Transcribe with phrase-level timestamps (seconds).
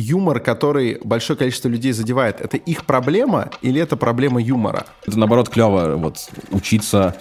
[0.00, 4.86] юмор, который большое количество людей задевает, это их проблема или это проблема юмора?
[5.06, 7.16] Это, наоборот, клево вот учиться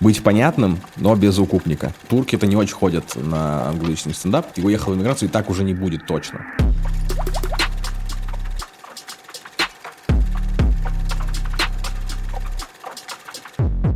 [0.00, 1.92] быть понятным, но без укупника.
[2.08, 5.74] Турки-то не очень ходят на англоязычный стендап, и уехал в эмиграцию, и так уже не
[5.74, 6.44] будет точно.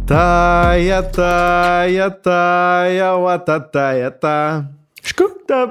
[0.08, 4.70] Тая, тая, тая, вата, тая, та.
[5.02, 5.66] Шку, та,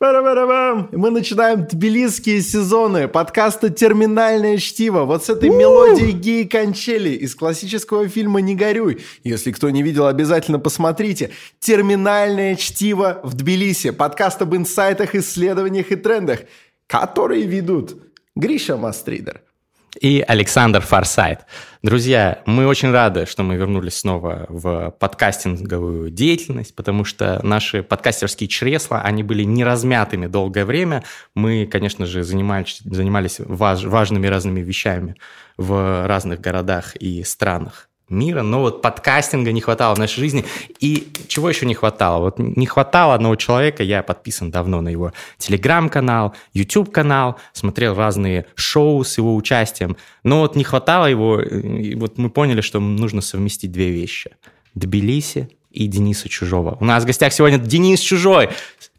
[0.00, 5.04] мы начинаем тбилисские сезоны подкаста «Терминальное чтиво».
[5.04, 9.02] Вот с этой мелодией Геи Кончели из классического фильма «Не горюй».
[9.24, 11.30] Если кто не видел, обязательно посмотрите.
[11.58, 13.90] «Терминальное чтиво» в Тбилиси.
[13.90, 16.42] Подкаст об инсайтах, исследованиях и трендах,
[16.86, 17.96] которые ведут
[18.36, 19.42] Гриша Мастридер,
[20.00, 21.40] и Александр Фарсайт.
[21.82, 28.48] Друзья, мы очень рады, что мы вернулись снова в подкастинговую деятельность, потому что наши подкастерские
[28.48, 31.04] чресла, они были не размятыми долгое время.
[31.34, 35.16] Мы, конечно же, занимались, занимались важ, важными разными вещами
[35.56, 40.44] в разных городах и странах мира, но вот подкастинга не хватало в нашей жизни.
[40.80, 42.22] И чего еще не хватало?
[42.22, 49.04] Вот не хватало одного человека, я подписан давно на его телеграм-канал, YouTube-канал, смотрел разные шоу
[49.04, 53.72] с его участием, но вот не хватало его, и вот мы поняли, что нужно совместить
[53.72, 54.30] две вещи.
[54.74, 55.48] Тбилиси
[55.78, 56.76] и Дениса Чужого.
[56.80, 58.50] У нас в гостях сегодня Денис Чужой,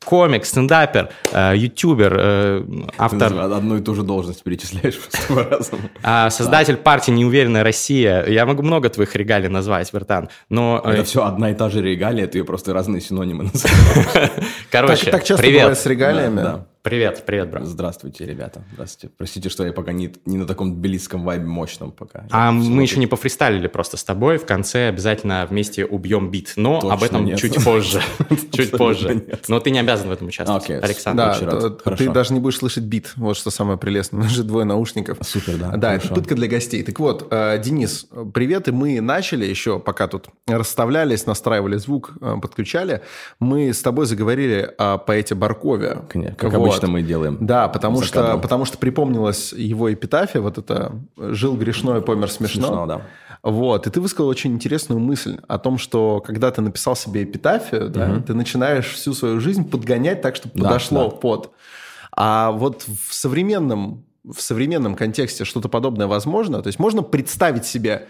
[0.04, 2.64] комик, стендапер, э, ютубер, э,
[2.98, 3.34] автор...
[3.34, 5.90] Ты одну и ту же должность перечисляешь по-разному.
[6.02, 6.82] А, создатель да.
[6.82, 8.26] партии «Неуверенная Россия».
[8.26, 10.82] Я могу много твоих регалий назвать, Бертан, но...
[10.86, 14.32] Э, Это все одна и та же регалия, ты ее просто разные синонимы называешь.
[14.72, 15.62] Короче, так, так часто привет.
[15.64, 16.38] бывает с регалиями.
[16.38, 16.66] Да, да.
[16.90, 17.68] Привет, привет, брат.
[17.68, 18.64] Здравствуйте, ребята.
[18.74, 19.14] Здравствуйте.
[19.16, 22.26] Простите, что я пока не, не на таком тбилисском вайбе мощном пока.
[22.32, 24.40] А я мы еще не пофристайлили просто с тобой.
[24.40, 26.54] В конце обязательно вместе убьем бит.
[26.56, 27.38] Но Точно об этом нет.
[27.38, 28.02] чуть позже.
[28.52, 29.24] Чуть позже.
[29.48, 31.78] Но ты не обязан в этом участвовать, Александр.
[31.86, 33.14] Да, ты даже не будешь слышать бит.
[33.18, 34.22] Вот что самое прелестное.
[34.22, 35.20] У нас же двое наушников.
[35.22, 35.78] Супер, да.
[35.78, 36.82] Да, это пытка для гостей.
[36.82, 38.68] Так вот, э, Денис, привет.
[38.68, 43.02] И мы начали еще, пока тут расставлялись, настраивали звук, э, подключали.
[43.40, 46.00] Мы с тобой заговорили о поэте Баркове.
[46.36, 47.38] Как обычно мы делаем.
[47.40, 52.68] Да, потому что, потому что припомнилась его эпитафия, вот это «жил грешной, помер смешно».
[52.68, 53.02] Смешно, да.
[53.42, 57.86] Вот, и ты высказал очень интересную мысль о том, что когда ты написал себе эпитафию,
[57.86, 57.94] угу.
[57.94, 61.16] да, ты начинаешь всю свою жизнь подгонять так, чтобы да, подошло да.
[61.16, 61.52] под.
[62.12, 66.62] А вот в современном, в современном контексте что-то подобное возможно?
[66.62, 68.08] То есть можно представить себе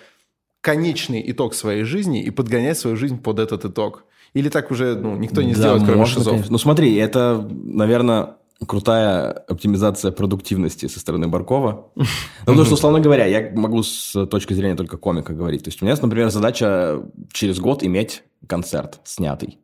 [0.61, 4.05] конечный итог своей жизни и подгонять свою жизнь под этот итог?
[4.33, 6.33] Или так уже ну, никто не да, сделает, кроме можно, шизов?
[6.33, 6.51] Конечно.
[6.51, 8.35] Ну смотри, это, наверное,
[8.67, 11.91] крутая оптимизация продуктивности со стороны Баркова.
[11.95, 15.63] Ну, потому что, условно говоря, я могу с точки зрения только комика говорить.
[15.63, 19.59] То есть у меня, например, задача через год иметь концерт снятый.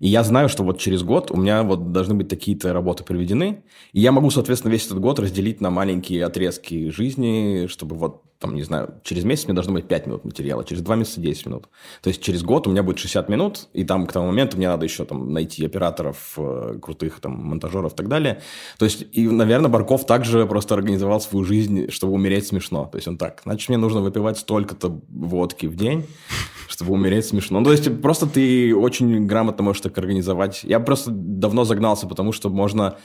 [0.00, 3.62] И я знаю, что вот через год у меня вот должны быть такие-то работы проведены,
[3.92, 8.54] и я могу, соответственно, весь этот год разделить на маленькие отрезки жизни, чтобы вот там,
[8.54, 11.68] не знаю, через месяц мне должно быть 5 минут материала, через 2 месяца 10 минут.
[12.02, 14.68] То есть через год у меня будет 60 минут, и там к тому моменту мне
[14.68, 18.42] надо еще там найти операторов, э, крутых там монтажеров и так далее.
[18.78, 22.84] То есть, и, наверное, Барков также просто организовал свою жизнь, чтобы умереть смешно.
[22.84, 26.04] То есть он так, значит, мне нужно выпивать столько-то водки в день,
[26.68, 27.60] чтобы умереть смешно.
[27.60, 30.64] Ну, то есть просто ты очень грамотно можешь так организовать.
[30.64, 32.98] Я просто давно загнался, потому что можно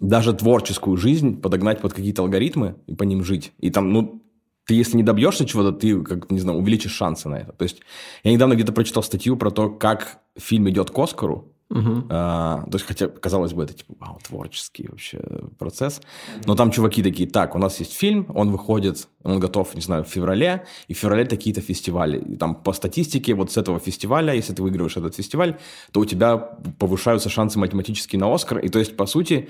[0.00, 3.52] даже творческую жизнь подогнать под какие-то алгоритмы и по ним жить.
[3.60, 4.20] И там, ну,
[4.70, 7.52] ты если не добьешься чего-то, ты, как, не знаю, увеличишь шансы на это.
[7.52, 7.80] То есть
[8.22, 12.06] я недавно где-то прочитал статью про то, как фильм идет к Оскару, Угу.
[12.08, 15.20] А, то есть, хотя, казалось бы, это типа вау, творческий вообще
[15.56, 16.00] процесс.
[16.44, 20.02] Но там чуваки такие, так, у нас есть фильм, он выходит, он готов, не знаю,
[20.02, 22.18] в феврале, и в феврале такие-то фестивали.
[22.18, 25.58] И там по статистике вот с этого фестиваля, если ты выигрываешь этот фестиваль,
[25.92, 26.38] то у тебя
[26.78, 28.58] повышаются шансы математически на Оскар.
[28.58, 29.48] И то есть, по сути,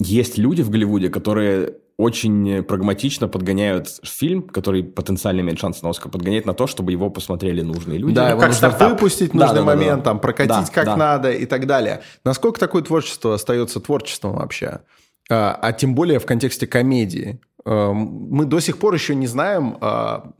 [0.00, 6.12] есть люди в Голливуде, которые очень прагматично подгоняют фильм, который потенциально имеет шанс на Оскар,
[6.12, 8.14] подгоняет на то, чтобы его посмотрели нужные люди.
[8.14, 8.92] Да, ну, его как нужно стартап.
[8.92, 10.02] выпустить в нужный да, да, момент, да, да.
[10.02, 10.96] там, прокатить да, как да.
[10.96, 12.02] надо и так далее.
[12.24, 14.80] Насколько такое творчество остается творчеством вообще?
[15.28, 17.40] А, а тем более в контексте комедии.
[17.64, 20.30] А, мы до сих пор еще не знаем а,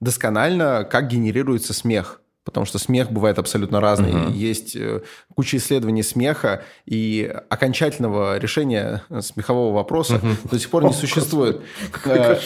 [0.00, 2.21] досконально, как генерируется смех.
[2.44, 4.10] Потому что смех бывает абсолютно разный.
[4.10, 4.32] Uh-huh.
[4.32, 5.02] Есть э,
[5.34, 10.50] куча исследований смеха, и окончательного решения смехового вопроса uh-huh.
[10.50, 11.60] до сих пор не существует.
[12.04, 12.38] Э,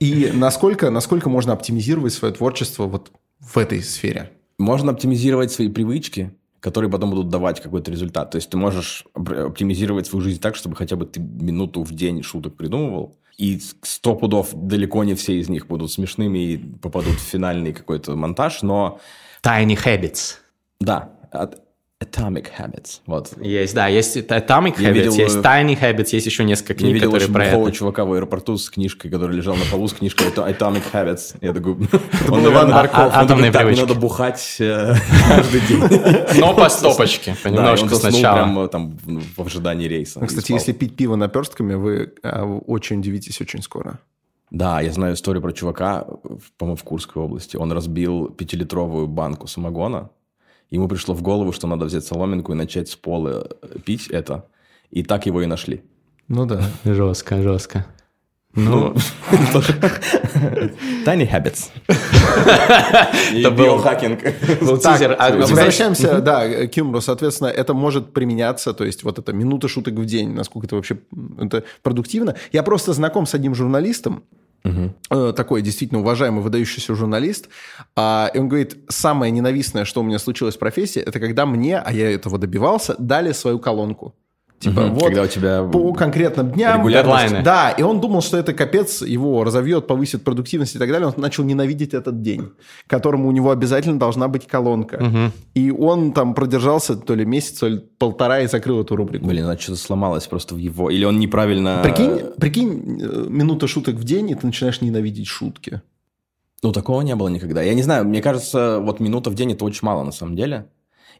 [0.00, 4.32] и насколько, насколько можно оптимизировать свое творчество вот в этой сфере?
[4.58, 8.32] Можно оптимизировать свои привычки, которые потом будут давать какой-то результат.
[8.32, 12.24] То есть ты можешь оптимизировать свою жизнь так, чтобы хотя бы ты минуту в день
[12.24, 17.22] шуток придумывал, и сто пудов далеко не все из них будут смешными и попадут в
[17.22, 18.98] финальный какой-то монтаж, но
[19.46, 20.38] Tiny Habits.
[20.80, 21.10] Да.
[22.02, 23.00] Atomic Habits.
[23.06, 23.32] Вот.
[23.40, 26.88] Есть, да, есть Atomic я Habits, видел, есть э, Tiny Habits, есть еще несколько книг,
[26.88, 27.72] я видел которые про это.
[27.72, 31.36] чувака в аэропорту с книжкой, который лежал на полу с книжкой Atomic Habits.
[31.40, 31.72] Я такой,
[32.28, 33.12] он Иван Барков.
[33.14, 33.80] Атомные привычки.
[33.80, 34.94] Надо бухать э,
[35.28, 36.38] каждый день.
[36.40, 38.66] Но по стопочке, понемножку сначала.
[38.66, 38.98] э, там
[39.36, 40.20] в ожидании рейса.
[40.26, 42.12] Кстати, если пить пиво наперстками, вы
[42.66, 44.00] очень удивитесь очень скоро.
[44.56, 46.06] Да, я знаю историю про чувака,
[46.56, 47.56] по-моему, в Курской области.
[47.56, 50.10] Он разбил пятилитровую банку самогона,
[50.70, 53.48] Ему пришло в голову, что надо взять соломинку и начать с пола
[53.84, 54.46] пить это.
[54.90, 55.82] И так его и нашли.
[56.26, 56.60] Ну да.
[56.84, 57.86] Жестко, жестко.
[58.54, 58.94] Ну,
[61.04, 61.68] Tiny habits.
[61.88, 64.20] Это биохакинг.
[65.18, 67.02] А возвращаемся, да, к юмору.
[67.02, 70.98] Соответственно, это может применяться, то есть вот это минута шуток в день, насколько это вообще
[71.38, 72.34] это продуктивно.
[72.50, 74.24] Я просто знаком с одним журналистом,
[74.66, 75.32] Угу.
[75.32, 77.48] Такой действительно уважаемый, выдающийся журналист.
[77.94, 81.78] А, и он говорит, самое ненавистное, что у меня случилось в профессии, это когда мне,
[81.78, 84.14] а я этого добивался, дали свою колонку.
[84.58, 86.78] Типа, угу, вот когда у тебя по конкретным дням.
[86.78, 87.42] Регулярно.
[87.42, 91.08] Да, и он думал, что это капец его разовьет, повысит продуктивность и так далее.
[91.08, 92.50] Он начал ненавидеть этот день,
[92.86, 94.96] которому у него обязательно должна быть колонка.
[94.96, 95.32] Угу.
[95.54, 99.26] И он там продержался то ли месяц, то ли полтора и закрыл эту рубрику.
[99.26, 100.90] Блин, значит, что-то сломалось просто в его...
[100.90, 101.80] Или он неправильно...
[101.82, 105.82] Прикинь, прикинь, э, минута шуток в день, и ты начинаешь ненавидеть шутки.
[106.62, 107.60] Ну, такого не было никогда.
[107.62, 110.66] Я не знаю, мне кажется, вот минута в день это очень мало на самом деле.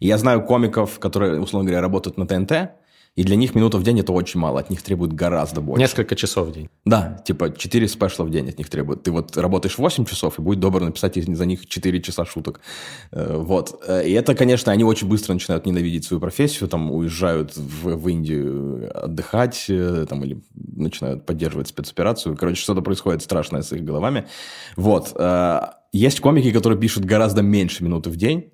[0.01, 2.71] И я знаю комиков, которые, условно говоря, работают на ТНТ,
[3.17, 5.81] и для них минута в день это очень мало, от них требует гораздо больше.
[5.81, 6.69] Несколько часов в день.
[6.85, 9.03] Да, типа 4 спешла в день от них требует.
[9.05, 12.61] Ты вот работаешь 8 часов, и будет добро написать за них 4 часа шуток.
[13.13, 13.83] Э, вот.
[13.89, 18.09] Э, и это, конечно, они очень быстро начинают ненавидеть свою профессию, там уезжают в, в
[18.09, 22.37] Индию отдыхать, э, там, или начинают поддерживать спецоперацию.
[22.37, 24.27] Короче, что-то происходит страшное с их головами.
[24.77, 25.17] Вот.
[25.93, 28.51] Есть комики, которые пишут гораздо меньше минуты в день,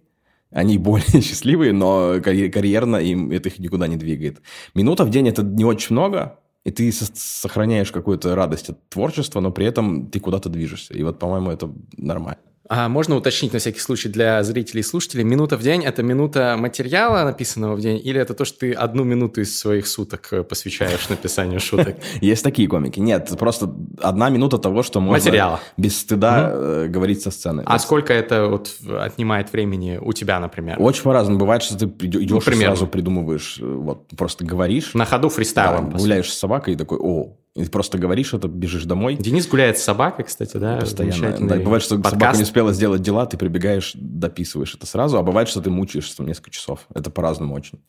[0.52, 4.43] они более счастливые, но карьерно им это их никуда не двигает.
[4.75, 9.50] Минута в день это не очень много, и ты сохраняешь какую-то радость от творчества, но
[9.50, 10.94] при этом ты куда-то движешься.
[10.94, 12.43] И вот, по-моему, это нормально.
[12.74, 16.56] А можно уточнить на всякий случай для зрителей и слушателей, минута в день– это минута
[16.58, 20.42] материала, написанного в день, или это то, что ты одну минуту из своих суток э,
[20.42, 21.96] посвящаешь написанию шуток?
[22.22, 22.98] Есть такие комики.
[22.98, 23.70] Нет, просто
[24.00, 25.60] одна минута того, что можно Материала.
[25.76, 27.62] без стыда э, говорить со сцены.
[27.66, 30.76] А сколько это вот отнимает времени у тебя, например?
[30.80, 31.38] Очень по-разному.
[31.38, 34.94] Бывает, что ты идешь и сразу придумываешь, э, вот просто говоришь.
[34.94, 35.90] На ходу фристайлом.
[35.90, 39.16] Гуляешь с собакой и такой, о, и просто говоришь это, бежишь домой.
[39.16, 40.78] Денис гуляет с собакой, кстати, да?
[40.78, 41.49] Постоянно.
[41.49, 42.14] Да, бывает, что подкаст.
[42.14, 46.16] собака не успела сделать дела, ты прибегаешь, дописываешь это сразу, а бывает, что ты мучаешься
[46.16, 46.87] там несколько часов.
[46.94, 47.82] Это по-разному очень.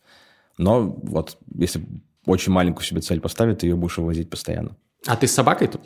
[0.57, 1.85] Но вот если
[2.25, 4.75] очень маленькую себе цель поставить, ты ее будешь вывозить постоянно.
[5.07, 5.81] А ты с собакой тут?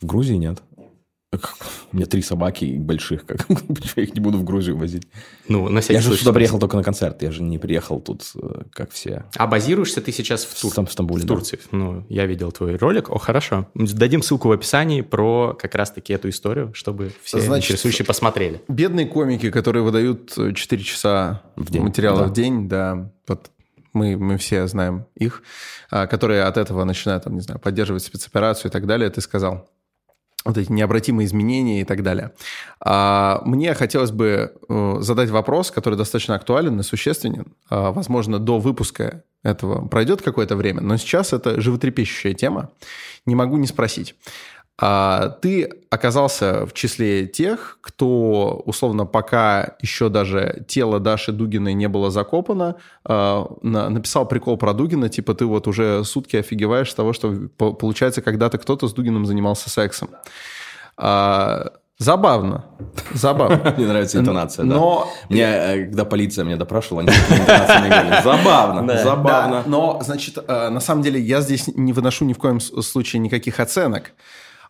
[0.00, 0.62] В Грузии нет.
[1.92, 3.46] У меня три собаки больших, как
[3.96, 5.08] я их не буду в Грузию возить.
[5.48, 8.62] Ну, на Я же сюда приехал только на концерт, я же не приехал тут, э,
[8.72, 9.24] как все.
[9.36, 10.86] А базируешься ты сейчас в, Тур...
[10.86, 11.58] в Стамбуле, в Турции?
[11.70, 11.76] Да.
[11.76, 13.10] Ну, я видел твой ролик.
[13.10, 13.68] О, хорошо.
[13.74, 18.62] Дадим ссылку в описании про как раз-таки эту историю, чтобы все Значит, интересующие посмотрели.
[18.68, 21.82] Бедные комики, которые выдают 4 часа в день.
[21.82, 22.26] материала да.
[22.26, 23.50] в день, да, вот
[23.92, 25.42] мы, мы все знаем их,
[25.90, 29.68] а, которые от этого начинают, там, не знаю, поддерживать спецоперацию и так далее, ты сказал
[30.46, 32.32] вот эти необратимые изменения и так далее.
[32.80, 37.54] А, мне хотелось бы э, задать вопрос, который достаточно актуален и существенен.
[37.68, 42.70] А, возможно, до выпуска этого пройдет какое-то время, но сейчас это животрепещущая тема.
[43.26, 44.14] Не могу не спросить.
[44.78, 51.88] А ты оказался в числе тех, кто, условно, пока еще даже тело Даши Дугиной не
[51.88, 57.14] было закопано, а, написал прикол про Дугина, типа ты вот уже сутки офигеваешь с того,
[57.14, 60.10] что получается когда-то кто-то с Дугином занимался сексом.
[60.98, 62.66] А, забавно.
[63.14, 63.74] Забавно.
[63.78, 65.08] Мне нравится интонация, но...
[65.10, 65.26] да.
[65.30, 69.62] Мне, э, когда полиция меня допрашивала, они говорили, забавно, забавно.
[69.64, 73.58] Но, значит, э, на самом деле я здесь не выношу ни в коем случае никаких
[73.58, 74.12] оценок.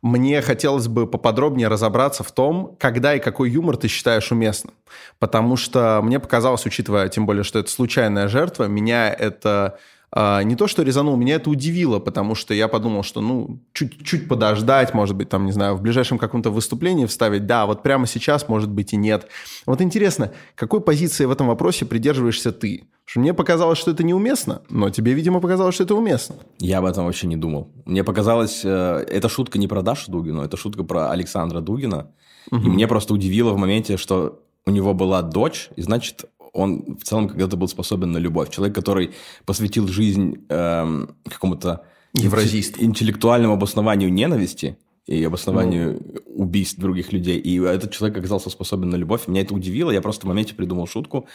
[0.06, 4.72] Мне хотелось бы поподробнее разобраться в том, когда и какой юмор ты считаешь уместным.
[5.18, 9.78] Потому что мне показалось, учитывая тем более, что это случайная жертва, меня это
[10.14, 14.94] не то, что резанул, меня это удивило, потому что я подумал, что, ну, чуть-чуть подождать,
[14.94, 18.70] может быть, там, не знаю, в ближайшем каком-то выступлении вставить, да, вот прямо сейчас, может
[18.70, 19.26] быть, и нет.
[19.66, 22.84] Вот интересно, какой позиции в этом вопросе придерживаешься ты?
[23.04, 26.36] Что мне показалось, что это неуместно, но тебе, видимо, показалось, что это уместно.
[26.58, 27.70] Я об этом вообще не думал.
[27.84, 32.10] Мне показалось, э, эта шутка не про Дашу Дугину, это шутка про Александра Дугина.
[32.50, 32.62] Угу.
[32.62, 36.24] И мне просто удивило в моменте, что у него была дочь, и значит,
[36.56, 38.50] он в целом когда-то был способен на любовь.
[38.50, 39.12] Человек, который
[39.44, 41.84] посвятил жизнь эм, какому-то
[42.14, 42.76] Евразист.
[42.78, 46.42] интеллектуальному обоснованию ненависти и обоснованию ну.
[46.42, 47.38] убийств других людей.
[47.38, 49.28] И этот человек оказался способен на любовь.
[49.28, 49.90] Меня это удивило.
[49.90, 51.26] Я просто в моменте придумал шутку.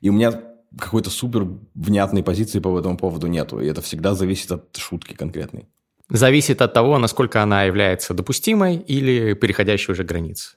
[0.00, 0.40] И у меня
[0.78, 3.60] какой-то супер внятной позиции по этому поводу нету.
[3.60, 5.68] И это всегда зависит от шутки конкретной.
[6.08, 10.56] Зависит от того, насколько она является допустимой или переходящей уже границы.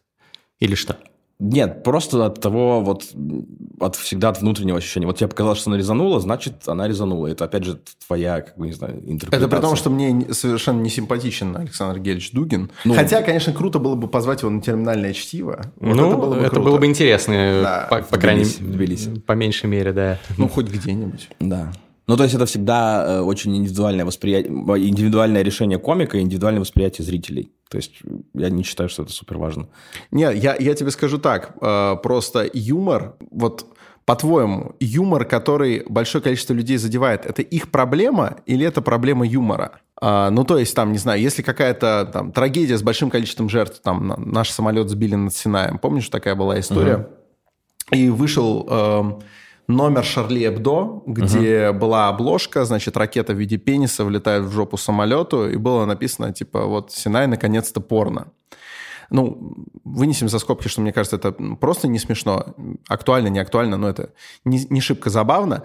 [0.60, 0.98] Или что?
[1.40, 3.06] Нет, просто от того, вот,
[3.80, 5.06] от всегда от внутреннего ощущения.
[5.06, 7.28] Вот тебе показалось, что она резанула, значит, она резанула.
[7.28, 9.48] Это, опять же, твоя, как бы, не знаю, интерпретация.
[9.48, 12.72] Это при том, что мне совершенно не симпатичен Александр Гельевич Дугин.
[12.86, 15.66] Ну, Хотя, конечно, круто было бы позвать его на терминальное чтиво.
[15.80, 17.88] Вот ну, это было бы, это было бы интересно, да.
[17.90, 20.20] по, по крайней мере, по меньшей мере, да.
[20.38, 21.30] Ну, хоть где-нибудь.
[21.40, 21.74] Да.
[22.08, 27.06] Ну, то есть это всегда э, очень индивидуальное восприятие, индивидуальное решение комика и индивидуальное восприятие
[27.06, 27.52] зрителей.
[27.70, 27.94] То есть
[28.34, 29.68] я не считаю, что это супер важно.
[30.12, 31.56] Нет, я, я тебе скажу так.
[31.62, 33.66] Э, просто юмор, вот
[34.06, 39.80] по-твоему, юмор, который большое количество людей задевает, это их проблема или это проблема юмора?
[40.02, 43.80] А, ну, то есть, там, не знаю, если какая-то там трагедия с большим количеством жертв,
[43.82, 46.96] там, наш самолет сбили над Синаем, помнишь, такая была история?
[47.92, 47.96] Угу.
[47.96, 48.68] И вышел...
[48.70, 49.04] Э,
[49.68, 51.74] номер Шарли Эбдо, где uh-huh.
[51.74, 56.66] была обложка, значит, ракета в виде пениса влетает в жопу самолету, и было написано, типа,
[56.66, 58.28] вот, Синай наконец-то порно.
[59.10, 62.56] Ну, вынесем за скобки, что мне кажется, это просто не смешно.
[62.88, 64.10] Актуально, не актуально, но это
[64.44, 65.64] не, не шибко забавно.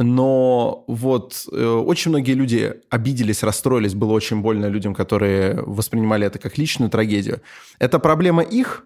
[0.00, 6.38] Но вот э, очень многие люди обиделись, расстроились, было очень больно людям, которые воспринимали это
[6.38, 7.40] как личную трагедию.
[7.78, 8.84] Это проблема их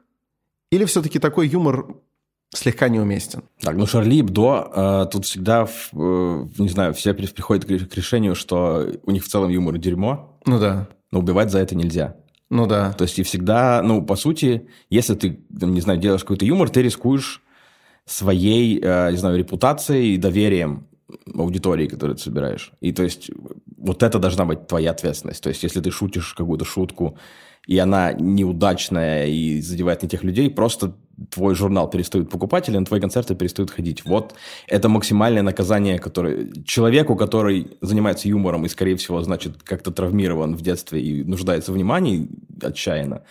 [0.70, 1.86] или все-таки такой юмор
[2.54, 3.44] слегка неуместен.
[3.60, 8.34] Так, ну Шарли Бдо, э, тут всегда, э, не знаю, все приходят к, к решению,
[8.34, 10.38] что у них в целом юмор дерьмо.
[10.46, 10.88] Ну да.
[11.10, 12.16] Но убивать за это нельзя.
[12.50, 12.92] Ну да.
[12.92, 16.82] То есть и всегда, ну, по сути, если ты, не знаю, делаешь какой-то юмор, ты
[16.82, 17.42] рискуешь
[18.04, 20.86] своей, э, не знаю, репутацией и доверием
[21.34, 22.72] аудитории, которую ты собираешь.
[22.80, 23.30] И то есть
[23.76, 25.42] вот это должна быть твоя ответственность.
[25.42, 27.18] То есть если ты шутишь какую-то шутку,
[27.66, 30.94] и она неудачная и задевает не тех людей, просто
[31.30, 34.04] твой журнал перестают покупать или на твои концерты перестают ходить.
[34.04, 34.34] Вот
[34.66, 40.62] это максимальное наказание, которое человеку, который занимается юмором и, скорее всего, значит, как-то травмирован в
[40.62, 42.28] детстве и нуждается в внимании
[42.62, 43.22] отчаянно,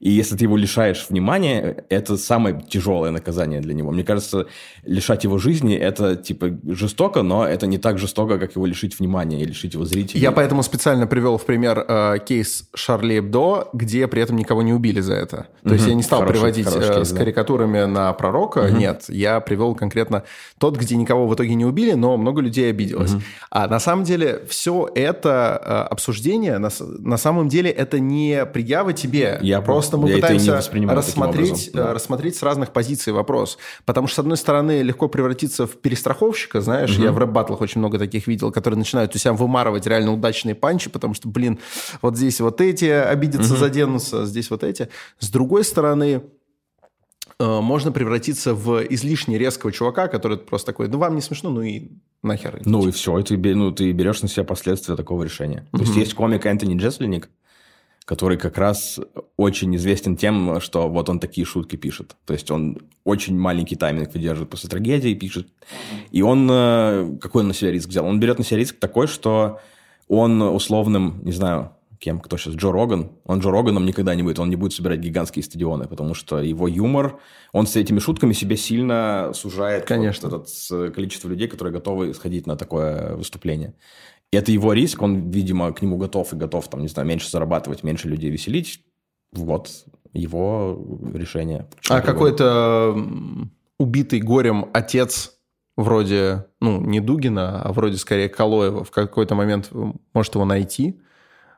[0.00, 3.90] и если ты его лишаешь внимания, это самое тяжелое наказание для него.
[3.90, 4.46] Мне кажется,
[4.84, 9.42] лишать его жизни– это, типа, жестоко, но это не так жестоко, как его лишить внимания
[9.42, 10.20] и лишить его зрителей.
[10.20, 14.72] Я поэтому специально привел в пример э, кейс Шарли Эбдо, где при этом никого не
[14.72, 15.48] убили за это.
[15.62, 15.74] То угу.
[15.74, 17.18] есть я не стал хороший, приводить хороший э, кейс, с да.
[17.18, 18.76] карикатурами на пророка, угу.
[18.76, 19.04] нет.
[19.08, 20.22] Я привел конкретно
[20.58, 23.14] тот, где никого в итоге не убили, но много людей обиделось.
[23.14, 23.22] Угу.
[23.50, 28.92] А на самом деле все это э, обсуждение, на, на самом деле это не предъява
[28.92, 29.40] тебе.
[29.42, 30.56] Я просто Просто мы я пытаемся
[30.94, 31.94] рассмотреть, да.
[31.94, 33.58] рассмотреть с разных позиций вопрос.
[33.84, 37.04] Потому что, с одной стороны, легко превратиться в перестраховщика, знаешь, угу.
[37.04, 40.90] я в рэп-баттлах очень много таких видел, которые начинают у себя вымарывать реально удачные панчи,
[40.90, 41.58] потому что, блин,
[42.02, 43.60] вот здесь вот эти обидятся, угу.
[43.60, 44.88] заденутся, здесь вот эти.
[45.18, 46.22] С другой стороны,
[47.38, 51.62] э, можно превратиться в излишне резкого чувака, который просто такой, ну, вам не смешно, ну
[51.62, 51.88] и
[52.22, 52.60] нахер.
[52.64, 55.66] Ну и все, и ты, ну, ты берешь на себя последствия такого решения.
[55.72, 55.78] Mm-hmm.
[55.78, 57.30] То есть есть комик Энтони Джеслиник,
[58.08, 58.98] который как раз
[59.36, 62.16] очень известен тем, что вот он такие шутки пишет.
[62.24, 65.46] То есть он очень маленький тайминг выдерживает после трагедии, пишет.
[66.10, 66.48] И он...
[66.50, 68.06] Э, какой он на себя риск взял?
[68.06, 69.60] Он берет на себя риск такой, что
[70.08, 74.38] он условным, не знаю, кем, кто сейчас, Джо Роган, он Джо Роганом никогда не будет,
[74.38, 77.18] он не будет собирать гигантские стадионы, потому что его юмор,
[77.52, 80.30] он с этими шутками себе сильно сужает Конечно.
[80.30, 83.74] Вот это количество людей, которые готовы сходить на такое выступление.
[84.32, 87.82] Это его риск, он, видимо, к нему готов и готов, там, не знаю, меньше зарабатывать,
[87.82, 88.84] меньше людей веселить.
[89.32, 89.70] Вот
[90.12, 91.66] его решение.
[91.88, 92.96] А какой-то
[93.78, 95.38] убитый горем отец
[95.76, 99.70] вроде, ну, не Дугина, а вроде скорее Калоева в какой-то момент
[100.12, 101.00] может его найти,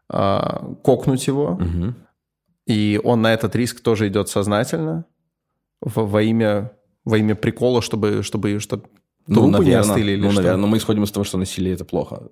[0.08, 1.94] а, кокнуть его, угу.
[2.66, 5.06] и он на этот риск тоже идет сознательно
[5.80, 6.72] во, имя
[7.04, 8.88] во имя прикола, чтобы, чтобы, чтобы
[9.26, 10.42] ну, наверное, остыли или ну, что?
[10.42, 12.28] наверное, но мы исходим из того, что насилие– это плохо.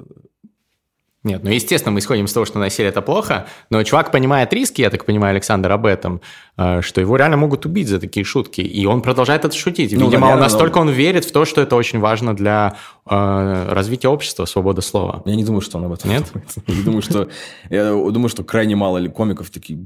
[1.28, 4.80] Нет, ну, естественно, мы исходим из того, что насилие– это плохо, но чувак понимает риски,
[4.80, 6.22] я так понимаю, Александр, об этом,
[6.56, 9.92] э, что его реально могут убить за такие шутки, и он продолжает это шутить.
[9.92, 10.86] Ну, Видимо, наверное, он настолько но...
[10.86, 15.22] он верит в то, что это очень важно для э, развития общества, свобода слова.
[15.26, 16.24] Я не думаю, что он об этом Нет?
[16.66, 17.28] Я не думаю, что...
[17.68, 19.78] Я думаю, что крайне мало комиков такие...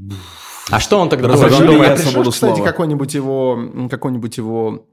[0.70, 2.00] А что он тогда думает?
[2.30, 3.58] Кстати, какой-нибудь его,
[3.90, 4.86] какой-нибудь его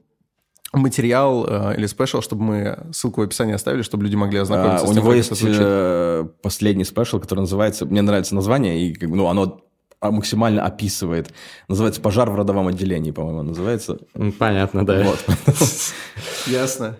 [0.72, 4.78] материал э, или special, чтобы мы ссылку в описании оставили, чтобы люди могли ознакомиться а,
[4.78, 9.26] с тем, У него есть э, последний special, который называется, мне нравится название, и ну,
[9.26, 9.60] оно
[10.00, 11.32] максимально описывает.
[11.68, 13.98] Называется «Пожар в родовом отделении», по-моему, называется.
[14.38, 15.02] Понятно, да.
[15.02, 15.24] Вот.
[16.46, 16.96] Ясно.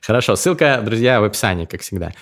[0.00, 2.12] Хорошо, ссылка, друзья, в описании, как всегда.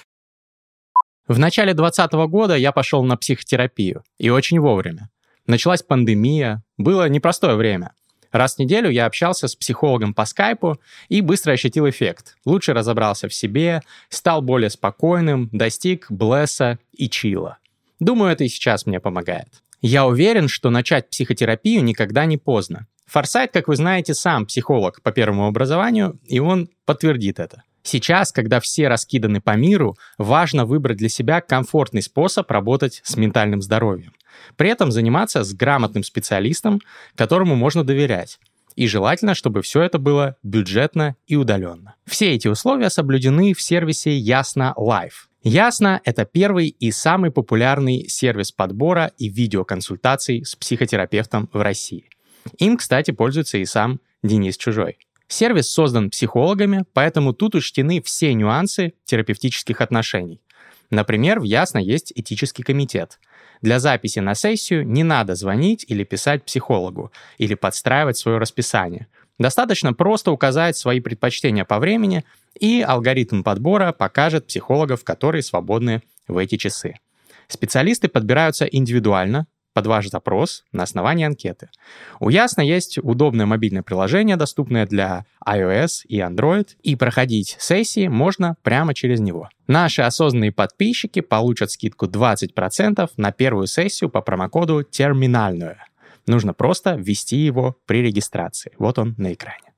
[1.29, 5.11] В начале 2020 года я пошел на психотерапию, и очень вовремя.
[5.47, 7.93] Началась пандемия, было непростое время–
[8.33, 12.37] Раз в неделю я общался с психологом по скайпу и быстро ощутил эффект.
[12.47, 17.59] Лучше разобрался в себе, стал более спокойным, достиг блесса и чила.
[18.01, 19.49] Думаю, это и сейчас мне помогает.
[19.83, 22.87] Я уверен, что начать психотерапию никогда не поздно.
[23.07, 27.65] Форсайт, как вы знаете, сам психолог по первому образованию, и он подтвердит это.
[27.83, 33.61] Сейчас, когда все раскиданы по миру, важно выбрать для себя комфортный способ работать с ментальным
[33.61, 34.13] здоровьем.
[34.57, 36.81] При этом заниматься с грамотным специалистом,
[37.17, 38.39] которому можно доверять.
[38.77, 41.97] И желательно, чтобы все это было бюджетно и удаленно.
[42.07, 45.29] Все эти условия соблюдены в сервисе Ясно Live.
[45.43, 52.09] Ясно— это первый и самый популярный сервис подбора и видеоконсультаций с психотерапевтом в России.
[52.59, 54.99] Им, кстати, пользуется и сам Денис Чужой.
[55.27, 60.41] Сервис создан психологами, поэтому тут учтены все нюансы терапевтических отношений.
[60.91, 63.19] Например, в Ясно есть этический комитет—
[63.63, 69.07] для записи на сессию не надо звонить или писать психологу, или подстраивать свое расписание.
[69.39, 72.25] Достаточно просто указать свои предпочтения по времени,
[72.59, 76.97] и алгоритм подбора покажет психологов, которые свободны в эти часы.
[77.49, 81.69] Специалисты подбираются индивидуально, под ваш запрос на основании анкеты.
[82.21, 88.57] У Ясно есть удобное мобильное приложение, доступное для iOS и Android, и проходить сессии можно
[88.63, 89.49] прямо через него.
[89.67, 95.77] Наши осознанные подписчики получат скидку 20% на первую сессию по промокоду «Терминальную».
[96.27, 98.73] Нужно просто ввести его при регистрации.
[98.79, 99.72] Вот он на экране.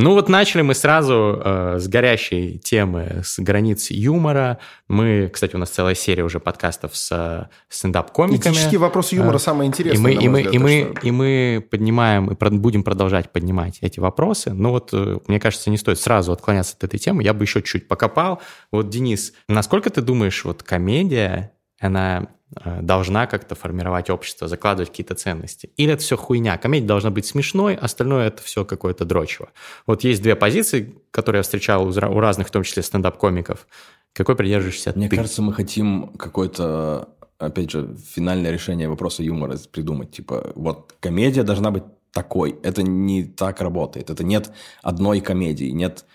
[0.00, 4.58] Ну вот начали мы сразу э, с горящей темы, с границ юмора.
[4.86, 8.52] Мы, кстати, у нас целая серия уже подкастов с э, стендап-комиками.
[8.52, 10.14] Этические вопросы юмора а, самые интересные.
[10.14, 11.06] И мы, и мы, взгляд, и мы, что...
[11.08, 14.54] и мы поднимаем, и будем продолжать поднимать эти вопросы.
[14.54, 17.24] Но вот, э, мне кажется, не стоит сразу отклоняться от этой темы.
[17.24, 18.40] Я бы еще чуть покопал.
[18.70, 21.50] Вот, Денис, насколько ты думаешь, вот комедия,
[21.80, 25.70] она Э, должна как-то формировать общество, закладывать какие-то ценности.
[25.76, 26.56] Или это все хуйня.
[26.56, 29.50] Комедия должна быть смешной, остальное это все какое-то дрочево.
[29.86, 33.66] Вот есть две позиции, которые я встречал у разных, в том числе стендап-комиков.
[34.14, 35.16] Какой придерживаешься Мне ты?
[35.16, 40.10] кажется, мы хотим какое-то, опять же, финальное решение вопроса юмора придумать.
[40.10, 42.58] Типа, вот комедия должна быть такой.
[42.62, 44.10] Это не так работает.
[44.10, 44.50] Это нет
[44.82, 46.06] одной комедии, нет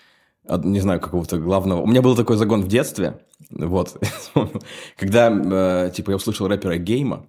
[0.64, 1.82] не знаю, какого-то главного.
[1.82, 3.98] У меня был такой загон в детстве, вот,
[4.98, 7.26] когда, э, типа, я услышал рэпера Гейма.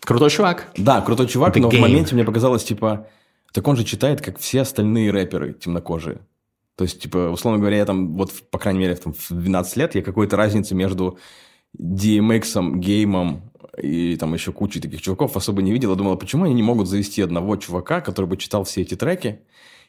[0.00, 0.72] Крутой чувак.
[0.76, 3.06] Да, крутой чувак, но в моменте мне показалось, типа,
[3.52, 6.20] так он же читает, как все остальные рэперы темнокожие.
[6.76, 9.94] То есть, типа, условно говоря, я там, вот, по крайней мере, там, в 12 лет
[9.94, 11.18] я какой-то разницы между
[11.78, 15.90] DMX, Геймом и там еще кучей таких чуваков особо не видел.
[15.90, 19.40] Я думал, почему они не могут завести одного чувака, который бы читал все эти треки,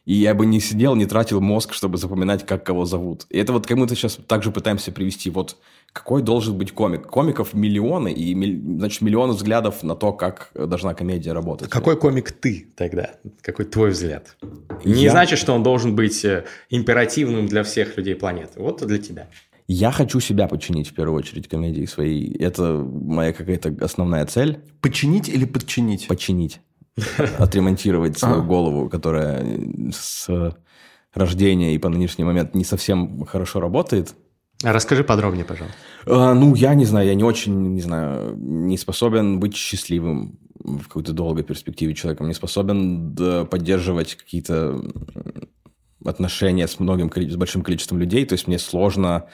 [0.06, 3.26] и я бы не сидел, не тратил мозг, чтобы запоминать, как кого зовут.
[3.30, 5.30] И это вот как мы то сейчас также пытаемся привести.
[5.30, 5.58] Вот
[5.94, 7.08] какой должен быть комик?
[7.08, 8.34] Комиков миллионы, и
[8.78, 11.70] значит, миллионы взглядов на то, как должна комедия работать.
[11.70, 13.12] Какой комик ты тогда?
[13.42, 14.38] Какой твой взгляд?
[14.84, 15.12] Не я...
[15.12, 18.60] значит, что он должен быть э, императивным для всех людей планеты.
[18.60, 19.28] Вот для тебя.
[19.68, 22.36] Я хочу себя починить в первую очередь комедии своей.
[22.38, 24.60] Это моя какая-то основная цель.
[24.82, 26.08] Починить или подчинить?
[26.08, 26.60] Починить.
[27.38, 29.46] отремонтировать свою голову, которая
[29.92, 30.30] с
[31.14, 34.14] рождения и по нынешний момент не совсем хорошо работает.
[34.64, 35.78] А расскажи подробнее, пожалуйста.
[36.06, 40.84] А, ну, я не знаю, я не очень, не знаю, не способен быть счастливым в
[40.84, 43.16] какой-то долгой перспективе человеком, не способен
[43.48, 44.80] поддерживать какие-то
[46.06, 49.26] отношения с многим, с большим количеством людей, то есть мне сложно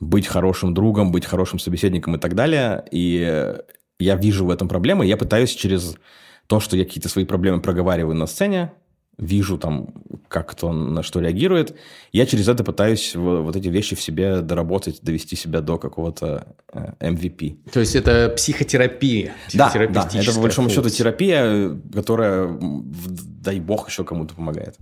[0.00, 3.54] быть хорошим другом, быть хорошим собеседником и так далее, и
[3.98, 5.96] я вижу в этом проблемы, я пытаюсь через
[6.46, 8.72] то, что я какие-то свои проблемы проговариваю на сцене,
[9.18, 9.88] вижу там,
[10.28, 11.76] как кто на что реагирует,
[12.12, 16.54] я через это пытаюсь вот эти вещи в себе доработать, довести себя до какого-то
[17.00, 17.58] MVP.
[17.66, 19.34] Э, то есть это психотерапия?
[19.54, 24.76] Да, да, это по большому счету терапия, которая, дай бог, еще кому-то помогает.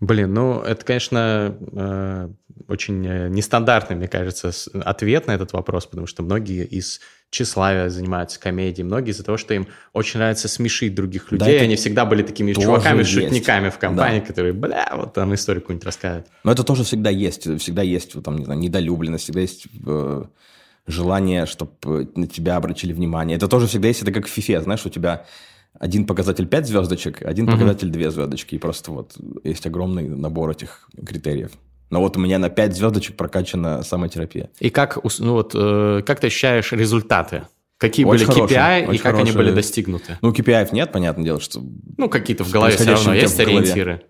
[0.00, 2.28] Блин, ну это, конечно, э,
[2.68, 4.52] очень э, нестандартный, мне кажется,
[4.84, 9.54] ответ на этот вопрос, потому что многие из тщеславия занимаются комедией, многие из-за того, что
[9.54, 13.10] им очень нравится смешить других людей, да, они всегда были такими чуваками, есть.
[13.10, 14.26] шутниками в компании, да.
[14.26, 16.26] которые, бля, вот там историю какую-нибудь рассказывают.
[16.44, 20.24] Но это тоже всегда есть, всегда есть, там, не знаю, недолюбленность, всегда есть э,
[20.86, 23.36] желание, чтобы на тебя обратили внимание.
[23.36, 25.26] Это тоже всегда есть, это как в фифе, знаешь, у тебя
[25.78, 27.52] один показатель 5 звездочек, один угу.
[27.52, 31.52] показатель 2 звездочки, и просто вот есть огромный набор этих критериев.
[31.90, 34.50] Но вот у меня на 5 звездочек прокачана самотерапия.
[34.60, 37.44] И как, ну вот, э, как ты ощущаешь результаты?
[37.78, 39.22] Какие очень были хорошие, KPI и как хорошие.
[39.22, 40.18] они были достигнуты?
[40.20, 41.62] Ну, KPI нет, понятное дело, что...
[41.96, 44.02] Ну, какие-то в голове все равно есть ориентиры.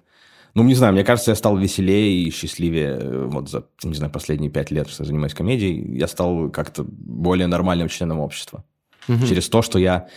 [0.55, 4.11] Ну, не знаю, мне кажется, я стал веселее и счастливее э, вот за, не знаю,
[4.11, 5.97] последние пять лет, что занимаюсь комедией.
[5.97, 8.65] Я стал как-то более нормальным членом общества.
[9.07, 9.27] Угу.
[9.27, 10.09] Через то, что я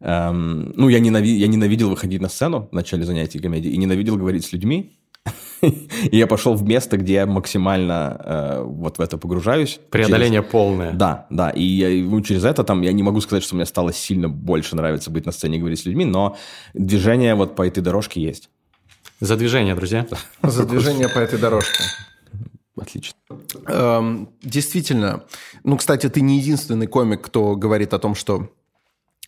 [0.00, 4.16] Эм, ну, я, ненави- я ненавидел выходить на сцену в начале занятий комедии и ненавидел
[4.16, 4.97] говорить с людьми.
[5.60, 9.80] И я пошел в место, где я максимально э, вот в это погружаюсь.
[9.90, 10.52] Преодоление через...
[10.52, 10.92] полное.
[10.92, 11.50] Да, да.
[11.50, 14.76] И я, ну, через это там я не могу сказать, что мне стало сильно больше
[14.76, 16.36] нравиться быть на сцене и говорить с людьми, но
[16.74, 18.50] движение вот по этой дорожке есть.
[19.20, 20.06] За движение, друзья.
[20.42, 21.82] За движение по этой дорожке.
[22.80, 23.16] Отлично.
[23.66, 25.24] Эм, действительно.
[25.64, 28.50] Ну, кстати, ты не единственный комик, кто говорит о том, что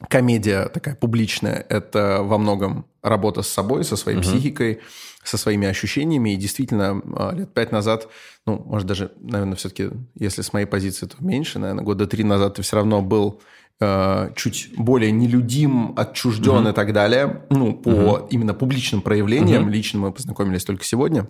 [0.08, 4.22] комедия такая публичная– это во многом работа с собой, со своей uh-huh.
[4.22, 4.80] психикой,
[5.22, 6.34] со своими ощущениями.
[6.34, 8.08] И действительно, а, лет пять назад,
[8.46, 12.54] ну, может, даже, наверное, все-таки, если с моей позиции, то меньше, наверное, года три назад
[12.54, 13.40] ты все равно был
[13.80, 16.70] э, чуть более нелюдим, отчужден uh-huh.
[16.70, 17.42] и так далее.
[17.50, 18.28] Ну, по uh-huh.
[18.30, 19.68] именно публичным проявлениям.
[19.68, 19.72] Uh-huh.
[19.72, 21.28] Лично мы познакомились только сегодня.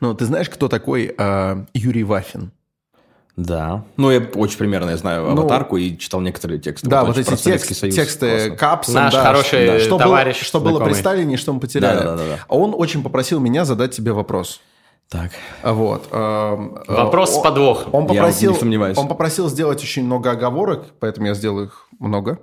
[0.00, 2.52] Но ты знаешь, кто такой э, Юрий Вафин?
[3.36, 3.84] Да.
[3.96, 6.88] Ну, я очень примерно я знаю ну, аватарку и читал некоторые тексты.
[6.88, 8.94] Да, вот, вот эти текст, Союз, тексты Капсон.
[8.94, 10.36] Наш да, хороший да, что товарищ.
[10.36, 11.98] Было, что было при Сталине, что мы потеряли.
[11.98, 12.38] Да, да, да, да.
[12.48, 14.60] Он очень попросил меня задать тебе вопрос.
[15.08, 15.30] Так.
[15.62, 16.10] Вот.
[16.10, 17.94] Вопрос он, с подвохом.
[17.94, 18.98] Он попросил, я не сомневаюсь.
[18.98, 22.38] Он попросил сделать очень много оговорок, поэтому я сделаю их много.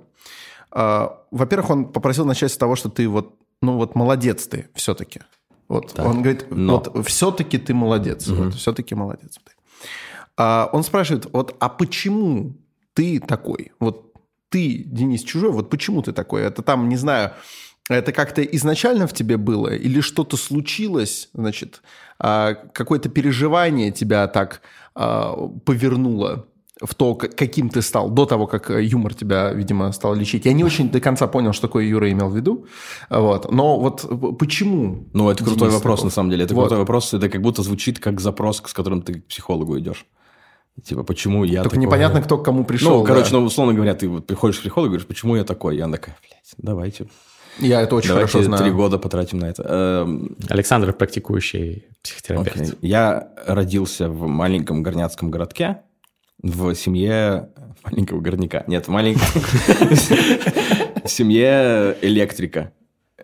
[0.72, 5.20] Во-первых, он попросил начать с того, что ты вот, ну вот молодец ты все-таки.
[5.68, 6.04] Вот так.
[6.04, 6.82] он говорит, Но.
[6.84, 8.42] вот все-таки ты молодец, угу.
[8.42, 9.52] вот все-таки молодец ты.
[10.42, 12.56] А он спрашивает, вот, а почему
[12.94, 13.72] ты такой?
[13.78, 14.14] Вот
[14.48, 16.40] ты, Денис Чужой, вот почему ты такой?
[16.40, 17.32] Это там, не знаю,
[17.90, 19.68] это как-то изначально в тебе было?
[19.68, 21.82] Или что-то случилось, значит,
[22.18, 24.62] а, какое-то переживание тебя так
[24.94, 26.46] а, повернуло
[26.82, 30.46] в то, каким ты стал, до того, как юмор тебя, видимо, стал лечить.
[30.46, 32.64] Я не очень до конца понял, что такое Юра имел в виду.
[33.10, 33.52] Вот.
[33.52, 35.06] Но вот почему?
[35.12, 36.08] Ну, это крутой вопрос, такой?
[36.08, 36.44] на самом деле.
[36.44, 36.62] Это вот.
[36.62, 37.12] крутой вопрос.
[37.12, 40.06] Это как будто звучит как запрос, с которым ты к психологу идешь.
[40.84, 41.86] Типа, почему я Только такой?
[41.86, 42.98] непонятно, кто к кому пришел.
[42.98, 43.08] Ну, да.
[43.08, 45.78] короче, ну, условно говоря, ты вот приходишь к психологу и говоришь, почему я такой?
[45.80, 47.06] Она такая, блядь, давайте.
[47.58, 48.62] Я это очень давайте хорошо знаю.
[48.62, 49.62] три года потратим на это.
[49.62, 52.56] Эм, Александр практикующий психотерапевт.
[52.56, 52.78] Okay.
[52.80, 55.82] Я родился в маленьком горняцком городке,
[56.42, 57.50] в семье
[57.84, 58.64] маленького горняка.
[58.66, 59.26] Нет, в маленьком...
[61.04, 62.72] семье электрика,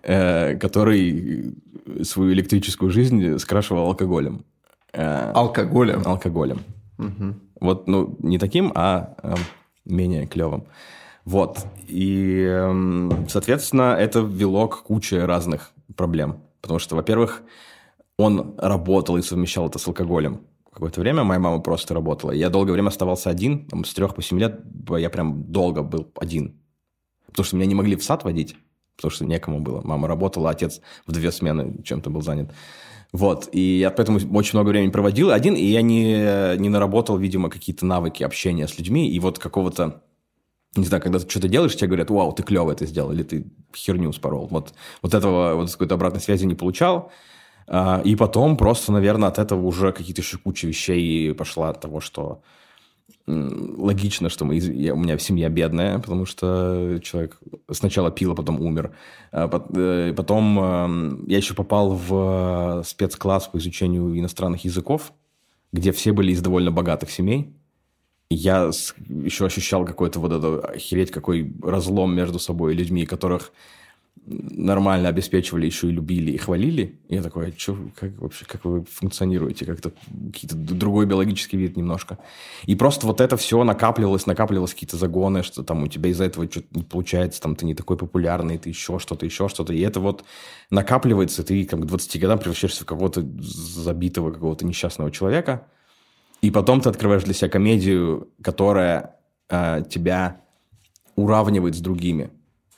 [0.03, 1.55] э, который
[2.03, 4.45] свою электрическую жизнь скрашивал алкоголем.
[4.93, 6.03] Э, алкоголем?
[6.05, 6.61] Алкоголем.
[6.99, 7.35] Угу.
[7.61, 9.35] Вот, ну, не таким, а э,
[9.85, 10.67] менее клевым.
[11.25, 11.67] Вот.
[11.89, 16.41] И, э, соответственно, это вело к куче разных проблем.
[16.61, 17.43] Потому что, во-первых,
[18.19, 20.41] он работал и совмещал это с алкоголем.
[20.73, 22.33] Какое-то время моя мама просто работала.
[22.33, 23.67] Я долгое время оставался один.
[23.67, 24.61] Там, с трех по семь лет
[24.99, 26.61] я прям долго был один.
[27.27, 28.57] Потому что меня не могли в сад водить,
[28.97, 29.81] потому что некому было.
[29.83, 32.53] Мама работала, отец в две смены чем-то был занят.
[33.13, 35.31] Вот, и я поэтому очень много времени проводил.
[35.31, 40.03] Один, и я не, не наработал, видимо, какие-то навыки общения с людьми, и вот какого-то,
[40.77, 43.47] не знаю, когда ты что-то делаешь, тебе говорят, вау, ты клево это сделал, или ты
[43.75, 44.49] херню спорол.
[44.51, 47.11] Вот, вот этого, вот какой-то обратной связи не получал,
[47.69, 52.01] а, и потом просто, наверное, от этого уже какие-то еще куча вещей пошла от того,
[52.01, 52.43] что
[53.27, 57.39] логично, что мы, я, у меня семья бедная, потому что человек
[57.71, 58.95] сначала пил, а потом умер.
[59.33, 65.13] А э, потом эм, я еще попал в спецкласс по изучению иностранных языков,
[65.73, 67.53] где все были из довольно богатых семей.
[68.31, 68.71] Я
[69.09, 73.53] еще ощущал какой-то вот это, охереть, какой разлом между собой и людьми, которых
[74.27, 76.99] нормально обеспечивали, еще и любили и хвалили.
[77.09, 79.65] Я такой, а что, как вообще, как вы функционируете?
[79.65, 79.93] Как-то
[80.33, 82.19] какие-то другой биологический вид немножко.
[82.65, 86.51] И просто вот это все накапливалось, накапливалось какие-то загоны, что там у тебя из-за этого
[86.51, 89.73] что-то не получается, там ты не такой популярный, ты еще что-то, еще что-то.
[89.73, 90.25] И это вот
[90.71, 95.69] накапливается, ты как к 20 годам превращаешься в какого-то забитого, какого-то несчастного человека.
[96.43, 99.17] И потом ты открываешь для себя комедию, которая
[99.49, 100.41] э, тебя
[101.15, 102.31] уравнивает с другими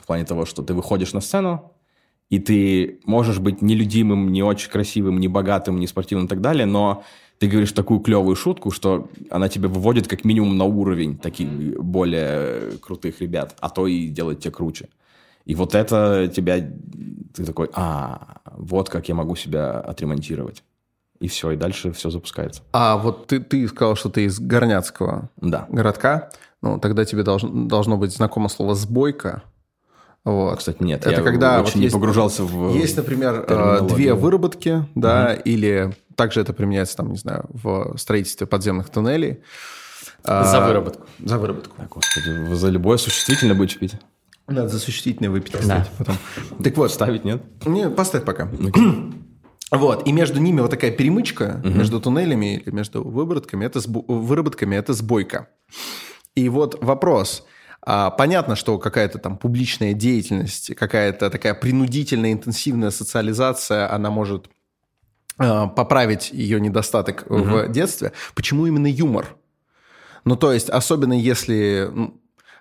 [0.08, 1.72] плане того, что ты выходишь на сцену,
[2.30, 6.66] и ты можешь быть нелюдимым, не очень красивым, не богатым, не спортивным и так далее,
[6.66, 7.04] но
[7.38, 11.48] ты говоришь такую клевую шутку, что она тебя выводит как минимум на уровень таких
[11.80, 14.88] более крутых ребят, а то и делает тебя круче.
[15.44, 16.56] И вот это тебя...
[17.34, 20.64] Ты такой, а, вот как я могу себя отремонтировать.
[21.20, 22.62] И все, и дальше все запускается.
[22.72, 25.66] А вот ты, ты сказал, что ты из Горняцкого да.
[25.70, 26.30] городка.
[26.60, 29.42] Ну, тогда тебе должно, должно быть знакомо слово «сбойка».
[30.24, 30.58] Вот.
[30.58, 34.84] Кстати, нет, это я когда очень вот есть, погружался в Есть, например, э, две выработки,
[34.94, 35.42] да, угу.
[35.44, 39.40] или также это применяется, там, не знаю, в строительстве подземных туннелей.
[40.24, 41.06] За а, выработку.
[41.24, 41.74] За выработку.
[41.78, 43.94] А, господи, за любое существительное будете пить?
[44.48, 45.88] Надо за существительное выпить, кстати, да.
[45.96, 46.16] потом.
[46.64, 46.90] Так вот.
[46.90, 47.42] Ставить нет?
[47.66, 48.50] Не, поставь пока.
[49.70, 51.68] Вот, и между ними вот такая перемычка, угу.
[51.68, 54.02] между туннелями или между выработками, это, сбо...
[54.08, 55.48] выработками, это сбойка.
[56.34, 57.46] И вот вопрос–
[57.84, 64.50] понятно, что какая-то там публичная деятельность, какая-то такая принудительная, интенсивная социализация, она может
[65.38, 67.42] а, поправить ее недостаток угу.
[67.42, 68.12] в детстве.
[68.34, 69.36] Почему именно юмор?
[70.24, 71.90] Ну, то есть, особенно если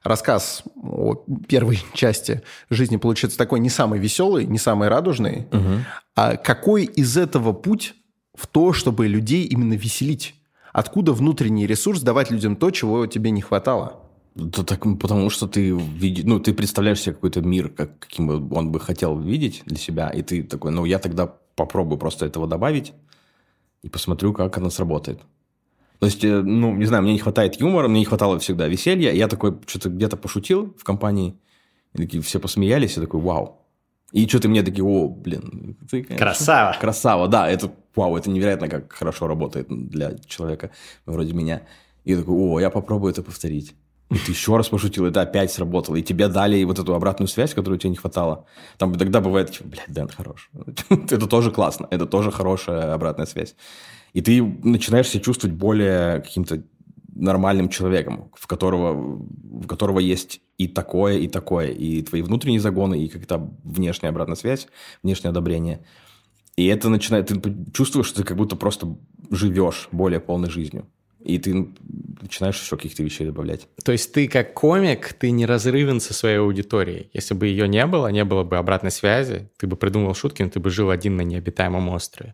[0.04, 1.16] рассказ о
[1.48, 5.84] первой части жизни получится такой не самый веселый, не самый радужный, угу.
[6.16, 7.96] а какой из этого путь
[8.36, 10.36] в то, чтобы людей именно веселить?
[10.72, 14.07] Откуда внутренний ресурс давать людям то, чего тебе не хватало?
[14.38, 18.72] Да так, потому что ты, види, ну, ты представляешь себе какой-то мир, как, каким он
[18.72, 22.94] бы хотел видеть для себя, и ты такой, ну, я тогда попробую просто этого добавить
[23.82, 25.22] и посмотрю, как оно сработает.
[26.00, 29.12] То есть, э, ну, не знаю, мне не хватает юмора, мне не хватало всегда веселья.
[29.12, 31.40] Я такой что-то где-то пошутил в компании,
[31.94, 33.64] и такие все посмеялись, и такой, вау.
[34.12, 36.78] И что-то мне такие, о, блин, ты, конечно, красава.
[36.80, 40.70] Красава, да, это, вау, это невероятно, как хорошо работает для человека
[41.08, 41.64] вроде меня.
[42.06, 43.76] И такой, о, я попробую это повторить.
[44.10, 45.98] И ты еще раз пошутил, это опять сработало.
[45.98, 48.46] И тебе дали вот эту обратную связь, которую тебе не хватало.
[48.78, 50.50] Там тогда бывает, типа, блядь, Дэн хорош.
[50.90, 53.56] это тоже классно, это тоже хорошая обратная связь.
[54.14, 56.64] И ты начинаешь себя чувствовать более каким-то
[57.14, 63.04] нормальным человеком, в которого, в которого есть и такое, и такое, и твои внутренние загоны,
[63.04, 64.68] и как-то внешняя обратная связь,
[65.04, 65.84] внешнее одобрение.
[66.56, 67.42] И это начинает, ты
[67.74, 68.96] чувствуешь, что ты как будто просто
[69.32, 70.88] живешь более полной жизнью.
[71.28, 71.68] И ты
[72.22, 73.68] начинаешь еще каких-то вещей добавлять.
[73.84, 77.10] То есть ты как комик, ты не разрывен со своей аудиторией.
[77.14, 80.50] Если бы ее не было, не было бы обратной связи, ты бы придумал шутки, но
[80.50, 82.34] ты бы жил один на необитаемом острове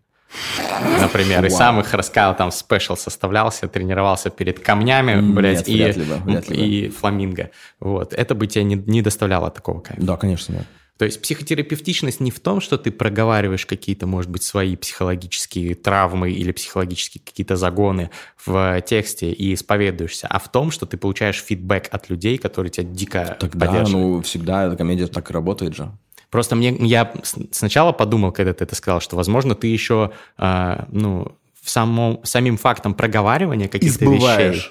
[0.99, 1.47] например, Вау.
[1.47, 6.37] и сам их рассказал, там спешл составлялся, тренировался перед камнями, блядь, и, ли бы, ли
[6.39, 6.55] бы.
[6.55, 7.51] и фламинго.
[7.79, 8.13] Вот.
[8.13, 10.01] Это бы тебе не, не доставляло такого кайфа.
[10.01, 10.65] Да, конечно, нет.
[10.97, 16.31] То есть психотерапевтичность не в том, что ты проговариваешь какие-то, может быть, свои психологические травмы
[16.31, 18.11] или психологические какие-то загоны
[18.45, 22.87] в тексте и исповедуешься, а в том, что ты получаешь фидбэк от людей, которые тебя
[22.87, 23.93] дико так поддерживают.
[23.93, 25.91] Ну всегда эта комедия так и работает же.
[26.29, 27.13] Просто мне, я
[27.51, 32.57] сначала подумал, когда ты это сказал, что, возможно, ты еще, э, ну, в самом, самим
[32.57, 34.61] фактом проговаривания каких-то вещей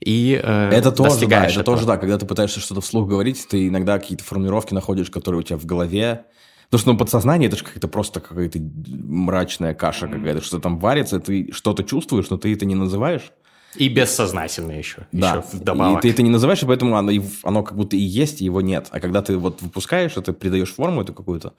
[0.00, 1.64] и э, это тоже, да, это этого.
[1.64, 5.42] тоже, да, когда ты пытаешься что-то вслух говорить, ты иногда какие-то формулировки находишь, которые у
[5.42, 6.24] тебя в голове,
[6.70, 11.18] Потому что ну, подсознание это же как-то просто какая-то мрачная каша какая-то, что там варится,
[11.18, 13.32] ты что-то чувствуешь, но ты это не называешь.
[13.74, 15.06] И бессознательно еще.
[15.10, 15.30] Да.
[15.30, 15.98] Еще вдобавок.
[15.98, 18.60] И ты это не называешь, и поэтому оно, оно как будто и есть, и его
[18.60, 18.86] нет.
[18.90, 21.54] А когда ты вот выпускаешь это, придаешь форму эту какую-то,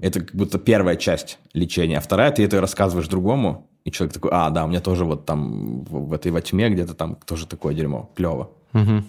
[0.00, 1.98] это как будто первая часть лечения.
[1.98, 5.26] А вторая, ты это рассказываешь другому, и человек такой, а, да, у меня тоже вот
[5.26, 8.10] там в, этой во тьме где-то там тоже такое дерьмо.
[8.14, 8.50] Клево.
[8.72, 9.02] Угу.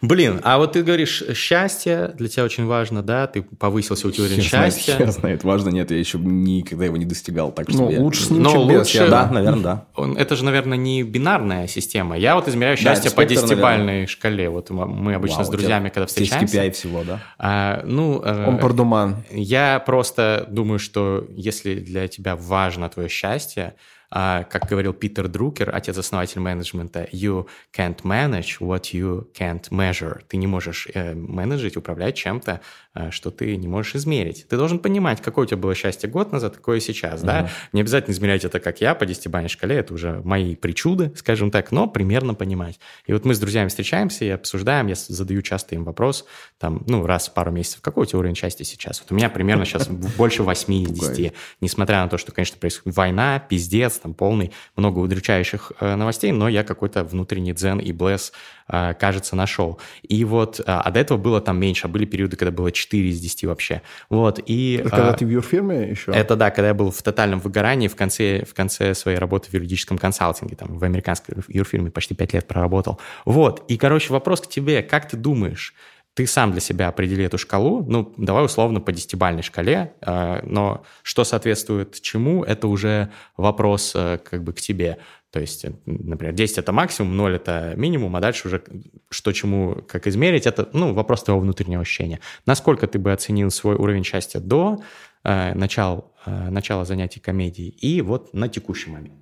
[0.00, 3.26] Блин, а вот ты говоришь, счастье для тебя очень важно, да?
[3.26, 4.96] Ты повысился у тебя уровень счастья.
[4.98, 7.52] Хер знает, важно, нет, я еще никогда его не достигал.
[7.52, 8.00] Так что ну, я...
[8.00, 8.78] лучше с ним, Но чем лучше...
[8.78, 8.94] без.
[8.94, 9.86] Я, да, наверное, да.
[10.18, 12.18] Это же, наверное, не бинарная система.
[12.18, 14.50] Я вот измеряю счастье да, по десятибальной шкале.
[14.50, 16.64] Вот мы обычно Вау, с друзьями, когда встречаемся...
[16.64, 17.20] KPI всего, да?
[17.38, 19.24] А, ну, э, Он пардуман.
[19.30, 23.74] Я просто думаю, что если для тебя важно твое счастье,
[24.16, 30.20] а, как говорил Питер Друкер, отец-основатель менеджмента, you can't manage what you can't measure.
[30.28, 32.60] Ты не можешь э, менеджить, управлять чем-то,
[32.94, 34.46] э, что ты не можешь измерить.
[34.46, 37.26] Ты должен понимать, какое у тебя было счастье год назад, какое сейчас, mm-hmm.
[37.26, 37.50] да?
[37.72, 41.72] Не обязательно измерять это, как я, по десятибалльной шкале, это уже мои причуды, скажем так,
[41.72, 42.78] но примерно понимать.
[43.06, 46.24] И вот мы с друзьями встречаемся и обсуждаем, я задаю часто им вопрос,
[46.58, 49.00] там, ну, раз в пару месяцев, какой у тебя уровень счастья сейчас?
[49.00, 52.96] Вот у меня примерно сейчас больше 8 из 10, несмотря на то, что, конечно, происходит
[52.96, 58.32] война, пиздец, там полный, много удручающих э, новостей, но я какой-то внутренний дзен и блесс,
[58.68, 59.80] э, кажется, нашел.
[60.02, 63.08] И вот, э, а до этого было там меньше, а были периоды, когда было 4
[63.08, 63.80] из 10 вообще.
[64.10, 64.76] Вот, и...
[64.80, 66.12] Это когда ты в юрфирме еще?
[66.12, 69.54] Это да, когда я был в тотальном выгорании в конце, в конце своей работы в
[69.54, 73.00] юридическом консалтинге, там, в американской юрфирме почти 5 лет проработал.
[73.24, 75.74] Вот, и, короче, вопрос к тебе, как ты думаешь,
[76.14, 80.84] ты сам для себя определи эту шкалу, ну, давай условно по десятибальной шкале, э, но
[81.02, 84.98] что соответствует чему, это уже вопрос э, как бы к тебе.
[85.34, 88.62] То есть, например, 10– это максимум, 0– это минимум, а дальше уже
[89.10, 92.20] что чему, как измерить, это, ну, вопрос твоего внутреннего ощущения.
[92.46, 94.80] Насколько ты бы оценил свой уровень счастья до
[95.24, 99.18] э, начала, э, начала занятий комедией и вот на текущий момент?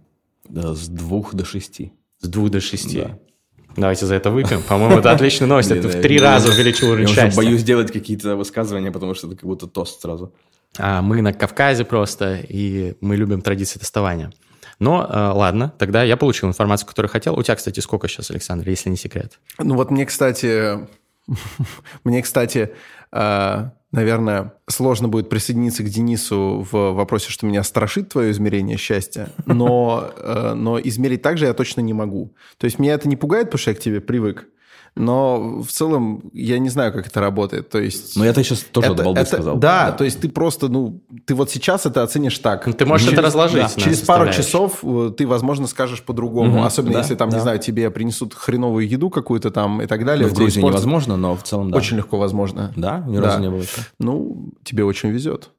[0.46, 1.94] Да, с двух до шести.
[2.20, 3.00] С двух до шести.
[3.00, 3.18] Да.
[3.76, 4.62] Давайте за это выпьем.
[4.62, 5.68] По-моему, это отличная новость.
[5.68, 7.28] Ты в три раза увеличил уровень счастья.
[7.28, 10.32] Я боюсь делать какие-то высказывания, потому что это как будто тост сразу.
[10.78, 14.32] А мы на Кавказе просто, и мы любим традиции тестования.
[14.78, 17.38] Но э, ладно, тогда я получил информацию, которую хотел.
[17.38, 19.38] У тебя, кстати, сколько сейчас, Александр, если не секрет?
[19.58, 20.78] Ну вот мне, кстати,
[22.04, 22.72] мне, кстати,
[23.12, 29.28] э, наверное, сложно будет присоединиться к Денису в вопросе, что меня страшит твое измерение счастья,
[29.46, 32.34] но, э, но измерить так же я точно не могу.
[32.58, 34.48] То есть меня это не пугает, потому что я к тебе привык.
[34.94, 37.70] Но в целом я не знаю, как это работает.
[37.70, 38.14] То есть...
[38.16, 39.56] Но это сейчас тоже это, балды это, сказал.
[39.56, 42.66] Да, да, то есть ты просто, ну, ты вот сейчас это оценишь так.
[42.66, 43.74] Ну, ты можешь через, это разложить.
[43.74, 46.58] Да, через пару часов э, ты, возможно, скажешь по-другому.
[46.58, 47.36] Угу, Особенно да, если там, да.
[47.36, 50.26] не знаю, тебе принесут хреновую еду какую-то там и так далее.
[50.26, 51.78] Ну, в Грузии невозможно, но в целом да.
[51.78, 52.72] Очень легко возможно.
[52.76, 53.02] Да?
[53.06, 53.42] Ни разу да.
[53.42, 53.62] не было.
[53.98, 55.50] Ну, тебе очень везет.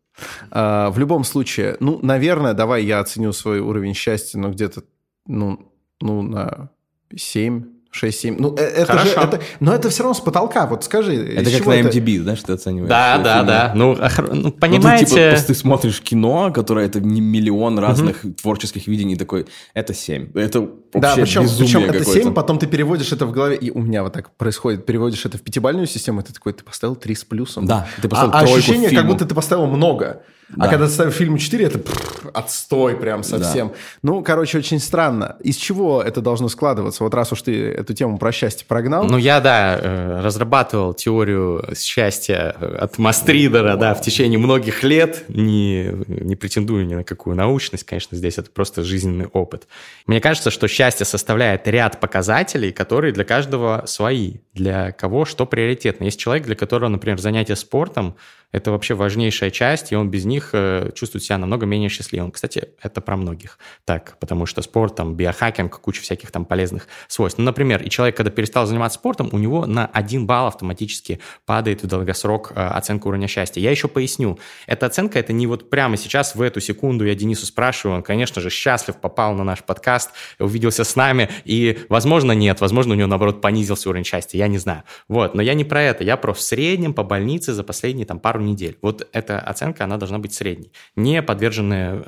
[0.52, 4.84] А, в любом случае, ну, наверное, давай я оценю свой уровень счастья, ну, где-то,
[5.26, 6.70] ну, ну, на
[7.16, 8.36] 7, 6-7.
[8.40, 9.10] Ну, э, это Хорошо.
[9.10, 10.66] же, это, но это все равно с потолка.
[10.68, 11.16] Вот скажи.
[11.16, 12.24] Это как на MDB, это...
[12.24, 12.90] знаешь, ты оцениваешь.
[12.90, 13.48] Да, да, фильмы.
[13.48, 13.72] да.
[13.76, 13.98] Ну,
[14.34, 15.06] ну понимаете...
[15.06, 18.34] Ну, ты, типа, ты смотришь кино, которое это не миллион разных угу.
[18.34, 20.32] творческих видений, такой, это 7.
[20.34, 23.80] Это вообще да, причем, причем это 7, потом ты переводишь это в голове, и у
[23.80, 27.16] меня вот так происходит, переводишь это в пятибальную систему, и ты такой, ты поставил 3
[27.16, 27.66] с плюсом.
[27.66, 30.22] Да, ты поставил а, а ощущение, как будто ты поставил много.
[30.52, 30.66] А да.
[30.66, 33.70] А когда ты ставил фильм 4, это пфф, отстой прям совсем.
[33.70, 33.74] Да.
[34.04, 35.38] Ну, короче, очень странно.
[35.42, 37.04] Из чего это должно складываться?
[37.04, 39.06] Вот раз уж ты эту тему про счастье прогнал.
[39.06, 45.24] Ну, я, да, э, разрабатывал теорию счастья от Мастридера, да, в течение многих лет.
[45.28, 49.68] Не, не претендую ни на какую научность, конечно, здесь это просто жизненный опыт.
[50.06, 54.38] Мне кажется, что счастье составляет ряд показателей, которые для каждого свои.
[54.54, 56.06] Для кого что приоритетно.
[56.06, 58.16] Есть человек, для которого, например, занятие спортом
[58.54, 62.32] это вообще важнейшая часть, и он без них э, чувствует себя намного менее счастливым.
[62.32, 67.40] Кстати, это про многих так, потому что спорт, там, биохакинг, куча всяких там полезных свойств.
[67.40, 71.84] Ну, например, и человек, когда перестал заниматься спортом, у него на один балл автоматически падает
[71.84, 73.60] в долгосрок э, оценка уровня счастья.
[73.60, 74.38] Я еще поясню.
[74.68, 78.40] Эта оценка, это не вот прямо сейчас, в эту секунду я Денису спрашиваю, он, конечно
[78.40, 83.08] же, счастлив, попал на наш подкаст, увиделся с нами, и, возможно, нет, возможно, у него,
[83.08, 84.84] наоборот, понизился уровень счастья, я не знаю.
[85.08, 88.20] Вот, но я не про это, я про в среднем по больнице за последние там
[88.20, 88.78] пару недель.
[88.82, 92.04] Вот эта оценка, она должна быть средней, не подверженная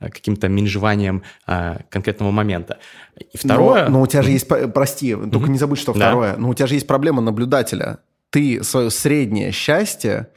[0.00, 2.78] э, каким-то менжеваниям э, конкретного момента.
[3.32, 3.84] И второе...
[3.84, 6.38] Но, но у тебя же есть, прости, только не забудь, что второе, да.
[6.38, 7.98] но у тебя же есть проблема наблюдателя.
[8.30, 10.28] Ты свое среднее счастье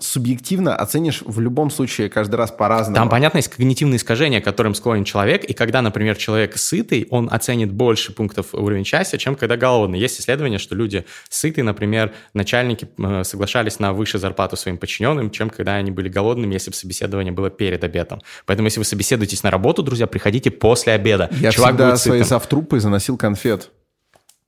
[0.00, 2.96] субъективно оценишь в любом случае каждый раз по-разному.
[2.96, 7.28] Там, понятно, есть когнитивные искажения, к которым склонен человек, и когда, например, человек сытый, он
[7.30, 9.98] оценит больше пунктов уровня счастья, чем когда голодный.
[9.98, 15.50] Есть исследование, что люди сытые, например, начальники э, соглашались на выше зарплату своим подчиненным, чем
[15.50, 18.20] когда они были голодными, если бы собеседование было перед обедом.
[18.46, 21.30] Поэтому, если вы собеседуетесь на работу, друзья, приходите после обеда.
[21.40, 23.70] Я Чувак всегда свои завтрупы заносил конфет.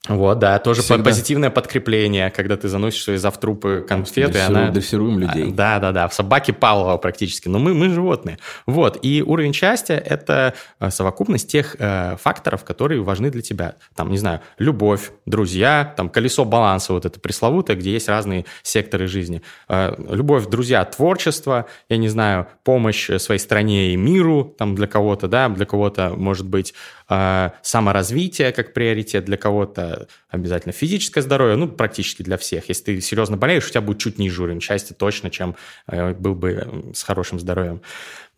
[0.08, 1.04] Вот, да, тоже Всегда.
[1.04, 4.32] позитивное подкрепление, когда ты заносишь свои завтрупы конфеты.
[4.32, 4.70] Дрессиру, она...
[4.70, 5.52] Дрессируем людей.
[5.52, 8.38] Да, да, да, в собаке Павлова практически, но мы, мы животные.
[8.64, 13.74] Вот, и уровень счастья– это э, совокупность тех э, факторов, которые важны для тебя.
[13.94, 19.06] Там, не знаю, любовь, друзья, там, колесо баланса, вот это пресловутое, где есть разные секторы
[19.06, 19.42] жизни.
[19.68, 25.28] Э, любовь, друзья, творчество, я не знаю, помощь своей стране и миру, там, для кого-то,
[25.28, 26.72] да, для кого-то, может быть,
[27.62, 32.68] саморазвитие как приоритет, для кого-то обязательно физическое здоровье, ну, практически для всех.
[32.68, 35.56] Если ты серьезно болеешь, у тебя будет чуть ниже уровень счастья точно, чем
[35.88, 37.82] э, был бы с хорошим здоровьем.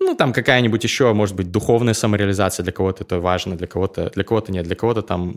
[0.00, 4.24] Ну, там какая-нибудь еще, может быть, духовная самореализация для кого-то это важно, для кого-то, для
[4.24, 5.36] кого-то нет, для кого-то там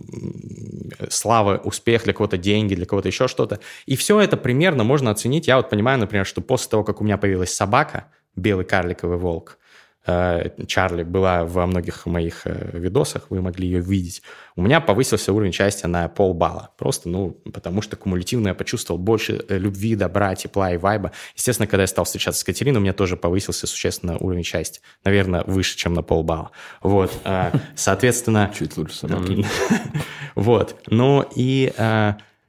[1.09, 3.59] слава, успех, для кого-то деньги, для кого-то еще что-то.
[3.85, 5.47] И все это примерно можно оценить.
[5.47, 9.57] Я вот понимаю, например, что после того, как у меня появилась собака, белый карликовый волк,
[10.05, 14.21] Чарли была во многих моих э, видосах, вы могли ее видеть,
[14.55, 16.69] у меня повысился уровень счастья на полбалла.
[16.77, 21.11] Просто, ну, потому что кумулятивно я почувствовал больше э, любви, добра, тепла и вайба.
[21.35, 24.81] Естественно, когда я стал встречаться с Катериной, у меня тоже повысился существенно уровень счастья.
[25.03, 26.51] Наверное, выше, чем на полбалла.
[26.81, 27.11] Вот,
[27.75, 28.51] соответственно...
[28.57, 29.07] Чуть лучше.
[30.35, 31.73] Вот, ну и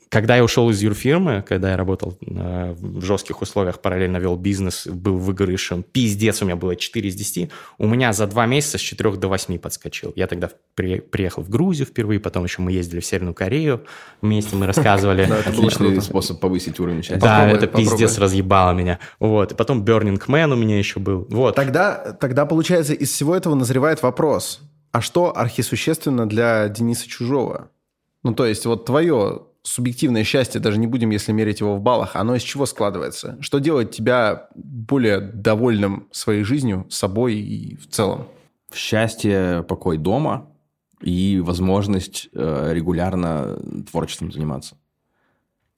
[0.09, 4.87] когда я ушел из юрфирмы, когда я работал э, в жестких условиях, параллельно вел бизнес,
[4.87, 8.81] был выигрышем, пиздец, у меня было 4 из 10, у меня за два месяца с
[8.81, 10.13] 4 до 8 подскочил.
[10.15, 13.85] Я тогда при, приехал в Грузию впервые, потом еще мы ездили в Северную Корею,
[14.23, 15.23] вместе мы рассказывали.
[15.47, 17.21] Отличный способ повысить уровень счастья.
[17.21, 19.01] Да, это пиздец разъебало меня.
[19.19, 21.27] Вот, и потом Burning Man у меня еще был.
[21.31, 21.57] Вот.
[21.57, 24.61] Тогда, тогда, получается, из всего этого назревает вопрос,
[24.93, 27.71] а что архисущественно для Дениса Чужого?
[28.23, 32.15] Ну, то есть, вот твое субъективное счастье, даже не будем, если мерить его в баллах,
[32.15, 33.37] оно из чего складывается?
[33.41, 38.29] Что делает тебя более довольным своей жизнью, собой и в целом?
[38.73, 40.49] Счастье, покой дома
[41.01, 43.59] и возможность э, регулярно
[43.91, 44.77] творчеством заниматься.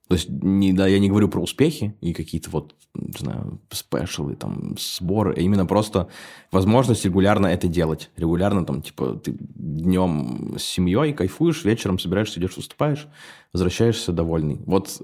[0.09, 4.37] То есть, не, да, я не говорю про успехи и какие-то вот, не знаю, спешалы,
[4.37, 6.09] там, сборы, а именно просто
[6.51, 8.11] возможность регулярно это делать.
[8.17, 13.07] Регулярно, там, типа, ты днем с семьей кайфуешь, вечером собираешься, идешь, выступаешь,
[13.53, 14.61] возвращаешься довольный.
[14.65, 15.03] Вот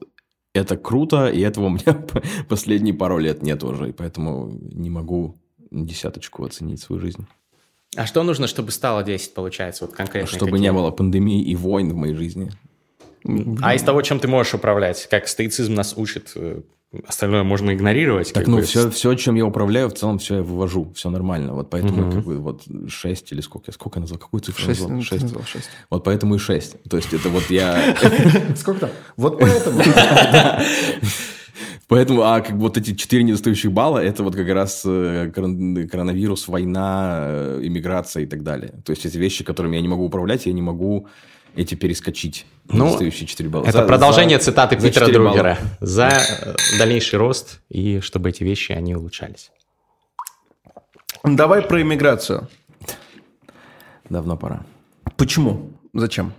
[0.55, 2.03] это круто, и этого у меня
[2.49, 5.37] последние пару лет нет уже, и поэтому не могу
[5.71, 7.27] десяточку оценить свою жизнь.
[7.97, 10.29] А что нужно, чтобы стало 10, получается, вот конкретно?
[10.29, 10.63] Чтобы какие?
[10.63, 12.51] не было пандемии и войн в моей жизни.
[13.63, 16.61] А из того, чем ты можешь управлять, как стоицизм нас учит, э,
[17.07, 18.33] остальное можно игнорировать.
[18.33, 18.63] Так, ну, бы.
[18.63, 21.55] все, все, чем я управляю, в целом все я вывожу, все нормально.
[21.55, 22.13] Вот поэтому, угу.
[22.13, 25.03] как бы, вот 6 или сколько, сколько я назвал, какую цифру 6, назвал?
[25.03, 25.23] 6.
[25.23, 25.71] назвал 6.
[25.91, 26.83] Вот поэтому и 6.
[26.89, 27.97] То есть это вот я...
[28.57, 28.91] Сколько там?
[29.17, 29.83] Вот поэтому.
[31.87, 36.49] Поэтому, а как бы вот эти четыре недостающих балла, это вот как раз э, коронавирус,
[36.49, 38.73] война, э, иммиграция и так далее.
[38.85, 41.09] То есть эти вещи, которыми я не могу управлять, я не могу
[41.57, 42.47] эти перескочить.
[42.69, 43.65] Ну, недостающие 4 балла.
[43.65, 45.59] Это за, продолжение за, цитаты за Питера Другера.
[45.61, 45.77] Балла.
[45.81, 49.51] За э, дальнейший рост и чтобы эти вещи, они улучшались.
[51.23, 52.49] Давай про иммиграцию.
[54.09, 54.65] Давно пора.
[55.17, 55.73] Почему?
[55.93, 56.33] Зачем?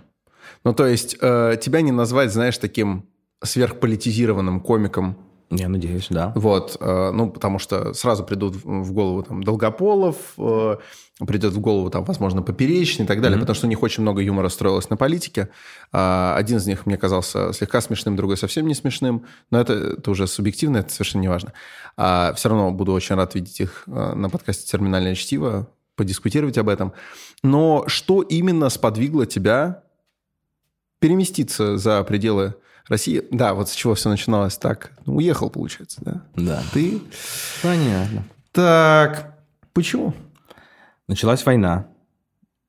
[0.64, 3.06] Ну, то есть, э, тебя не назвать, знаешь, таким
[3.42, 5.16] сверхполитизированным комиком,
[5.50, 6.32] я надеюсь, да.
[6.34, 10.76] Вот, э, ну, потому что сразу придут в голову там Долгополов, э,
[11.24, 13.40] придет в голову там, возможно, Поперечный и так далее, mm-hmm.
[13.40, 15.48] потому что у них очень много юмора строилось на политике.
[15.92, 20.10] А, один из них мне казался слегка смешным, другой совсем не смешным, но это, это
[20.10, 21.52] уже субъективно, это совершенно не важно.
[21.96, 26.68] А все равно буду очень рад видеть их э, на подкасте «Терминальное чтиво», подискутировать об
[26.68, 26.92] этом.
[27.42, 29.84] Но что именно сподвигло тебя
[30.98, 32.54] переместиться за пределы
[32.88, 34.92] Россия, да, вот с чего все начиналось так.
[35.06, 36.22] Ну, уехал, получается, да?
[36.36, 36.62] Да.
[36.72, 37.00] Ты?
[37.62, 38.24] Понятно.
[38.52, 39.36] Так,
[39.72, 40.14] почему?
[41.08, 41.88] Началась война.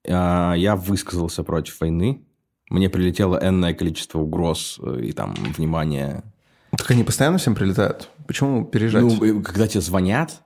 [0.08, 2.24] А, я высказался против войны.
[2.70, 6.24] Мне прилетело энное количество угроз э, и там внимания.
[6.72, 8.10] Так они постоянно всем прилетают?
[8.26, 9.04] Почему переезжать?
[9.04, 10.42] Ну, когда тебе звонят,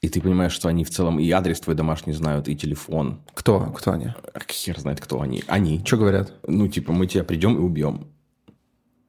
[0.00, 3.20] и ты понимаешь, что они в целом и адрес твой домашний знают, и телефон.
[3.34, 3.60] Кто?
[3.76, 4.14] Кто они?
[4.48, 5.44] Хер знает, кто они.
[5.46, 5.82] Они.
[5.84, 6.32] Что говорят?
[6.46, 8.06] Ну, типа, мы тебя придем и убьем.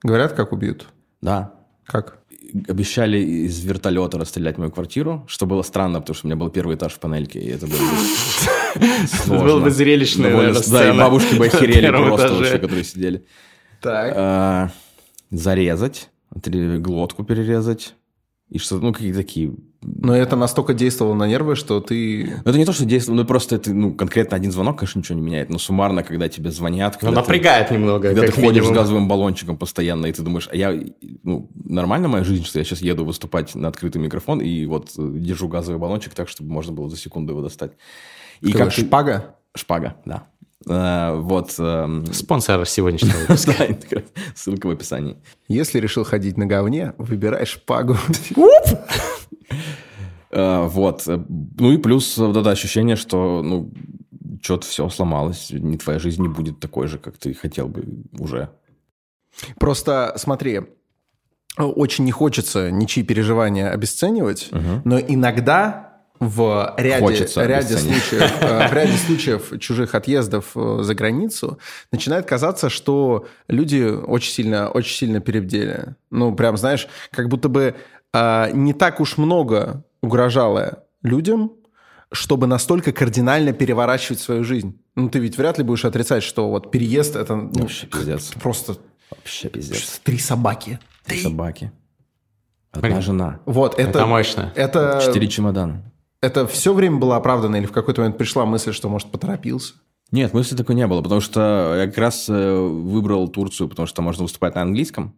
[0.04, 0.88] Говорят, как убьют?
[1.22, 1.54] Да.
[1.86, 2.20] Как?
[2.68, 6.76] Обещали из вертолета расстрелять мою квартиру, что было странно, потому что у меня был первый
[6.76, 7.78] этаж в панельке, и это было
[9.08, 9.46] сложно.
[9.46, 13.26] Было бы зрелищное, Да, и бабушки бы охерели просто вообще, которые сидели.
[13.80, 14.14] Так.
[14.16, 14.72] А,
[15.30, 17.96] зарезать, глотку перерезать,
[18.52, 19.52] и что, ну, какие-то такие
[19.84, 22.32] но это настолько действовало на нервы, что ты...
[22.46, 25.18] Ну, это не то, что действовало, ну, просто это, ну, конкретно один звонок, конечно, ничего
[25.18, 25.50] не меняет.
[25.50, 27.00] Но суммарно, когда тебе звонят...
[27.02, 28.10] Ну, напрягает ты, немного.
[28.10, 28.76] Когда ты ходишь минимум.
[28.76, 30.80] с газовым баллончиком постоянно, и ты думаешь, а я...
[31.24, 35.14] Ну, нормально моя жизнь, что я сейчас еду выступать на открытый микрофон и вот э,
[35.16, 37.72] держу газовый баллончик так, чтобы можно было за секунду его достать.
[38.42, 39.36] И как шпага?
[39.56, 40.28] Шпага, да.
[40.66, 41.50] Uh, вот.
[41.52, 43.78] Uh, Спонсор сегодняшнего выпуска.
[44.36, 45.18] Ссылка в описании.
[45.48, 47.98] Если решил ходить на говне, выбирай шпагу.
[50.32, 51.08] Uh, вот.
[51.08, 53.72] Ну и плюс вот это ощущение, что ну,
[54.42, 55.50] что-то все сломалось.
[55.52, 57.86] Не твоя жизнь не будет такой же, как ты хотел бы
[58.20, 58.50] уже.
[59.58, 60.62] Просто смотри,
[61.58, 64.82] очень не хочется ничьи переживания обесценивать, угу.
[64.84, 65.91] но иногда
[66.22, 71.58] в ряде, ряде, случаев, э, в ряде случаев чужих отъездов э, за границу
[71.92, 75.96] начинает казаться, что люди очень сильно, очень сильно перебдели.
[76.12, 77.74] Ну, прям, знаешь, как будто бы
[78.14, 81.54] э, не так уж много угрожало людям,
[82.12, 84.80] чтобы настолько кардинально переворачивать свою жизнь.
[84.96, 88.32] Ну, ты ведь вряд ли будешь отрицать, что вот переезд это ну, Вообще пиздец.
[88.40, 88.78] просто...
[89.10, 90.00] Вообще пиздец.
[90.04, 90.80] Три собаки.
[91.04, 91.72] Три, Три собаки.
[92.72, 93.02] Одна Блин.
[93.02, 93.40] жена.
[93.46, 93.90] Вот, это...
[93.90, 94.54] Это мощно.
[94.56, 95.02] Это...
[95.04, 95.91] Четыре чемодана.
[96.22, 99.74] Это все время было оправдано или в какой-то момент пришла мысль, что, может, поторопился?
[100.12, 104.02] Нет, мысли такой не было, потому что я как раз э, выбрал Турцию, потому что
[104.02, 105.16] можно выступать на английском,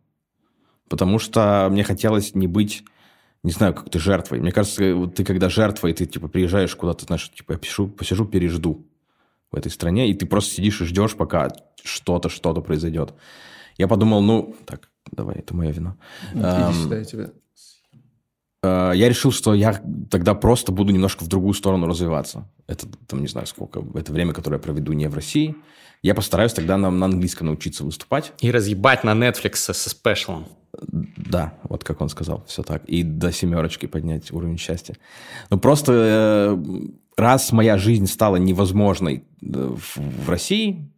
[0.88, 2.86] потому что мне хотелось не быть,
[3.44, 4.40] не знаю, как ты жертвой.
[4.40, 7.88] Мне кажется, вот ты когда жертва, и ты типа приезжаешь куда-то, знаешь, типа я пишу,
[7.88, 8.86] посижу, пережду
[9.52, 11.50] в этой стране, и ты просто сидишь и ждешь, пока
[11.84, 13.14] что-то, что-то произойдет.
[13.78, 15.98] Я подумал, ну, так, давай, это моя вина.
[16.34, 17.43] Иди эм, сюда, я тебя Э,
[18.64, 22.48] я решил, что я тогда просто буду немножко в другую сторону развиваться.
[22.68, 25.56] Это, там, не знаю, сколько, это время, которое я проведу не в России.
[26.02, 28.34] Я постараюсь тогда на, на английском научиться выступать.
[28.40, 30.46] И разъебать на Netflix со спешлом.
[30.82, 32.84] Да, вот как он сказал, все так.
[32.86, 34.96] И до семерочки поднять уровень счастья.
[35.50, 36.58] Ну, просто э,
[37.16, 40.90] раз моя жизнь стала невозможной э, в, в России,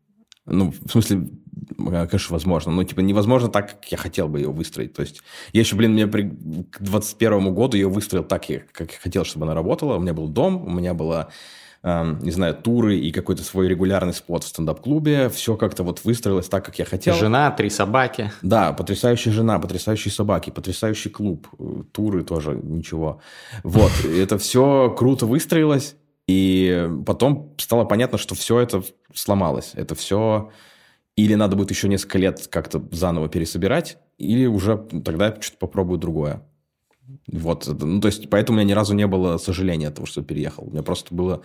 [0.45, 1.27] ну, в смысле,
[1.77, 2.71] конечно, возможно.
[2.71, 4.93] Но, типа, невозможно так, как я хотел бы ее выстроить.
[4.93, 5.21] То есть,
[5.53, 6.29] я еще, блин, мне при...
[6.71, 9.95] к 21 году ее выстроил так, как я хотел, чтобы она работала.
[9.95, 11.29] У меня был дом, у меня была,
[11.83, 15.29] эм, не знаю, туры и какой-то свой регулярный спот в стендап-клубе.
[15.29, 17.15] Все как-то вот выстроилось так, как я хотел.
[17.15, 18.31] Жена, три собаки.
[18.41, 21.47] Да, потрясающая жена, потрясающие собаки, потрясающий клуб.
[21.91, 23.21] Туры тоже ничего.
[23.63, 25.95] Вот, это все круто выстроилось.
[26.27, 28.83] И потом стало понятно, что все это
[29.13, 29.73] сломалось.
[29.75, 30.49] Это все
[31.15, 36.41] или надо будет еще несколько лет как-то заново пересобирать, или уже тогда что-то попробую другое.
[37.27, 40.23] Вот, ну, то есть, поэтому у меня ни разу не было сожаления от того, что
[40.23, 40.65] переехал.
[40.67, 41.43] У меня просто было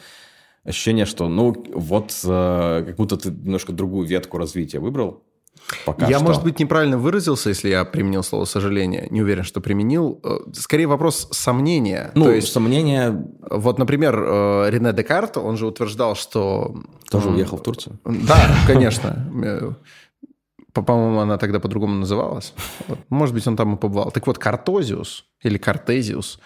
[0.64, 5.22] ощущение, что, ну, вот, э, как будто ты немножко другую ветку развития выбрал,
[5.84, 6.24] Пока я, что.
[6.24, 9.06] может быть, неправильно выразился, если я применил слово «сожаление».
[9.10, 10.20] Не уверен, что применил.
[10.24, 12.10] Э, скорее вопрос сомнения.
[12.14, 13.24] Ну, То есть, сомнения...
[13.50, 16.74] Вот, например, э, Рене Декарт, он же утверждал, что...
[17.10, 17.98] Тоже уехал в Турцию?
[18.04, 18.36] Да,
[18.66, 19.26] конечно.
[19.44, 19.72] Э,
[20.72, 22.52] по-моему, она тогда по-другому называлась.
[23.08, 24.10] Может быть, он там и побывал.
[24.10, 26.38] Так вот, Картозиус или Картезиус,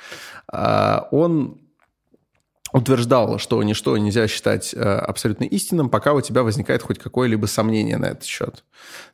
[0.50, 1.58] он
[2.74, 7.98] утверждал, что ничто нельзя считать э, абсолютно истинным, пока у тебя возникает хоть какое-либо сомнение
[7.98, 8.64] на этот счет.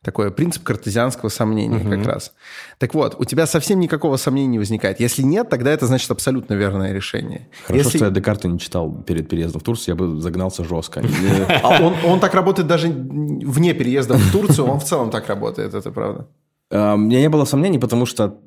[0.03, 1.91] Такой принцип картезианского сомнения угу.
[1.91, 2.33] как раз.
[2.79, 4.99] Так вот, у тебя совсем никакого сомнения не возникает.
[4.99, 7.51] Если нет, тогда это значит абсолютно верное решение.
[7.67, 7.99] Хорошо, Если...
[7.99, 11.03] что я Декарта не читал перед переездом в Турцию, я бы загнался жестко.
[11.63, 15.91] А он так работает даже вне переезда в Турцию, он в целом так работает, это
[15.91, 16.27] правда.
[16.71, 18.39] Э, у меня не было сомнений, потому что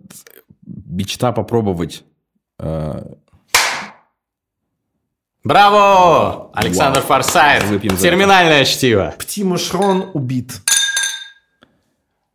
[0.66, 2.04] мечта попробовать
[2.58, 3.14] э,
[5.44, 6.52] Браво!
[6.54, 7.08] Александр Вау.
[7.08, 7.66] Форсайт.
[7.66, 9.14] Выпьем Терминальное чтиво.
[9.20, 10.62] Птимушрон убит.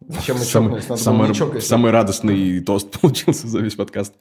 [0.06, 4.12] Зачем мы самый, самый, самый радостный тост получился за весь подкаст.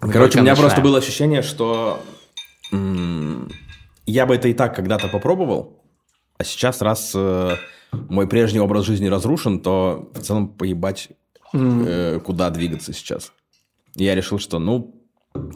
[0.00, 2.02] Короче, у меня просто было ощущение, что
[4.06, 5.82] я бы это и так когда-то попробовал,
[6.36, 7.56] а сейчас, раз э,
[7.92, 11.08] мой прежний образ жизни разрушен, то в целом поебать,
[11.52, 13.32] э, куда двигаться сейчас.
[13.94, 14.94] Я решил, что ну,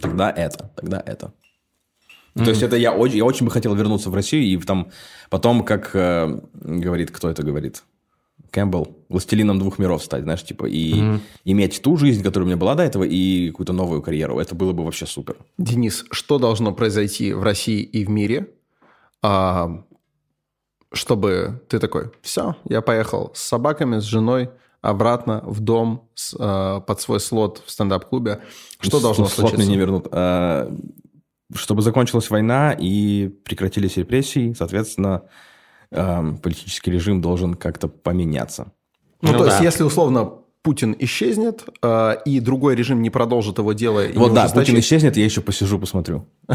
[0.00, 1.32] тогда это, тогда это.
[2.34, 2.44] Mm-hmm.
[2.44, 4.90] То есть это я очень, я очень бы хотел вернуться в Россию и там
[5.30, 7.84] потом, как э, говорит, кто это говорит?
[8.50, 11.20] Кэмпбелл, властелином двух миров стать, знаешь, типа, и mm-hmm.
[11.44, 14.38] иметь ту жизнь, которая у меня была до этого, и какую-то новую карьеру.
[14.38, 15.36] Это было бы вообще супер.
[15.58, 18.48] Денис, что должно произойти в России и в мире,
[19.22, 19.84] а,
[20.92, 24.50] чтобы ты такой, все, я поехал с собаками, с женой,
[24.84, 28.42] обратно в дом с, э, под свой слот в стендап-клубе.
[28.80, 29.56] Что с, должно слот случиться?
[29.56, 30.08] Слот мне не вернут.
[30.10, 30.70] А,
[31.52, 35.24] чтобы закончилась война и прекратились репрессии, соответственно,
[35.90, 38.72] эм, политический режим должен как-то поменяться.
[39.20, 39.50] Ну, ну то да.
[39.50, 44.02] есть, если условно Путин исчезнет, э, и другой режим не продолжит его дело.
[44.14, 46.26] Вот да, Путин исчезнет, я еще посижу, посмотрю.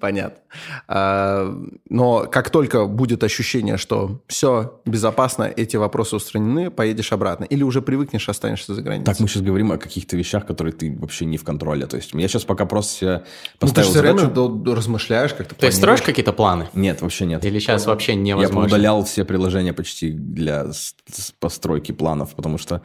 [0.00, 0.40] Понятно.
[0.88, 1.54] А,
[1.88, 7.44] но как только будет ощущение, что все безопасно, эти вопросы устранены, поедешь обратно.
[7.44, 9.06] Или уже привыкнешь, останешься за границей.
[9.06, 11.86] Так, мы сейчас говорим о каких-то вещах, которые ты вообще не в контроле.
[11.86, 13.22] То есть я сейчас пока просто себе
[13.60, 15.54] поставил ну, ты же все время размышляешь как-то.
[15.54, 16.68] Ты строишь какие-то планы?
[16.74, 17.44] Нет, вообще нет.
[17.44, 18.60] Или сейчас вообще невозможно?
[18.60, 20.66] Я удалял все приложения почти для
[21.38, 22.80] постройки планов, потому что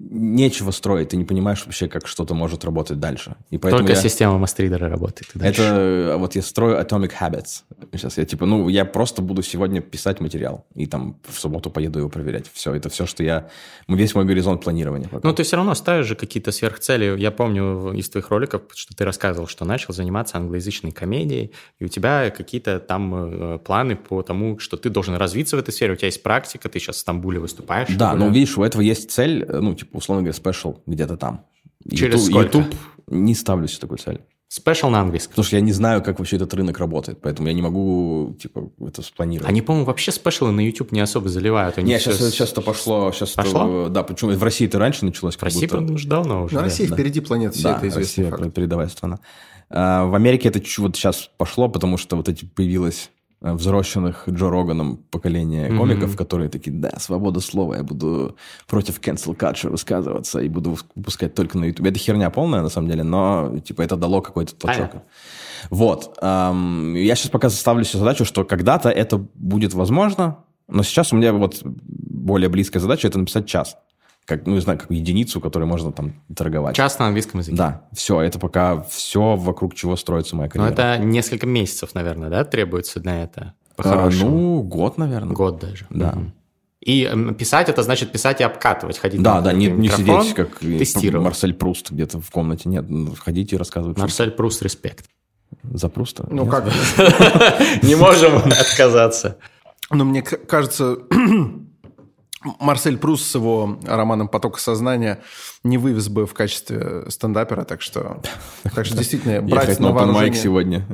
[0.00, 3.36] нечего строить, ты не понимаешь вообще, как что-то может работать дальше.
[3.50, 4.02] И поэтому Только я...
[4.02, 5.30] система мастридера работает.
[5.38, 7.62] Это вот я строю Atomic Habits.
[7.92, 11.98] Сейчас я типа, ну, я просто буду сегодня писать материал, и там в субботу поеду
[11.98, 12.46] его проверять.
[12.52, 13.50] Все, это все, что я...
[13.88, 15.08] Весь мой горизонт планирования.
[15.08, 15.28] Пока.
[15.28, 17.20] Ну, ты все равно ставишь же какие-то сверхцели.
[17.20, 21.88] Я помню из твоих роликов, что ты рассказывал, что начал заниматься англоязычной комедией, и у
[21.88, 25.96] тебя какие-то там э, планы по тому, что ты должен развиться в этой сфере, у
[25.96, 27.88] тебя есть практика, ты сейчас в Стамбуле выступаешь.
[27.96, 31.44] Да, но видишь, у этого есть цель, э, ну, типа, условно говоря, спешл где-то там.
[31.90, 32.58] Через YouTube, сколько?
[32.58, 32.74] YouTube
[33.08, 34.20] не ставлю себе такую цель.
[34.48, 35.30] Спешл на английском.
[35.30, 38.72] Потому что я не знаю, как вообще этот рынок работает, поэтому я не могу, типа,
[38.84, 39.48] это спланировать.
[39.48, 41.78] Они, по-моему, вообще спешлы на YouTube не особо заливают.
[41.78, 43.12] Они Нет, сейчас, сейчас, сейчас это пошло.
[43.12, 43.82] Сейчас Пошло?
[43.82, 45.36] Это, да, почему в России это раньше началось.
[45.36, 45.92] В России, будто...
[45.92, 46.56] уже давно уже.
[46.56, 46.96] На России да.
[46.96, 48.24] впереди планеты, все да, это известно.
[48.24, 48.54] Россия факт.
[48.54, 49.20] передовая страна.
[49.68, 54.98] А, в Америке это вот сейчас пошло, потому что вот эти появилось взросшенных Джо Роганом
[55.10, 55.76] поколения mm-hmm.
[55.78, 58.36] комиков, которые такие, да, свобода слова, я буду
[58.66, 61.86] против cancel culture высказываться и буду выпускать только на YouTube.
[61.86, 64.90] Это херня полная, на самом деле, но, типа, это дало какой-то толчок.
[65.70, 66.18] Вот.
[66.20, 71.16] Эм, я сейчас пока заставлю себе задачу, что когда-то это будет возможно, но сейчас у
[71.16, 73.76] меня вот более близкая задача– это написать час
[74.30, 76.76] как, ну, не знаю, как единицу, которой можно там торговать.
[76.76, 77.56] Час на английском языке.
[77.56, 80.68] Да, все, это пока все, вокруг чего строится моя карьера.
[80.68, 83.54] Ну, это несколько месяцев, наверное, да, требуется на это?
[83.76, 85.34] А, ну, год, наверное.
[85.34, 85.86] Год даже.
[85.90, 86.10] Да.
[86.10, 86.32] Угу.
[86.82, 89.20] И писать это значит писать и обкатывать, ходить.
[89.20, 91.24] Да, да, не, не сидеть как тестировать.
[91.24, 92.68] Марсель Пруст где-то в комнате.
[92.68, 93.98] Нет, ну, ходить и рассказывать.
[93.98, 95.06] Марсель Пруст, респект.
[95.64, 96.26] За Пруста?
[96.30, 96.66] Ну как?
[97.82, 99.38] Не можем отказаться.
[99.90, 100.98] Но мне кажется,
[102.58, 105.22] Марсель Прус с его романом «Поток сознания»
[105.62, 108.22] не вывез бы в качестве стендапера, так что,
[108.74, 110.40] так что действительно брать на вооружение...
[110.40, 110.86] сегодня.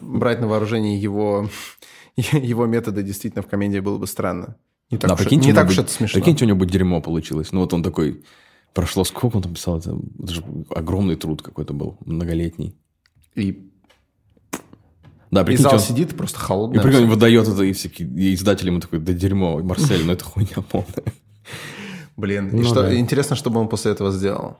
[0.00, 1.48] Брать на вооружение его,
[2.16, 4.56] его методы действительно в комедии было бы странно.
[4.90, 6.18] Не так, да, уж, не так уж это смешно.
[6.18, 7.52] Прикиньте, у него дерьмо получилось.
[7.52, 8.24] Ну вот он такой...
[8.74, 9.78] Прошло сколько он там писал?
[9.78, 12.76] Это, это же огромный труд какой-то был, многолетний.
[13.34, 13.69] И
[15.30, 15.80] да, прикиньте, и зал он...
[15.80, 16.78] сидит просто холодный.
[16.78, 20.24] И прикинь, выдает это, и, всякие, и издатель ему такой, да дерьмо, Марсель, ну это
[20.24, 21.14] хуйня полная.
[22.16, 22.94] Блин, ну, и что, да.
[22.94, 24.58] интересно, что бы он после этого сделал.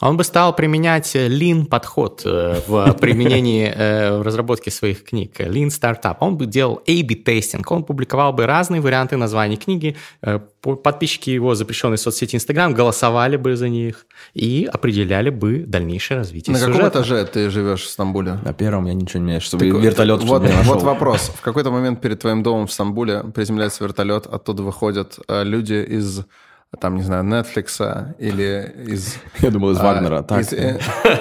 [0.00, 5.68] Он бы стал применять lean подход э, в применении э, в разработке своих книг, lean
[5.68, 6.16] startup.
[6.20, 11.54] Он бы делал A-B тестинг, он публиковал бы разные варианты названий книги, э, подписчики его
[11.54, 16.78] запрещенной соцсети Instagram голосовали бы за них и определяли бы дальнейшее развитие На сюжета.
[16.78, 18.38] каком этаже ты живешь в Стамбуле?
[18.42, 21.30] На первом я ничего не меняю, чтобы так, вертолет вот, чтобы Вот вопрос.
[21.34, 26.24] В какой-то момент перед твоим домом в Стамбуле приземляется вертолет, оттуда выходят люди из
[26.78, 29.16] там, не знаю, Netflix или из...
[29.40, 30.22] Я думал, из а, Вагнера.
[30.22, 30.40] Так.
[30.40, 30.78] Из, э,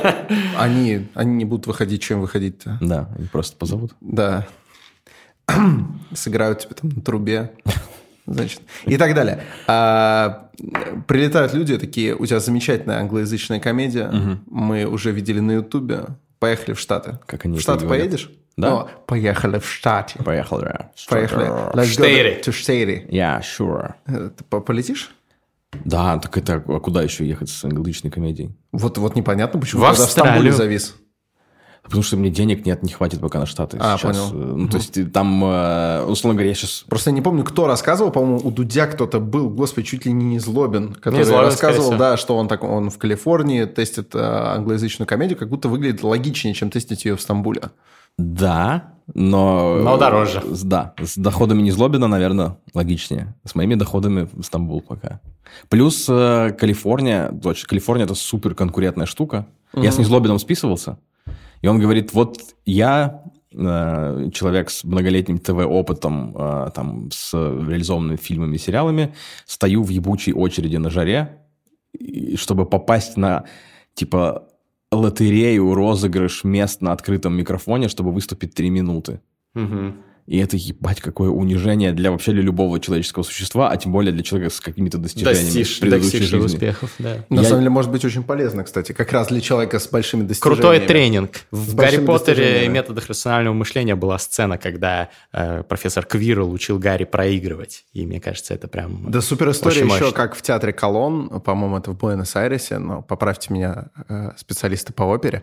[0.58, 2.78] они, они не будут выходить, чем выходить-то.
[2.82, 3.95] Да, они просто позовут.
[4.00, 4.45] Да.
[6.14, 7.52] Сыграют тебе там на трубе.
[8.28, 9.41] Значит, и так далее.
[9.66, 10.50] А,
[11.08, 14.39] прилетают люди такие, у тебя замечательная англоязычная комедия, угу.
[14.52, 16.06] мы уже видели на Ютубе,
[16.38, 17.18] поехали в Штаты.
[17.26, 18.30] Как они В Штаты поедешь?
[18.56, 18.74] Да.
[18.74, 20.22] О, поехали в Штаты.
[20.24, 20.91] Поехали, да.
[21.08, 21.47] Поехали.
[21.74, 23.08] Let's go to Штаты.
[23.10, 23.95] Yeah, sure.
[24.06, 25.12] Э, ты полетишь?
[25.86, 28.55] Да, так это а куда еще ехать с англоязычной комедией?
[28.72, 30.95] Вот, вот непонятно, почему в, в Стамбуле завис.
[31.84, 34.01] Потому что мне денег нет, не хватит пока на Штаты а, сейчас.
[34.01, 34.30] понял.
[34.32, 34.72] Ну, угу.
[34.72, 36.86] то есть там, э, условно говоря, я сейчас...
[36.88, 40.39] Просто я не помню, кто рассказывал, по-моему, у Дудя кто-то был, господи, чуть ли не
[40.39, 45.39] Злобин, который Злобин, рассказывал, да, что он, так, он в Калифорнии тестит э, англоязычную комедию,
[45.39, 47.61] как будто выглядит логичнее, чем тестить ее в Стамбуле.
[48.18, 49.78] Да, но...
[49.78, 50.43] Но дороже.
[50.64, 53.36] Да, с доходами не Злобина, наверное, логичнее.
[53.43, 55.20] С моими доходами в Стамбул пока.
[55.68, 59.47] Плюс э, Калифорния, точно, Калифорния это супер конкурентная штука.
[59.74, 59.84] Угу.
[59.84, 60.99] Я с Незлобином списывался,
[61.62, 68.55] и он говорит, вот я э, человек с многолетним ТВ-опытом, э, там, с реализованными фильмами
[68.55, 71.39] и сериалами, стою в ебучей очереди на жаре,
[72.36, 73.45] чтобы попасть на,
[73.95, 74.49] типа,
[74.92, 79.22] лотерею, розыгрыш мест на открытом микрофоне, чтобы выступить три минуты.
[79.56, 79.94] Угу.
[80.30, 84.21] И это, ебать, какое унижение для вообще для любого человеческого существа, а тем более для
[84.21, 86.38] человека с какими-то достижениями Достиж, предыдущей жизни.
[86.45, 87.25] успехов, да.
[87.30, 87.47] На Я...
[87.47, 90.61] самом деле, может быть очень полезно, кстати, как раз для человека с большими достижениями.
[90.61, 91.32] Крутой тренинг.
[91.49, 97.05] В Гарри Поттере и методах рационального мышления была сцена, когда э, профессор Квирл учил Гарри
[97.05, 97.86] проигрывать.
[97.93, 101.89] И мне кажется, это прям Да супер история еще, как в театре Колон, по-моему, это
[101.89, 105.41] в Буэнос-Айресе, но поправьте меня, э, специалисты по опере,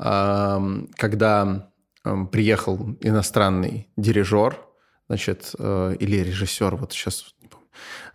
[0.00, 0.58] э,
[0.96, 1.68] когда
[2.30, 4.58] приехал иностранный дирижер,
[5.08, 7.34] значит, э, или режиссер, вот сейчас,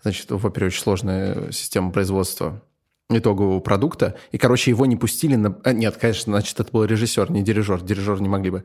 [0.02, 2.62] значит, в опере очень сложная система производства
[3.10, 5.58] итогового продукта, и, короче, его не пустили на...
[5.64, 8.64] А, нет, конечно, значит, это был режиссер, не дирижер, дирижер не могли бы.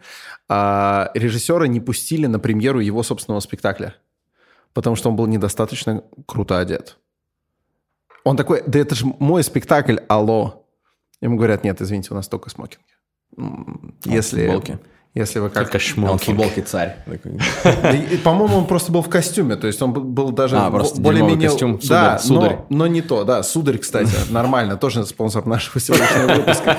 [0.49, 3.97] А режиссера не пустили на премьеру его собственного спектакля,
[4.73, 6.99] потому что он был недостаточно круто одет.
[8.25, 10.67] Он такой, да это же мой спектакль, алло.
[11.21, 12.85] Ему говорят, нет, извините, у нас только смокинги.
[14.05, 14.47] Если...
[14.47, 14.79] Футболки.
[15.17, 15.65] Если вы как...
[15.65, 16.19] Только шмон.
[16.19, 16.99] футболки царь.
[18.23, 19.57] По-моему, он просто был в костюме.
[19.57, 21.49] То есть он был даже а, более-менее...
[21.49, 22.59] костюм, сударь, да, сударь.
[22.69, 23.25] Но, но не то.
[23.25, 24.77] Да, сударь, кстати, нормально.
[24.77, 26.77] Тоже спонсор нашего сегодняшнего выпуска.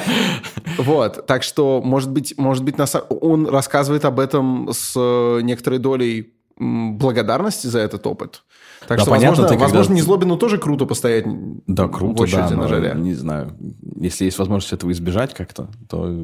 [0.77, 1.25] Вот.
[1.25, 2.75] Так что, может быть, может быть,
[3.09, 8.43] он рассказывает об этом с э, некоторой долей благодарности за этот опыт.
[8.87, 9.95] Так да, что, понятно, возможно, возможно когда...
[9.95, 11.25] Незлобину тоже круто постоять
[11.65, 12.93] да, круто, в очереди да, на жаре.
[12.95, 13.57] Не знаю.
[13.95, 16.15] Если есть возможность этого избежать как-то, то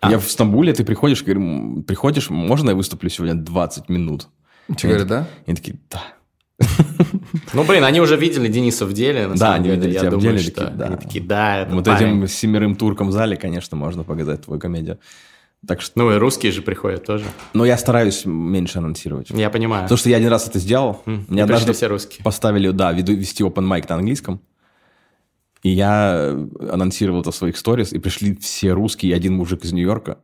[0.00, 0.10] а.
[0.10, 4.28] Я в Стамбуле, ты приходишь, говорю, приходишь, можно я выступлю сегодня 20 минут?
[4.76, 5.28] Тебе говорят, да?
[5.46, 6.02] И они такие, да.
[7.52, 10.22] Ну, блин, они уже видели Дениса в деле, на да, они видели я думаю, в
[10.22, 10.86] деле, что такие, да.
[10.86, 12.08] они такие, да, это Вот парень.
[12.08, 14.98] этим семерым туркам в зале, конечно, можно показать твою комедию.
[15.66, 15.98] Так что...
[15.98, 17.24] Ну, и русские же приходят тоже.
[17.52, 19.30] Но я стараюсь меньше анонсировать.
[19.30, 19.84] Я понимаю.
[19.84, 21.02] Потому что я один раз это сделал.
[21.06, 22.22] Mm, Мне однажды все русские.
[22.22, 24.40] поставили, да, вести open mic на английском.
[25.62, 26.36] И я
[26.70, 30.18] анонсировал это в своих сторис, и пришли все русские, и один мужик из Нью-Йорка.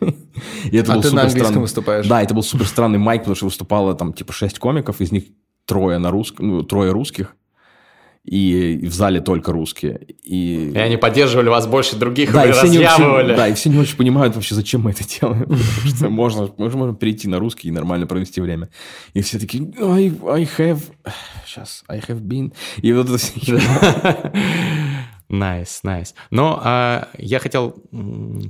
[0.00, 1.60] И это а был ты на английском странный...
[1.60, 2.06] выступаешь?
[2.06, 5.24] Да, это был супер странный майк, потому что выступало там типа шесть комиков, из них
[5.64, 7.34] трое на русском, ну, трое русских
[8.28, 10.00] и в зале только русские.
[10.22, 13.70] И, и они поддерживали вас больше других, да, и все не очень, Да, и все
[13.70, 15.46] не очень понимают вообще, зачем мы это делаем.
[15.82, 18.68] Потому что можно, можно перейти на русский и нормально провести время.
[19.14, 20.80] И все такие, I, I have...
[21.46, 22.52] Сейчас, I have been...
[22.82, 23.58] И вот это все...
[25.28, 26.08] Nice, nice, nice.
[26.10, 26.14] Nice.
[26.30, 27.82] Но а, я хотел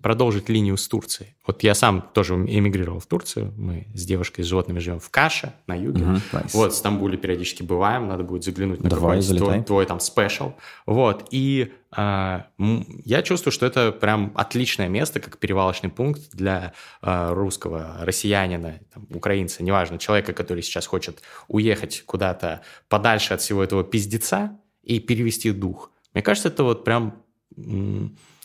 [0.03, 1.35] продолжить линию с Турцией.
[1.47, 3.53] Вот я сам тоже эмигрировал в Турцию.
[3.57, 6.05] Мы с девушкой с животными живем в Каше, на юге.
[6.05, 6.51] Uh-huh, nice.
[6.53, 8.07] Вот, в Стамбуле периодически бываем.
[8.07, 10.53] Надо будет заглянуть на Давай, какой-нибудь твой, твой там special.
[10.87, 17.35] Вот, и а, я чувствую, что это прям отличное место, как перевалочный пункт для а,
[17.35, 23.85] русского россиянина, там, украинца, неважно, человека, который сейчас хочет уехать куда-то подальше от всего этого
[23.85, 27.23] пиздеца и перевести дух– мне кажется, это вот прям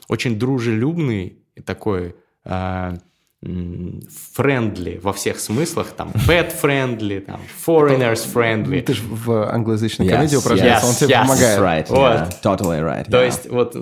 [0.07, 2.97] очень дружелюбный такой э,
[3.43, 8.81] friendly во всех смыслах, там, pet friendly, там, foreigners friendly.
[8.81, 11.59] Ты же в англоязычной yes, комедии упражняешься, yes, он тебе yes, помогает.
[11.59, 11.99] Right, вот.
[11.99, 13.09] yeah, totally right.
[13.09, 13.25] То yeah.
[13.25, 13.75] есть, вот,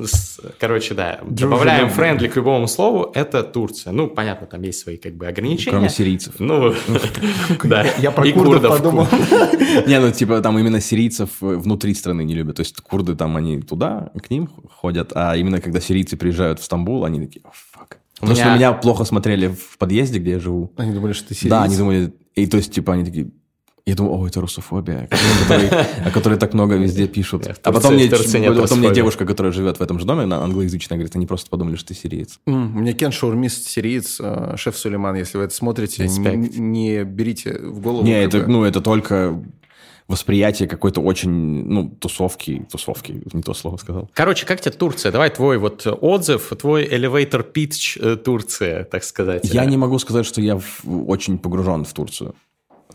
[0.59, 3.93] короче, да, добавляем friendly к любому слову, это Турция.
[3.93, 5.71] Ну, понятно, там есть свои, как бы, ограничения.
[5.71, 6.35] Кроме сирийцев.
[6.39, 6.73] Ну,
[7.63, 7.85] да.
[7.99, 9.07] Я про курдов подумал.
[9.87, 12.57] Не, ну, типа, там именно сирийцев внутри страны не любят.
[12.57, 16.63] То есть, курды там, они туда, к ним ходят, а именно когда сирийцы приезжают в
[16.63, 18.00] Стамбул, они такие, fuck.
[18.21, 18.45] Потому меня...
[18.45, 20.71] что меня плохо смотрели в подъезде, где я живу.
[20.77, 21.51] Они думали, что ты сириец?
[21.51, 22.13] Да, они думали...
[22.35, 23.31] И то есть, типа, они такие...
[23.83, 25.09] Я думаю, о, это русофобия,
[26.05, 27.47] о которой так много везде пишут.
[27.63, 31.25] А потом мне мне девушка, которая живет в этом же доме, она англоязычная, говорит, они
[31.25, 32.39] просто подумали, что ты сириец.
[32.45, 37.81] У меня Кен Шаурмист сириец, э, шеф Сулейман, если вы это смотрите, не берите в
[37.81, 38.05] голову.
[38.05, 39.43] Не, это, ну, это только
[40.11, 44.09] восприятие какой-то очень, ну, тусовки, тусовки, не то слово сказал.
[44.13, 45.11] Короче, как тебе Турция?
[45.11, 49.45] Давай твой вот отзыв, твой elevator pitch э, Турция, так сказать.
[49.45, 52.35] Я не могу сказать, что я в, очень погружен в Турцию.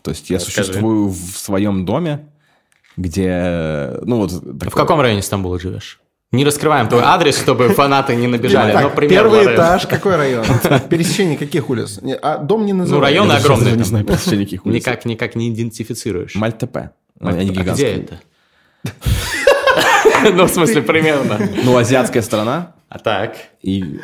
[0.03, 0.69] То есть я Расскажи.
[0.69, 2.29] существую в своем доме,
[2.97, 4.31] где, ну вот...
[4.31, 4.71] Такое...
[4.71, 6.01] В каком районе Стамбула живешь?
[6.33, 8.73] Не раскрываем твой адрес, чтобы фанаты не набежали.
[8.73, 10.45] Так, но первый этаж, какой район?
[10.91, 12.01] Пересечение каких улиц?
[12.21, 13.01] А дом не называют.
[13.01, 13.77] Ну, районы огромные.
[13.77, 14.75] Не знаю пересечение каких улиц.
[14.75, 16.35] Никак, никак не идентифицируешь.
[16.35, 16.91] Мальтепе.
[17.21, 18.21] Они а где это?
[20.33, 21.39] Ну, в смысле, примерно.
[21.62, 22.75] Ну, азиатская страна.
[22.89, 23.37] А так.
[23.62, 24.01] И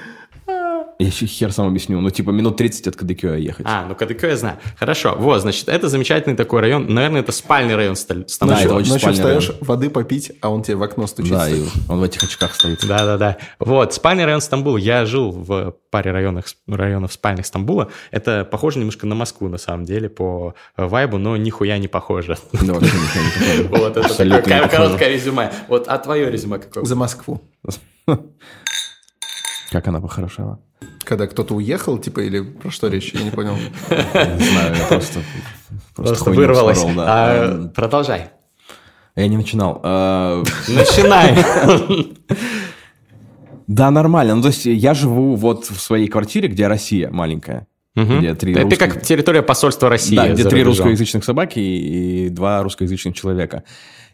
[0.98, 2.00] я еще хер сам объясню.
[2.00, 3.66] Ну, типа, минут 30 от Кадыкё ехать.
[3.68, 4.58] А, ну Кадыкё я знаю.
[4.78, 5.16] Хорошо.
[5.18, 6.86] Вот, значит, это замечательный такой район.
[6.92, 8.26] Наверное, это спальный район Стамбула.
[8.40, 9.64] Да, это очень Ночью встаешь район.
[9.64, 11.38] воды попить, а он тебе в окно стучится.
[11.38, 12.86] Да, и он в этих очках стоит.
[12.86, 13.38] Да-да-да.
[13.58, 14.76] Вот, спальный район Стамбула.
[14.76, 17.88] Я жил в паре районах, районов спальных Стамбула.
[18.10, 22.38] Это похоже немножко на Москву, на самом деле, по вайбу, но нихуя не похоже.
[22.52, 23.68] Да, вообще нихуя не похоже.
[23.82, 25.52] Вот, это такое короткое резюме.
[25.68, 26.84] Вот, а твое резюме какое?
[26.84, 27.42] За Москву.
[29.72, 30.60] Как она похорошела.
[31.02, 33.14] Когда кто-то уехал, типа, или про что речь?
[33.14, 33.54] Я не понял.
[33.56, 35.20] Не знаю, я просто...
[35.96, 36.84] Просто вырвалось.
[36.98, 38.28] А, продолжай.
[39.16, 39.80] Я не начинал.
[39.82, 41.42] А, Начинай.
[43.66, 44.34] Да, нормально.
[44.34, 47.66] Ну, то есть я живу вот в своей квартире, где Россия маленькая.
[47.96, 48.18] Угу.
[48.18, 48.78] Где три Это русских...
[48.78, 50.16] как территория посольства России.
[50.16, 53.64] Да, где три русскоязычных собаки и, и два русскоязычных человека.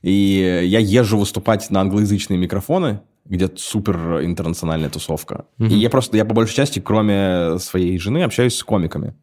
[0.02, 5.44] И я езжу выступать на англоязычные микрофоны, где супер интернациональная тусовка.
[5.58, 5.68] Mm-hmm.
[5.68, 9.14] И я просто, я по большей части, кроме своей жены, общаюсь с комиками.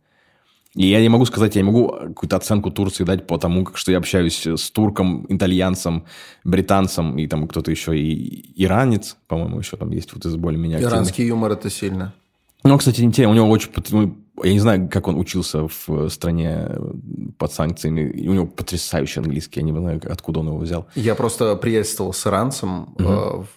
[0.76, 3.78] И я не могу сказать, я не могу какую-то оценку Турции дать по тому, как
[3.78, 6.06] что я общаюсь с турком, итальянцем,
[6.44, 11.28] британцем и там кто-то еще, и иранец, по-моему, еще там есть вот из более-менее Иранский
[11.28, 12.14] юмор это сильно.
[12.64, 13.72] Ну, кстати, интересно, у него очень
[14.44, 16.70] я не знаю, как он учился в стране
[17.38, 18.28] под санкциями.
[18.28, 19.62] У него потрясающий английский.
[19.62, 20.88] Я не знаю, откуда он его взял.
[20.96, 22.96] Я просто приветствовал с иранцем.
[22.96, 23.48] Угу.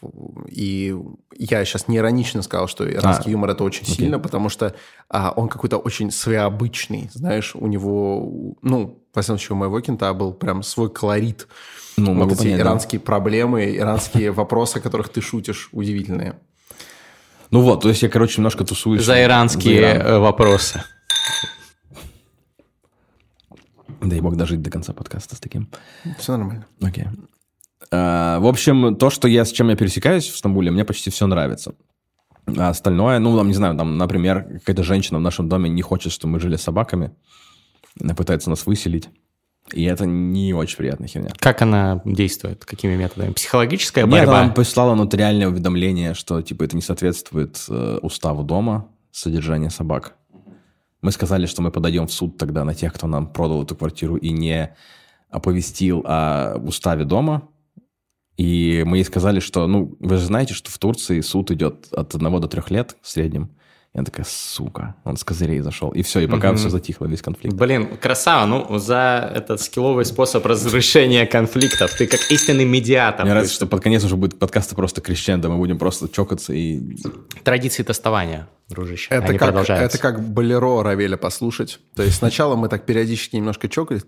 [0.49, 0.97] и
[1.39, 3.95] я сейчас не иронично сказал, что иранский а, юмор это очень окей.
[3.95, 4.75] сильно, потому что
[5.09, 7.11] а, он какой-то очень своеобычный.
[7.13, 11.47] Знаешь, у него, ну, во всяком случае, у моего кента был прям свой колорит.
[11.97, 13.07] Ну, вот эти понять, иранские да.
[13.07, 16.37] проблемы, иранские вопросы, о которых ты шутишь, удивительные.
[17.51, 19.05] Ну вот, то есть я, короче, немножко тусуюсь.
[19.05, 20.07] За иранские за Иран.
[20.07, 20.83] Э, вопросы.
[24.01, 25.69] Дай бог дожить до конца подкаста с таким.
[26.19, 26.67] Все нормально.
[26.81, 27.07] Окей.
[27.91, 31.27] А, в общем, то, что я, с чем я пересекаюсь в Стамбуле, мне почти все
[31.27, 31.75] нравится.
[32.47, 36.13] А остальное, ну, там, не знаю, там, например, какая-то женщина в нашем доме не хочет,
[36.13, 37.15] чтобы мы жили с собаками.
[38.01, 39.09] Она пытается нас выселить.
[39.73, 41.31] И это не очень приятная херня.
[41.39, 42.65] Как она действует?
[42.65, 43.33] Какими методами?
[43.33, 44.19] Психологическая борьба?
[44.19, 50.15] Нет, она прислала нотариальное уведомление, что типа это не соответствует э, уставу дома содержание собак.
[51.01, 54.17] Мы сказали, что мы подойдем в суд тогда на тех, кто нам продал эту квартиру
[54.17, 54.75] и не
[55.31, 57.49] оповестил о уставе дома.
[58.37, 62.15] И мы ей сказали, что, ну, вы же знаете, что в Турции суд идет от
[62.15, 63.51] одного до трех лет в среднем.
[63.95, 65.91] Я такая, сука, он с козырей зашел.
[65.91, 66.59] И все, и пока угу.
[66.59, 67.57] все затихло, весь конфликт.
[67.57, 73.25] Блин, красава, ну, за этот скилловый способ разрешения конфликтов ты как истинный медиатор.
[73.25, 76.97] Мне нравится, что под конец уже будет подкаста просто крещендо, мы будем просто чокаться и...
[77.43, 79.97] Традиции тестования, дружище, это они как, продолжаются.
[79.97, 81.81] Это как болеро Равеля послушать.
[81.97, 84.03] То есть сначала мы так периодически немножко чокались,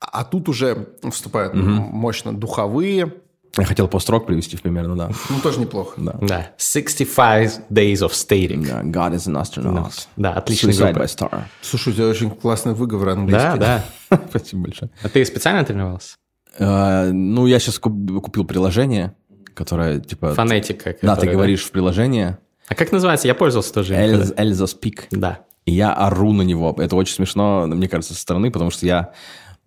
[0.00, 3.12] а тут уже вступают мощно духовые,
[3.60, 5.10] я хотел пост-рок привести в пример, ну да.
[5.28, 5.92] Ну, тоже неплохо.
[5.96, 6.14] Да.
[6.20, 6.50] да.
[6.56, 8.64] 65 Days of Stating.
[8.64, 9.92] Yeah, God is an astronaut.
[10.16, 11.42] Да, отличный Suicide by star.
[11.62, 13.58] Слушай, у тебя очень классный выговор английский.
[13.58, 14.20] Да, да.
[14.30, 14.90] Спасибо большое.
[15.02, 16.16] А ты специально тренировался?
[16.58, 19.14] Uh, ну, я сейчас купил приложение,
[19.54, 20.34] которое, типа...
[20.34, 20.96] Фонетика.
[21.02, 22.38] Да, ты говоришь в приложение.
[22.68, 23.26] А как называется?
[23.26, 23.94] Я пользовался тоже.
[23.94, 25.04] Эльза Speak.
[25.10, 25.40] Да.
[25.66, 26.74] И я ору на него.
[26.78, 29.12] Это очень смешно, мне кажется, со стороны, потому что я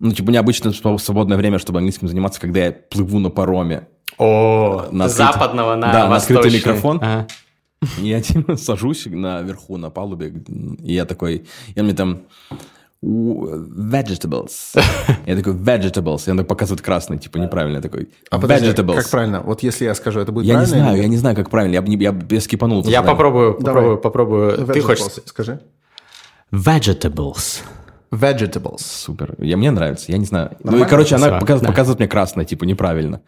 [0.00, 3.88] ну, типа, у меня обычно свободное время, чтобы английским заниматься, когда я плыву на пароме.
[4.18, 6.98] О, на западного на Да, на открытый микрофон.
[7.02, 7.26] Ага.
[7.98, 10.34] И я типа сажусь наверху на палубе,
[10.80, 12.22] и я такой, и он мне там
[13.02, 14.50] vegetables.
[15.26, 16.22] Я такой, vegetables.
[16.26, 17.76] И он так показывает красный, типа неправильно.
[17.76, 18.94] Я такой, а подожди, vegetables.
[18.96, 19.42] как правильно?
[19.42, 20.74] Вот если я скажу, это будет я правильно?
[20.74, 21.74] Я не знаю, я не знаю, как правильно.
[21.74, 22.82] Я, я, я скипанул.
[22.84, 24.58] Я попробую, попробую, попробую.
[24.60, 24.72] Vegetables.
[24.72, 25.04] Ты хочешь?
[25.26, 25.60] Скажи.
[26.50, 27.62] Vegetables.
[28.14, 28.80] Vegetables.
[28.80, 29.34] Супер.
[29.38, 30.50] Я, мне нравится, я не знаю.
[30.60, 30.78] Нормально?
[30.78, 31.68] Ну и, короче, она показывает, да.
[31.68, 33.20] показывает мне красное, типа, неправильно.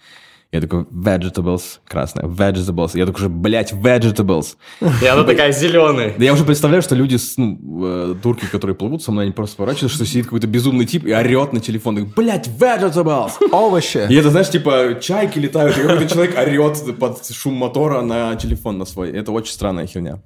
[0.53, 2.93] Я такой, vegetables, красная, vegetables.
[2.95, 4.57] Я такой уже, блядь, vegetables.
[5.03, 6.15] И она такая зеленая.
[6.17, 9.57] Да я уже представляю, что люди, ну, э, турки, которые плывут со мной, они просто
[9.57, 11.97] поворачиваются, что сидит какой-то безумный тип и орет на телефон.
[11.97, 13.33] Такой, блядь, vegetables!
[13.51, 14.07] Овощи.
[14.09, 18.79] И это, знаешь, типа, чайки летают, и какой-то человек орет под шум мотора на телефон
[18.79, 19.11] на свой.
[19.11, 20.21] Это очень странная херня.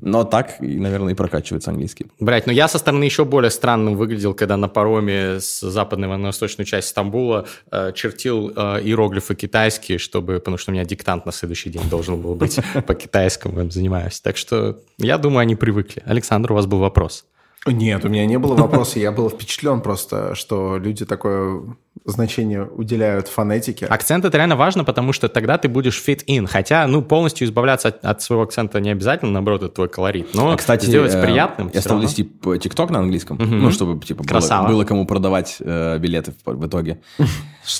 [0.00, 2.06] Но так, наверное, и прокачивается английский.
[2.20, 6.26] Блять, ну я со стороны еще более странным выглядел, когда на пароме с западной на
[6.26, 11.32] восточную часть Стамбула э, чертил э, иероглифы китайские, чтобы, потому что у меня диктант на
[11.32, 14.20] следующий день должен был быть по китайскому, им занимаюсь.
[14.20, 16.02] Так что я думаю, они привыкли.
[16.06, 17.24] Александр, у вас был вопрос.
[17.66, 18.98] Нет, у меня не было вопроса.
[18.98, 21.62] Я был впечатлен просто, что люди такое
[22.04, 23.86] значение уделяют фонетике.
[23.86, 26.46] Акцент это реально важно, потому что тогда ты будешь fit in.
[26.46, 30.28] Хотя, ну, полностью избавляться от, от своего акцента не обязательно, наоборот, это твой колорит.
[30.34, 31.70] Но а, кстати, сделать э, приятным.
[31.72, 32.24] Я стал вести
[32.60, 33.46] ТикТок на английском, угу.
[33.46, 37.00] ну, чтобы типа было, было кому продавать э, билеты в, в итоге.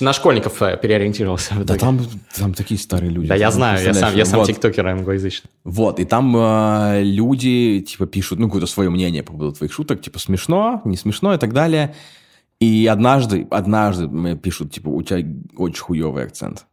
[0.00, 1.54] На школьников э, переориентировался.
[1.64, 2.00] Да там,
[2.36, 3.28] там такие старые люди.
[3.28, 4.48] Да, я знаю, я сам, я сам вот.
[4.48, 5.50] тиктокер англоязычный.
[5.62, 10.00] Вот, и там э, люди, типа, пишут, ну, какое-то свое мнение по поводу твоих шуток,
[10.00, 11.94] типа, смешно, не смешно и так далее.
[12.58, 16.66] И однажды, однажды мне пишут, типа, у тебя очень хуевый акцент.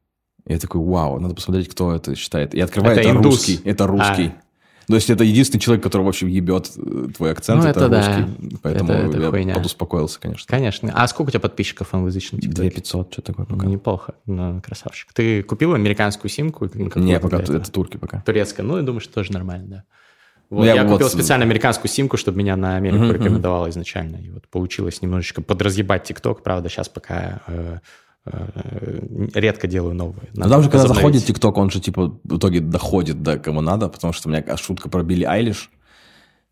[0.46, 2.54] Я такой, вау, надо посмотреть, кто это считает.
[2.54, 3.60] И открываю, это, это русский.
[3.64, 4.28] Это русский.
[4.28, 4.44] А.
[4.88, 8.50] То есть это единственный человек, который вообще ебет э, твой акцент, ну, это, это русский.
[8.50, 8.58] Да.
[8.62, 9.54] Поэтому это, это я хуйня.
[9.56, 10.46] подуспокоился, конечно.
[10.48, 10.92] Конечно.
[10.94, 12.42] А сколько у тебя подписчиков англоязычных?
[12.42, 13.66] 2500, что такое пока.
[13.66, 15.14] Неплохо, ну, красавчик.
[15.14, 16.70] Ты купил американскую симку?
[16.74, 18.22] Не, пока, это турки пока.
[18.22, 19.84] Турецкая, ну, я думаю, что тоже нормально, да.
[20.54, 21.12] Вот, ну, я, я купил вот...
[21.12, 23.72] специально американскую симку, чтобы меня на Америку uh-huh, рекомендовало uh-huh.
[23.72, 24.18] изначально.
[24.18, 26.44] И вот получилось немножечко подразъебать ТикТок.
[26.44, 27.78] Правда, сейчас пока э,
[28.26, 29.00] э,
[29.34, 30.30] редко делаю новые.
[30.36, 33.90] Но там же, когда заходит ТикТок, он же типа в итоге доходит до кому надо,
[33.90, 35.72] потому что у меня шутка про Билли Айлиш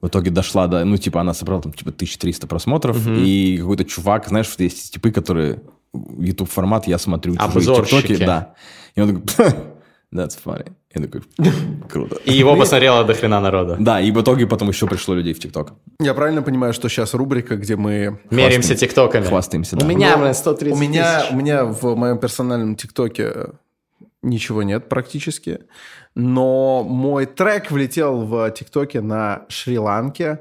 [0.02, 3.24] в итоге дошла до, ну, типа, она собрала там, типа, 1300 просмотров, uh-huh.
[3.24, 5.62] и какой-то чувак, знаешь, есть типы, которые
[5.94, 8.56] YouTube формат, я смотрю чужие ТикТоки, да.
[8.96, 9.54] И он такой,
[10.14, 10.72] That's funny.
[10.94, 11.22] Я такой,
[11.90, 12.18] круто.
[12.26, 13.78] И его посмотрело до хрена народа.
[13.80, 15.74] Да, и в итоге потом еще пришло людей в ТикТок.
[16.02, 18.20] Я правильно понимаю, что сейчас рубрика, где мы...
[18.30, 19.26] Меряемся ТикТоками.
[19.26, 19.86] Хвастаемся, да.
[19.86, 23.52] У меня, блин, 130 у меня, у меня в моем персональном ТикТоке
[24.22, 25.62] ничего нет практически.
[26.14, 30.40] Но мой трек влетел в ТикТоке на Шри-Ланке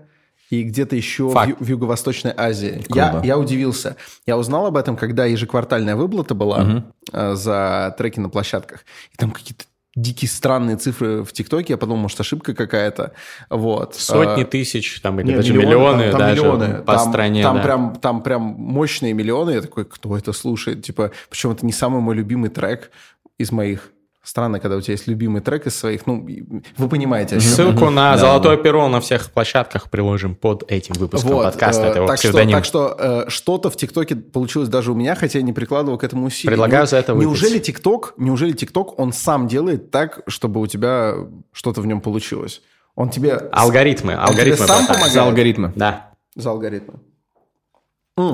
[0.51, 2.85] и где-то еще в, в Юго-Восточной Азии.
[2.93, 3.97] Я, я удивился.
[4.27, 7.35] Я узнал об этом, когда ежеквартальная выплата была угу.
[7.35, 8.85] за треки на площадках.
[9.13, 11.75] И там какие-то дикие странные цифры в ТикТоке.
[11.75, 13.13] Я подумал, может, ошибка какая-то.
[13.49, 13.95] Вот.
[13.95, 16.75] Сотни а, тысяч, там, или не, даже миллионы, миллионы там, там даже миллионы.
[16.83, 17.43] по там, стране.
[17.43, 17.63] Там, да.
[17.63, 19.51] прям, там прям мощные миллионы.
[19.51, 20.85] Я такой, кто это слушает?
[20.85, 22.91] Типа, причем это не самый мой любимый трек
[23.39, 23.93] из моих.
[24.23, 26.29] Странно, когда у тебя есть любимый трек из своих, ну,
[26.77, 27.37] вы понимаете.
[27.37, 28.63] О Ссылку на да, «Золотое да.
[28.63, 31.87] перо» на всех площадках приложим под этим выпуском вот, подкаста.
[31.87, 35.45] Э, так, что, так что э, что-то в ТикТоке получилось даже у меня, хотя я
[35.45, 36.51] не прикладывал к этому усилий.
[36.51, 37.29] Предлагаю ну, за это выпить.
[37.29, 41.15] Неужели ТикТок, неужели ТикТок, он сам делает так, чтобы у тебя
[41.53, 42.61] что-то в нем получилось?
[42.97, 43.33] Он тебе...
[43.53, 44.13] Алгоритмы.
[44.13, 45.13] алгоритмы тебе сам помогает?
[45.13, 45.73] За алгоритмы.
[45.75, 46.11] Да.
[46.37, 47.01] За алгоритмы.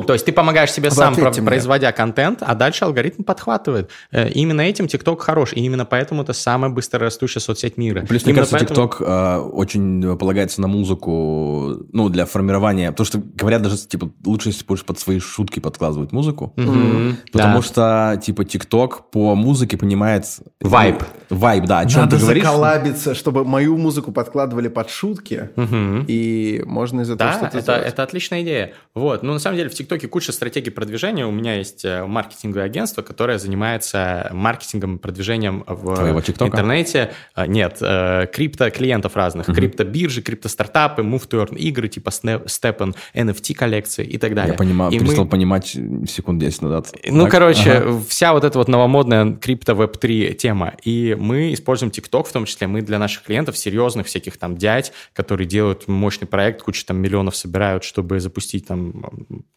[0.06, 3.90] То есть ты помогаешь себе сам, про- производя контент, а дальше алгоритм подхватывает.
[4.12, 8.04] Э, именно этим TikTok хорош, и именно поэтому это самая быстрорастущая соцсеть мира.
[8.06, 8.88] Плюс, именно мне кажется, поэтому...
[8.88, 14.50] TikTok э, очень полагается на музыку, ну, для формирования, потому что говорят даже, типа, лучше,
[14.50, 17.14] если будешь под свои шутки подкладывать музыку, mm-hmm.
[17.32, 17.62] потому да.
[17.62, 20.24] что, типа, TikTok по музыке понимает...
[20.60, 21.02] Вайб.
[21.30, 22.44] Ну, вайб, да, о чем Надо ты говоришь.
[22.44, 26.04] заколабиться, чтобы мою музыку подкладывали под шутки, mm-hmm.
[26.08, 27.86] и можно из этого да, что-то это, сделать.
[27.86, 28.72] это отличная идея.
[28.94, 31.26] Вот, ну, на самом деле, в ТикТоке куча стратегий продвижения.
[31.26, 37.12] У меня есть э, маркетинговое агентство, которое занимается маркетингом, продвижением в интернете.
[37.34, 39.48] А, нет, э, крипто-клиентов разных.
[39.48, 39.54] Uh-huh.
[39.54, 44.52] Крипто-биржи, крипто-стартапы, move to earn игры типа Steppen, NFT-коллекции и так далее.
[44.52, 45.30] Я понимаю, и перестал мы...
[45.30, 45.66] понимать
[46.08, 46.94] секунд 10 назад.
[47.08, 47.32] Ну, так?
[47.32, 48.02] короче, ага.
[48.08, 50.74] вся вот эта вот новомодная крипто-веб-3 тема.
[50.82, 52.66] И мы используем TikTok в том числе.
[52.66, 57.36] Мы для наших клиентов, серьезных всяких там дядь, которые делают мощный проект, кучу там миллионов
[57.36, 59.04] собирают, чтобы запустить там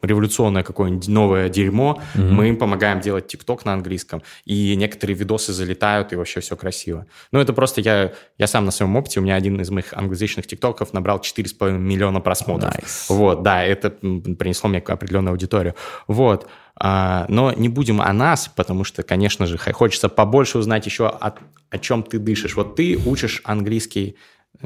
[0.01, 2.29] революционное какое-нибудь новое дерьмо, mm-hmm.
[2.29, 7.05] мы им помогаем делать ТикТок на английском, и некоторые видосы залетают, и вообще все красиво.
[7.31, 10.47] Ну, это просто я, я сам на своем опыте, у меня один из моих англоязычных
[10.47, 12.73] ТикТоков набрал 4,5 миллиона просмотров.
[12.75, 13.05] Nice.
[13.09, 15.75] Вот, да, это принесло мне определенную аудиторию.
[16.07, 16.47] Вот.
[16.81, 21.35] А, но не будем о нас, потому что, конечно же, хочется побольше узнать еще о,
[21.69, 22.55] о чем ты дышишь.
[22.55, 24.15] Вот ты учишь английский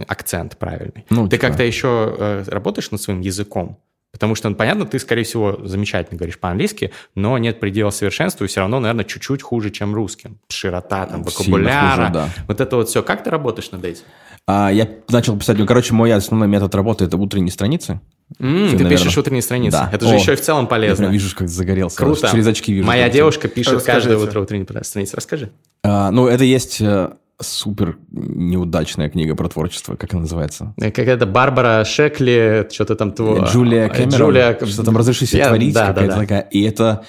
[0.08, 1.06] акцент правильный.
[1.10, 1.48] Ну, ты типа...
[1.48, 3.80] как-то еще э, работаешь над своим языком?
[4.14, 8.48] Потому что, ну, понятно, ты, скорее всего, замечательно говоришь по-английски, но нет предела совершенству, и
[8.48, 10.38] все равно, наверное, чуть-чуть хуже, чем русским.
[10.50, 11.96] Широта там, вокабуляра.
[11.96, 12.30] Хуже, да.
[12.48, 13.02] Вот это вот все.
[13.02, 14.04] Как ты работаешь над этим?
[14.46, 18.02] А, я начал писать, ну, короче, мой основной метод работы– это утренние страницы.
[18.40, 18.90] Mm, ты наверное...
[18.90, 19.78] пишешь утренние страницы.
[19.78, 19.90] Да.
[19.92, 21.06] Это же О, еще и в целом полезно.
[21.06, 21.98] Я вижу, как загорелся.
[21.98, 22.30] Круто.
[22.30, 22.86] Через очки вижу.
[22.86, 24.10] Моя девушка пишет Расскажите.
[24.10, 25.16] каждое утро утренние страницы.
[25.16, 25.50] Расскажи.
[25.84, 27.14] А, ну, это есть э,
[27.44, 30.74] супер неудачная книга про творчество, как она называется?
[30.78, 33.12] Э, какая-то Барбара Шекли, что-то там...
[33.12, 33.48] Тво...
[33.52, 34.66] Джулия Кэмерон, Джулия...
[34.66, 36.18] что там «Разреши себе творить», да, да, да.
[36.20, 36.42] такая.
[36.42, 37.04] И это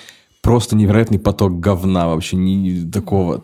[0.44, 3.38] просто невероятный поток говна вообще, не такого.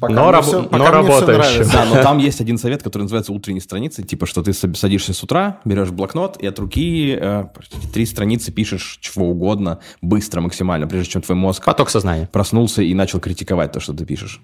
[0.00, 0.44] Пока но раб...
[0.44, 1.66] все, но работаешь.
[1.70, 5.22] Да, но там есть один совет, который называется утренние страницы, типа, что ты садишься с
[5.22, 7.44] утра, берешь блокнот и от руки э,
[7.92, 11.64] три страницы пишешь чего угодно, быстро, максимально, прежде чем твой мозг...
[11.64, 12.28] Поток сознания.
[12.32, 14.40] Проснулся и начал критиковать то, что ты пишешь.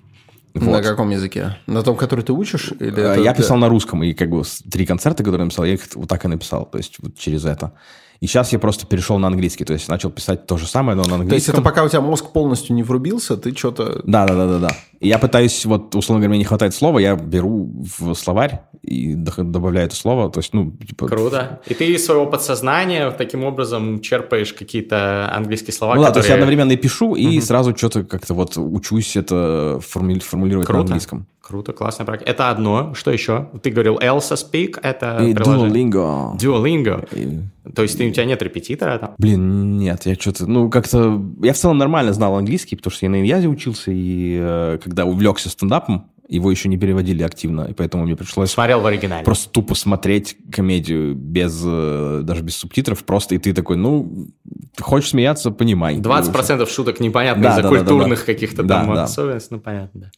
[0.55, 0.73] Вот.
[0.73, 1.57] На каком языке?
[1.67, 2.73] На том, который ты учишь?
[2.81, 3.43] Или э, я это...
[3.43, 6.25] писал на русском, и как бы три концерта, которые я написал, я их вот так
[6.25, 7.73] и написал, то есть вот через это.
[8.21, 11.05] И сейчас я просто перешел на английский, то есть начал писать то же самое, но
[11.05, 11.31] на английском.
[11.31, 14.03] То есть это пока у тебя мозг полностью не врубился, ты что-то...
[14.05, 14.77] Да, да, да, да, да.
[15.01, 19.15] И я пытаюсь, вот, условно говоря, мне не хватает слова, я беру в словарь и
[19.15, 21.09] добавляю это слово, то есть, ну, типа...
[21.09, 21.63] Круто.
[21.67, 26.11] И ты из своего подсознания таким образом черпаешь какие-то английские слова, Ну которые...
[26.11, 27.47] да, то есть я одновременно и пишу, и угу.
[27.47, 30.19] сразу что-то как-то вот учусь это форми...
[30.19, 30.81] формулировать Круто.
[30.81, 31.27] на английском.
[31.51, 32.31] Круто, классная практика.
[32.31, 32.95] Это одно.
[32.95, 33.49] Что еще?
[33.61, 36.39] Ты говорил Elsa Speak, это И Duolingo.
[36.39, 37.09] Duolingo.
[37.11, 37.41] И...
[37.75, 39.15] То есть ты, у тебя нет репетитора там?
[39.19, 41.21] Блин, нет, я что-то, ну, как-то...
[41.43, 45.07] Я в целом нормально знал английский, потому что я на Иньязе учился, и э, когда
[45.07, 48.53] увлекся стендапом, его еще не переводили активно, и поэтому мне пришлось...
[48.53, 49.25] Смотрел в оригинале.
[49.25, 54.29] Просто тупо смотреть комедию без, э, даже без субтитров, просто, и ты такой, ну,
[54.77, 55.97] ты хочешь смеяться, понимай.
[55.97, 59.03] 20% шуток непонятно да, из-за да, культурных да, да, каких-то да, там да.
[59.03, 60.11] особенностей, ну, понятно, да.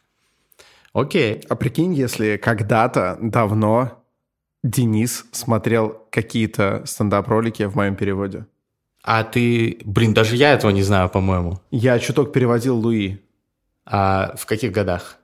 [0.93, 1.43] Окей.
[1.49, 4.05] А прикинь, если когда-то давно
[4.63, 8.47] Денис смотрел какие-то стендап-ролики в моем переводе.
[9.03, 9.79] А ты...
[9.85, 11.61] Блин, даже я этого не знаю, по-моему.
[11.71, 13.19] Я чуток переводил Луи.
[13.85, 15.19] А в каких годах?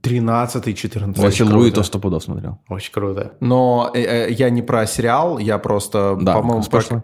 [0.00, 2.58] 13 14 Вообще Луи то сто пудов смотрел.
[2.68, 3.32] Очень круто.
[3.40, 7.02] Но э, э, я не про сериал, я просто, да, по-моему, про...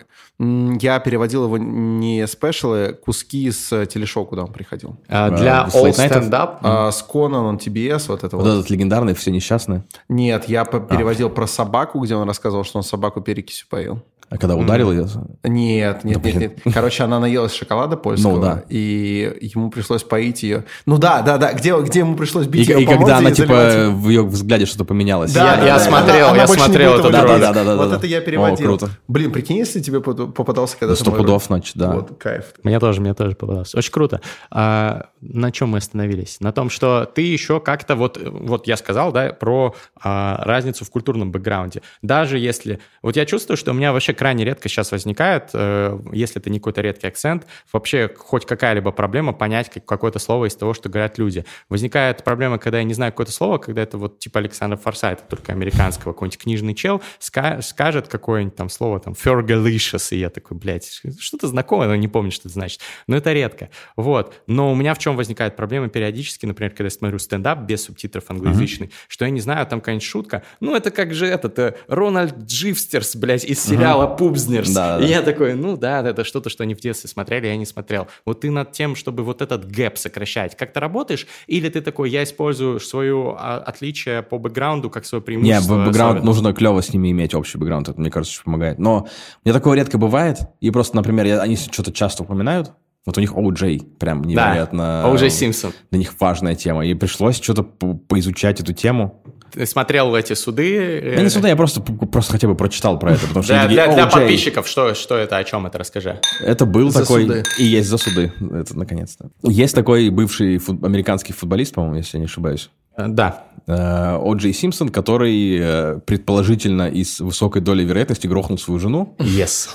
[0.80, 4.97] я переводил его не спешлы, куски с телешоу, куда он приходил.
[5.09, 6.59] А, для uh, All Stand Up?
[6.62, 8.45] А, с он TBS, вот это вот.
[8.45, 9.84] Вот этот легендарный «Все несчастные»?
[10.09, 11.30] Нет, я переводил а.
[11.30, 14.03] про собаку, где он рассказывал, что он собаку перекисью поил.
[14.31, 15.07] А когда ударил ее?
[15.43, 16.74] Нет, нет, нет, нет.
[16.74, 18.62] Короче, она наелась шоколада польского, ну, да.
[18.68, 20.64] и ему пришлось поить ее.
[20.85, 23.55] Ну да, да, да, где, где ему пришлось бить и, ее И когда она, типа,
[23.55, 23.95] заливать...
[23.95, 25.33] в ее взгляде что-то поменялось.
[25.33, 27.76] Да, я, да, я да, смотрел, она, я она смотрел этот да, да, да, да,
[27.76, 28.66] Вот да, это я переводил.
[28.66, 28.91] О, круто.
[29.09, 31.01] Блин, прикинь, если тебе попадался когда-то...
[31.01, 31.93] Сто пудов, значит, да.
[31.93, 32.45] Вот, кайф.
[32.62, 33.79] Мне тоже, мне тоже попадался.
[33.79, 34.20] Очень круто.
[34.51, 36.39] А, на чем мы остановились?
[36.41, 40.91] На том, что ты еще как-то, вот, вот я сказал, да, про а, разницу в
[40.91, 41.81] культурном бэкграунде.
[42.03, 42.81] Даже если...
[43.01, 46.59] Вот я чувствую, что у меня вообще крайне редко сейчас возникает, э, если это не
[46.59, 51.45] какой-то редкий акцент, вообще хоть какая-либо проблема понять какое-то слово из того, что говорят люди.
[51.69, 55.53] Возникает проблема, когда я не знаю какое-то слово, когда это вот типа Александр Форсайт, только
[55.53, 61.01] американского, какой-нибудь книжный чел, ска- скажет какое-нибудь там слово, там, fergalicious, и я такой, блядь,
[61.21, 62.81] что-то знакомое, но не помню, что это значит.
[63.07, 63.71] Но это редко.
[63.95, 64.43] Вот.
[64.49, 68.25] Но у меня в чем возникает проблема периодически, например, когда я смотрю стендап без субтитров
[68.29, 69.07] англоязычный, uh-huh.
[69.07, 73.14] что я не знаю, там какая-нибудь шутка, ну, это как же этот, э, Рональд Дживстерс,
[73.14, 74.71] блядь, из сериала Пубзнерс.
[74.73, 77.57] Да, да, и я такой, ну да, это что-то, что они в детстве смотрели, я
[77.57, 78.09] не смотрел.
[78.25, 81.27] Вот ты над тем, чтобы вот этот gap сокращать, как ты работаешь?
[81.47, 85.79] Или ты такой, я использую свое а, отличие по бэкграунду как свое преимущество?
[85.79, 88.79] Не, бэкграунд нужно клево с ними иметь общий бэкграунд, это, мне кажется, очень помогает.
[88.79, 89.09] Но
[89.45, 92.73] мне такое редко бывает, и просто, например, я, они что-то часто упоминают,
[93.07, 95.03] вот у них OJ прям невероятно...
[95.03, 95.73] Да, OJ Симпсон.
[95.91, 96.85] Для них важная тема.
[96.87, 99.23] И пришлось что-то по поизучать эту тему.
[99.53, 101.15] Ты смотрел эти суды?
[101.17, 103.27] Я не суды, я просто, просто хотя бы прочитал про это.
[103.27, 106.21] Потому что для, для, для подписчиков, что, что это, о чем это, расскажи.
[106.41, 107.23] Это был за такой...
[107.23, 107.45] Суды.
[107.59, 109.31] И есть за суды, это наконец-то.
[109.43, 112.69] Есть такой бывший фут, американский футболист, по-моему, если я не ошибаюсь.
[112.97, 113.45] Э, да.
[113.67, 119.15] О Джей Симпсон, который э, предположительно и с высокой долей вероятности грохнул свою жену.
[119.19, 119.71] Yes.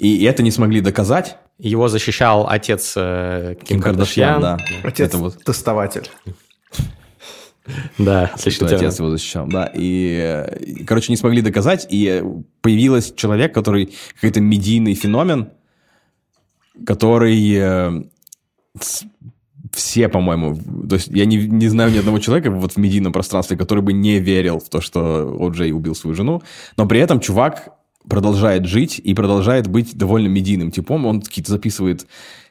[0.00, 1.36] И это не смогли доказать.
[1.58, 4.40] Его защищал отец э, Ким, Ким Кардашьян.
[4.40, 4.58] Да.
[4.82, 5.44] Отец это вот...
[5.44, 6.08] тестователь.
[7.98, 9.70] Да, что отец его защищал, да.
[9.74, 12.24] И, короче, не смогли доказать, и
[12.62, 15.50] появился человек, который какой-то медийный феномен,
[16.86, 18.02] который э,
[19.74, 23.58] все, по-моему, то есть я не, не знаю ни одного человека вот в медийном пространстве,
[23.58, 26.42] который бы не верил в то, что О'Джей убил свою жену,
[26.78, 27.68] но при этом чувак
[28.08, 31.06] продолжает жить и продолжает быть довольно медийным типом.
[31.06, 32.06] Он какие-то записывает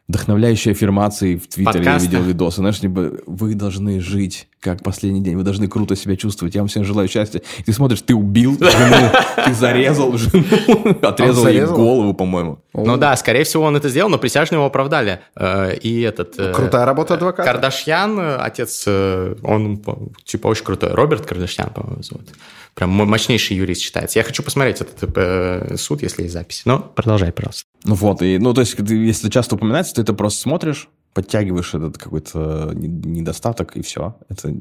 [0.10, 2.58] вдохновляющие аффирмации в Твиттере я видел видосы.
[2.58, 6.68] Знаешь, типа, вы должны жить как последний день, вы должны круто себя чувствовать, я вам
[6.68, 7.42] всем желаю счастья.
[7.60, 9.10] И ты смотришь, ты убил жену,
[9.46, 12.60] ты зарезал жену, отрезал ей голову, по-моему.
[12.74, 15.22] Ну да, скорее всего, он это сделал, но присяжные его оправдали.
[15.36, 16.38] Э, и этот...
[16.38, 17.50] Э, Крутая работа адвоката.
[17.50, 19.82] Кардашьян, отец, э, он
[20.26, 20.92] типа очень крутой.
[20.92, 22.28] Роберт Кардашьян, по-моему, зовут.
[22.76, 24.20] Прям мощнейший юрист считается.
[24.20, 26.62] Я хочу посмотреть этот э, суд, если есть запись.
[26.66, 27.64] Но продолжай, пожалуйста.
[27.84, 31.98] Ну вот, и, ну то есть, если часто упоминается, ты это просто смотришь, подтягиваешь этот
[31.98, 34.16] какой-то недостаток, и все.
[34.30, 34.54] Это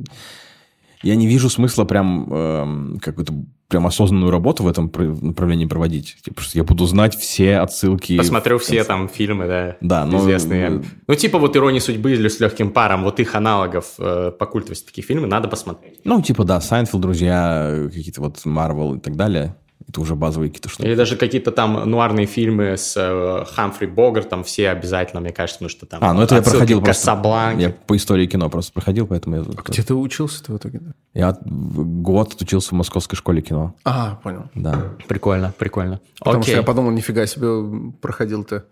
[1.03, 3.33] я не вижу смысла прям э, какую-то
[3.69, 4.91] прям осознанную работу в этом
[5.21, 6.17] направлении проводить.
[6.23, 8.17] Типа, что я буду знать все отсылки.
[8.17, 10.71] Посмотрю все там фильмы, да, да но, известные.
[10.71, 14.47] Ну, ну, типа вот «Ирония судьбы» или «С легким паром», вот их аналогов э, по
[14.47, 16.01] культовости такие фильмы надо посмотреть.
[16.05, 19.55] Ну, типа, да, «Сайнфилд», «Друзья», какие-то вот «Марвел» и так далее.
[19.89, 20.87] Это уже базовые какие-то штуки.
[20.87, 25.71] Или даже какие-то там нуарные фильмы с э, Хамфри Богартом, все обязательно, мне кажется, потому
[25.71, 26.05] что там...
[26.05, 27.55] А, ну это я проходил просто.
[27.59, 29.43] Я по истории кино просто проходил, поэтому я...
[29.43, 30.81] А где ты учился-то в итоге?
[31.15, 33.75] Я год учился в Московской школе кино.
[33.85, 34.51] А, понял.
[34.55, 34.93] Да.
[35.09, 36.01] Прикольно, прикольно.
[36.19, 36.53] Потому Окей.
[36.53, 38.65] что я подумал, нифига себе проходил ты.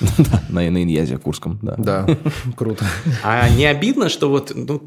[0.18, 1.74] Да, на, на инязе Курском, да.
[1.76, 2.06] Да,
[2.56, 2.86] круто.
[3.22, 4.80] А не обидно, что вот ну,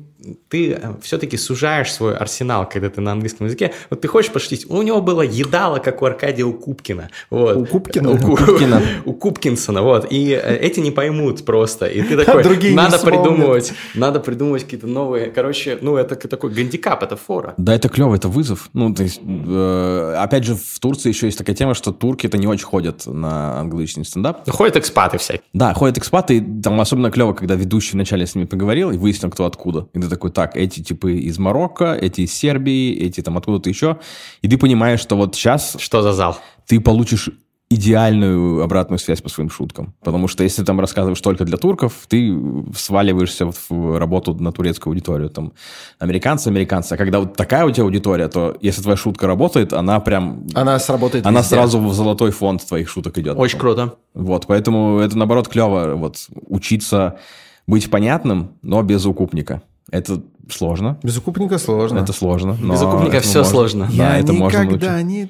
[0.49, 3.73] ты э, все-таки сужаешь свой арсенал, когда ты на английском языке.
[3.89, 7.09] Вот ты хочешь пошутить, у него было едало, как у Аркадия у Кубкина.
[7.29, 7.57] Вот.
[7.57, 8.11] У Кубкина?
[8.11, 8.81] У, Кубкина.
[9.05, 10.07] у Кубкинсона, вот.
[10.11, 11.85] И э, эти не поймут просто.
[11.87, 15.31] И ты такой, Другие надо придумывать, надо придумывать какие-то новые.
[15.31, 17.53] Короче, ну это такой гандикап, это фора.
[17.57, 18.69] Да, это клево, это вызов.
[18.73, 22.37] Ну, то есть, э, опять же, в Турции еще есть такая тема, что турки это
[22.37, 24.49] не очень ходят на англоязычный стендап.
[24.49, 25.43] Ходят экспаты всякие.
[25.53, 29.29] Да, ходят экспаты, и там особенно клево, когда ведущий вначале с ними поговорил и выяснил,
[29.29, 29.87] кто откуда.
[29.93, 33.97] И ты такой, так, эти типы из Марокко, эти из Сербии, эти там откуда-то еще.
[34.41, 35.75] И ты понимаешь, что вот сейчас...
[35.79, 36.37] Что за зал?
[36.65, 37.29] Ты получишь
[37.73, 39.95] идеальную обратную связь по своим шуткам.
[40.03, 42.35] Потому что если ты там рассказываешь только для турков, ты
[42.75, 45.29] сваливаешься в работу на турецкую аудиторию.
[45.29, 45.53] Там
[45.99, 46.93] американцы, американцы.
[46.93, 50.45] А когда вот такая у тебя аудитория, то если твоя шутка работает, она прям...
[50.53, 51.55] Она сработает Она везде.
[51.55, 53.37] сразу в золотой фонд твоих шуток идет.
[53.37, 53.95] Очень круто.
[54.13, 57.17] Вот, поэтому это, наоборот, клево вот учиться
[57.65, 59.63] быть понятным, но без укупника.
[59.91, 60.99] Это сложно.
[61.03, 61.99] Без укупника сложно.
[61.99, 62.57] Это сложно.
[62.61, 63.51] Без укупника все можно.
[63.51, 63.87] сложно.
[63.91, 65.29] Я да, это можно никогда не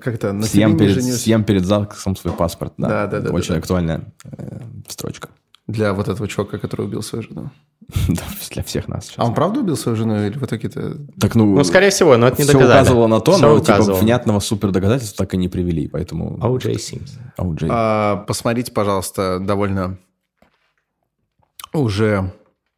[0.00, 1.20] как-то на съем перед, женюсь.
[1.20, 2.74] съем перед ЗАГСом свой паспорт.
[2.76, 3.30] Да, да, да.
[3.30, 5.28] Очень да, актуальная э, строчка.
[5.66, 7.50] Для вот этого чувака, который убил свою жену.
[8.08, 9.06] да, для всех нас.
[9.06, 9.18] Сейчас.
[9.18, 10.98] А он правда убил свою жену или в итоге-то...
[11.18, 12.80] Так, ну, ну, скорее всего, но это не все доказали.
[12.80, 13.94] указывало на то, все но типа, указывало.
[13.94, 16.38] типа, внятного супер доказательства так и не привели, поэтому...
[16.42, 16.72] O.J.
[16.72, 17.12] Sims.
[17.38, 17.68] O.J.
[17.70, 19.98] А, посмотрите, пожалуйста, довольно
[21.72, 22.30] уже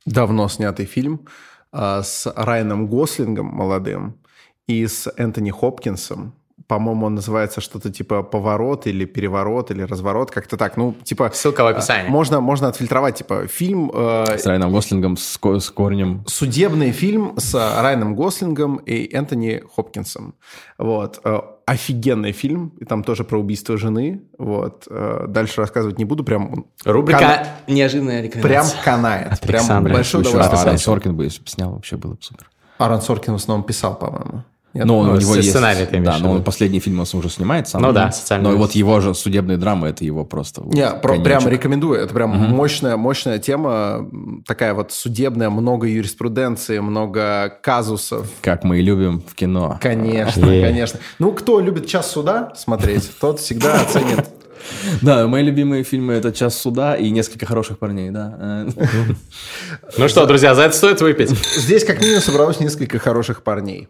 [0.07, 1.27] давно снятый фильм
[1.73, 4.19] а, с Райаном Гослингом молодым
[4.67, 6.35] и с Энтони Хопкинсом
[6.69, 10.77] по-моему, он называется что-то типа поворот или переворот или разворот, как-то так.
[10.77, 11.31] Ну, типа...
[11.33, 12.09] Ссылка в описании.
[12.09, 13.91] Можно, можно отфильтровать, типа, фильм...
[13.95, 16.25] Э, с Райаном Гослингом, с, с корнем.
[16.27, 20.35] Судебный фильм с Райаном Гослингом и Энтони Хопкинсом.
[20.77, 21.21] Вот.
[21.67, 24.23] Офигенный фильм, и там тоже про убийство жены.
[24.39, 24.87] Вот.
[24.89, 26.67] Э, дальше рассказывать не буду, прям...
[26.85, 27.75] Рубрика кан...
[27.75, 28.73] «Неожиданная рекомендация».
[28.73, 29.33] Прям канает.
[29.33, 30.61] От прям большое удовольствие.
[30.61, 32.49] Аарон Соркин бы, если бы снял, вообще было бы супер.
[32.79, 34.45] Аарон Соркин в основном писал, по-моему.
[34.85, 35.51] Но ну, у него есть...
[35.51, 37.83] Сценарий ты Да, но он последний фильм он уже снимает сам.
[37.83, 38.51] Ну да, социальный.
[38.51, 40.63] Но вот его же судебные драмы, это его просто...
[40.63, 42.01] Не, про, прям рекомендую.
[42.01, 42.55] Это прям угу.
[42.55, 44.09] мощная, мощная тема.
[44.47, 48.29] Такая вот судебная, много юриспруденции, много казусов.
[48.43, 49.79] Как мы и любим в кино.
[49.81, 50.63] Конечно, yeah.
[50.63, 51.01] конечно.
[51.19, 54.27] Ну, кто любит «Час суда» смотреть, тот всегда оценит
[55.03, 58.67] да, мои любимые фильмы это «Час суда» и «Несколько хороших парней», да.
[59.97, 61.31] Ну что, друзья, за это стоит выпить?
[61.31, 63.89] Здесь как минимум собралось несколько хороших парней.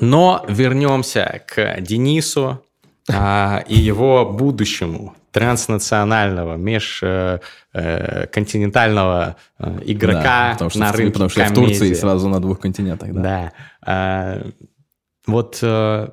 [0.00, 2.64] Но вернемся к Денису
[3.10, 11.28] а, и его будущему транснационального, межконтинентального э, э, игрока да, потому что, на рынке Потому
[11.28, 11.60] что комедии.
[11.60, 13.12] в Турции сразу на двух континентах.
[13.12, 13.20] Да.
[13.20, 13.52] да.
[13.82, 14.46] А,
[15.26, 16.08] вот э,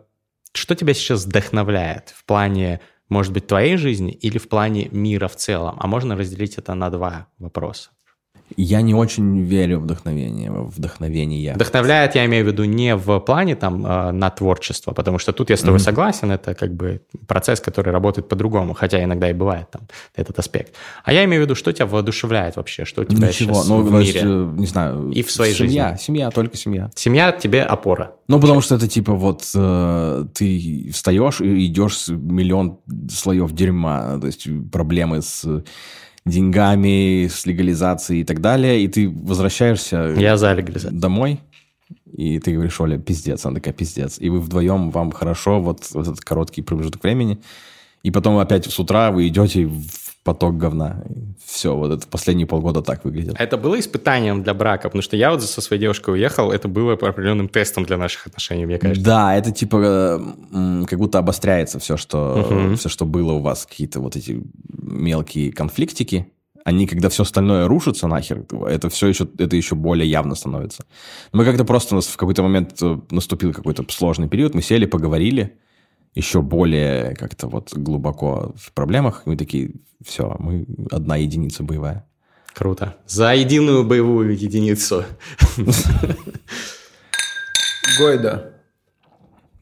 [0.53, 5.35] что тебя сейчас вдохновляет в плане, может быть, твоей жизни или в плане мира в
[5.35, 5.77] целом?
[5.79, 7.91] А можно разделить это на два вопроса.
[8.57, 11.53] Я не очень верю в вдохновение, в вдохновение.
[11.53, 15.49] Вдохновляет, я имею в виду, не в плане там э, на творчество, потому что тут
[15.49, 15.83] я с тобой mm-hmm.
[15.83, 19.81] согласен, это как бы процесс, который работает по-другому, хотя иногда и бывает там
[20.15, 20.75] этот аспект.
[21.03, 23.81] А я имею в виду, что тебя воодушевляет вообще, что у тебя Ничего, сейчас ну,
[23.81, 24.05] в мире?
[24.05, 25.11] Есть, э, не знаю.
[25.11, 26.03] И в своей семья, жизни.
[26.03, 26.91] Семья, только семья.
[26.95, 28.15] Семья тебе опора.
[28.27, 32.79] Ну, потому что это типа вот э, ты встаешь и идешь с миллион
[33.09, 35.45] слоев дерьма, то есть проблемы с
[36.25, 40.99] деньгами, с легализацией и так далее, и ты возвращаешься Я за легализацию.
[40.99, 41.39] домой,
[42.11, 44.19] и ты говоришь, Оля, пиздец, она такая, пиздец.
[44.19, 47.39] И вы вдвоем, вам хорошо вот, вот этот короткий промежуток времени,
[48.03, 51.03] и потом опять с утра вы идете в поток говна.
[51.43, 53.35] Все, вот это последние полгода так выглядит.
[53.39, 54.89] Это было испытанием для брака?
[54.89, 58.65] Потому что я вот со своей девушкой уехал, это было определенным тестом для наших отношений,
[58.65, 59.03] мне кажется.
[59.03, 60.21] Да, это типа
[60.87, 62.75] как будто обостряется все, что, угу.
[62.75, 66.27] все, что было у вас, какие-то вот эти мелкие конфликтики.
[66.63, 70.85] Они, когда все остальное рушится нахер, это все еще, это еще более явно становится.
[71.33, 75.57] Мы как-то просто в какой-то момент э, наступил какой-то сложный период, мы сели, поговорили,
[76.13, 79.23] еще более как-то вот глубоко в проблемах.
[79.25, 79.71] Мы такие,
[80.03, 82.05] все, мы одна единица боевая.
[82.53, 82.97] Круто.
[83.07, 85.05] За единую боевую единицу.
[87.97, 88.53] Гойда.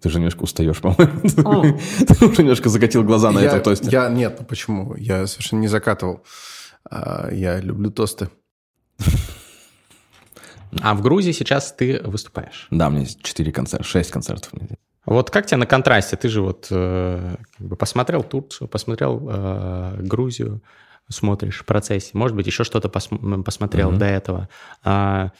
[0.02, 1.22] Ты же немножко устаешь, по-моему.
[2.08, 3.90] Ты уже немножко закатил глаза на этом тосте.
[3.92, 4.96] Я, нет, ну почему?
[4.96, 6.24] Я совершенно не закатывал.
[6.90, 8.30] А, я люблю тосты.
[10.82, 12.68] А в Грузии сейчас ты выступаешь?
[12.70, 14.54] Да, у меня есть 4 концерта, 6 концертов.
[15.06, 16.16] Вот как тебе на контрасте?
[16.18, 20.62] Ты же вот э, как бы посмотрел Турцию, посмотрел э, Грузию,
[21.10, 22.12] смотришь в процессе.
[22.14, 23.98] Может быть, еще что-то пос- посмотрел mm-hmm.
[23.98, 24.50] до этого.
[24.84, 25.32] А,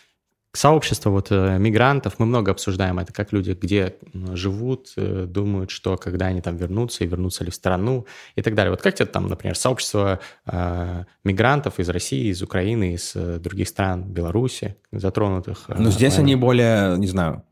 [0.52, 3.96] сообщество вот э, мигрантов, мы много обсуждаем это, как люди где
[4.34, 8.56] живут, э, думают, что когда они там вернутся, и вернутся ли в страну и так
[8.56, 8.72] далее.
[8.72, 14.04] Вот как тебе там, например, сообщество э, мигрантов из России, из Украины, из других стран,
[14.04, 15.66] Беларуси, затронутых?
[15.68, 17.44] Э, ну, здесь они более, не знаю,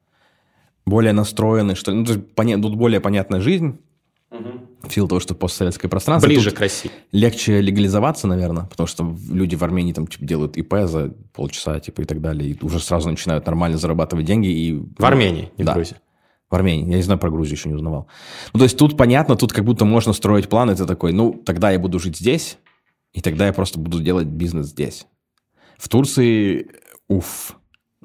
[0.88, 3.78] более настроены, что ну, тут более понятная жизнь,
[4.32, 4.50] угу.
[4.84, 6.28] в силу того, что постсоветское пространство.
[6.28, 6.90] Ближе к России.
[7.12, 12.02] Легче легализоваться, наверное, потому что люди в Армении там типа, делают ИП за полчаса типа,
[12.02, 14.48] и так далее, и уже сразу начинают нормально зарабатывать деньги.
[14.48, 14.82] И...
[14.98, 15.74] В Армении, не да.
[15.74, 15.98] в Грузии.
[16.50, 16.90] В Армении.
[16.90, 18.08] Я не знаю про Грузию, еще не узнавал.
[18.54, 21.72] Ну, то есть тут понятно, тут как будто можно строить план, это такой, ну, тогда
[21.72, 22.58] я буду жить здесь,
[23.12, 25.06] и тогда я просто буду делать бизнес здесь.
[25.78, 26.72] В Турции,
[27.10, 27.58] уф,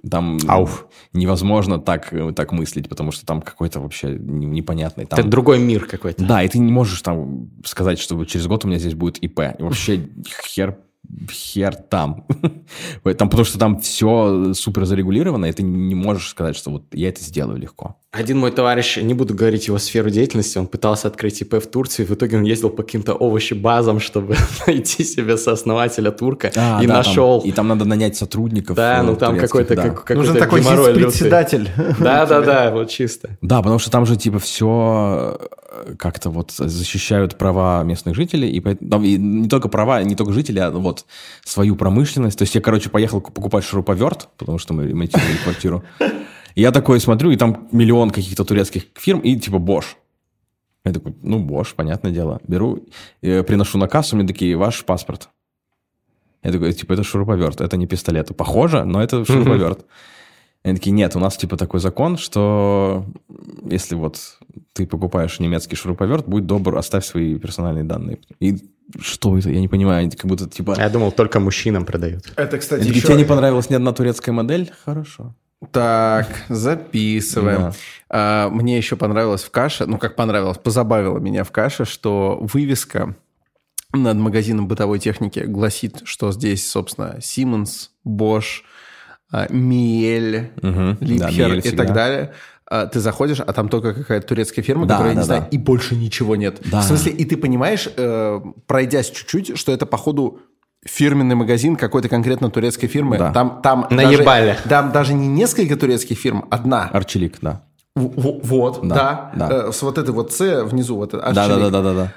[0.08, 0.86] там Ауф.
[1.12, 5.06] невозможно так, так мыслить, потому что там какой-то вообще непонятный...
[5.06, 5.18] Там...
[5.18, 6.24] Это другой мир какой-то.
[6.24, 9.40] Да, и ты не можешь там сказать, что через год у меня здесь будет ИП.
[9.58, 10.08] И вообще
[10.44, 10.78] хер
[11.30, 12.26] хер там.
[13.02, 13.28] там.
[13.28, 17.22] Потому что там все супер зарегулировано, и ты не можешь сказать, что вот я это
[17.22, 17.96] сделаю легко.
[18.12, 22.04] Один мой товарищ, не буду говорить его сферу деятельности, он пытался открыть ИП в Турции,
[22.04, 26.98] в итоге он ездил по каким-то овощебазам, чтобы найти себе сооснователя турка, а, и да,
[26.98, 27.40] нашел.
[27.40, 28.76] Там, и там надо нанять сотрудников.
[28.76, 29.88] Да, ну там какой-то да.
[29.90, 31.70] какой Нужен такой председатель.
[31.98, 33.38] Да-да-да, вот чисто.
[33.40, 35.46] Да, потому что там же типа все э,
[35.98, 40.70] как-то вот защищают права местных жителей, и, и не только права, не только жителей, а
[40.70, 41.04] вот
[41.44, 42.38] свою промышленность.
[42.38, 45.82] То есть я, короче, поехал покупать шуруповерт, потому что мы ремонтировали квартиру.
[46.54, 49.96] И я такой смотрю, и там миллион каких-то турецких фирм, и типа Bosch.
[50.84, 52.40] Я такой, ну, Bosch, понятное дело.
[52.48, 52.80] Беру,
[53.22, 55.28] э, приношу на кассу, мне такие, ваш паспорт.
[56.42, 58.36] Я такой, типа, это шуруповерт, это не пистолет.
[58.36, 59.86] Похоже, но это шуруповерт.
[60.64, 63.04] Они такие, нет, у нас типа такой закон, что
[63.68, 64.38] если вот
[64.72, 68.20] ты покупаешь немецкий шуруповерт, будь добр, оставь свои персональные данные.
[68.38, 68.58] И
[69.00, 69.50] что это?
[69.50, 70.76] Я не понимаю, как будто типа...
[70.78, 72.32] Я думал, только мужчинам продают.
[72.36, 73.00] Это, кстати, еще...
[73.00, 74.70] Тебе не понравилась ни одна турецкая модель?
[74.84, 75.34] Хорошо.
[75.70, 77.60] Так, записываем.
[77.60, 77.72] Да.
[78.08, 83.14] А, мне еще понравилось в каше, ну как понравилось, позабавило меня в каше, что вывеска
[83.92, 88.62] над магазином бытовой техники гласит, что здесь, собственно, Siemens, Bosch,
[89.32, 91.84] Miele, угу, Liebherr да, и всегда.
[91.84, 92.32] так далее.
[92.66, 95.34] А, ты заходишь, а там только какая-то турецкая фирма, да, которая, да, не да.
[95.34, 96.60] знаю, и больше ничего нет.
[96.70, 96.80] Да.
[96.80, 100.40] В смысле, и ты понимаешь, э, пройдясь чуть-чуть, что это, походу,
[100.84, 103.18] фирменный магазин какой-то конкретно турецкой фирмы.
[103.18, 103.32] Да.
[103.32, 104.48] Там, там Наебали.
[104.48, 106.88] Даже, там даже не несколько турецких фирм, одна.
[106.92, 107.62] Арчелик, да.
[107.94, 109.30] В, вот, да.
[109.34, 109.48] да.
[109.48, 109.54] да.
[109.68, 110.96] Э, с вот этой вот С внизу.
[110.96, 112.12] Вот да, да, да, да, да, да.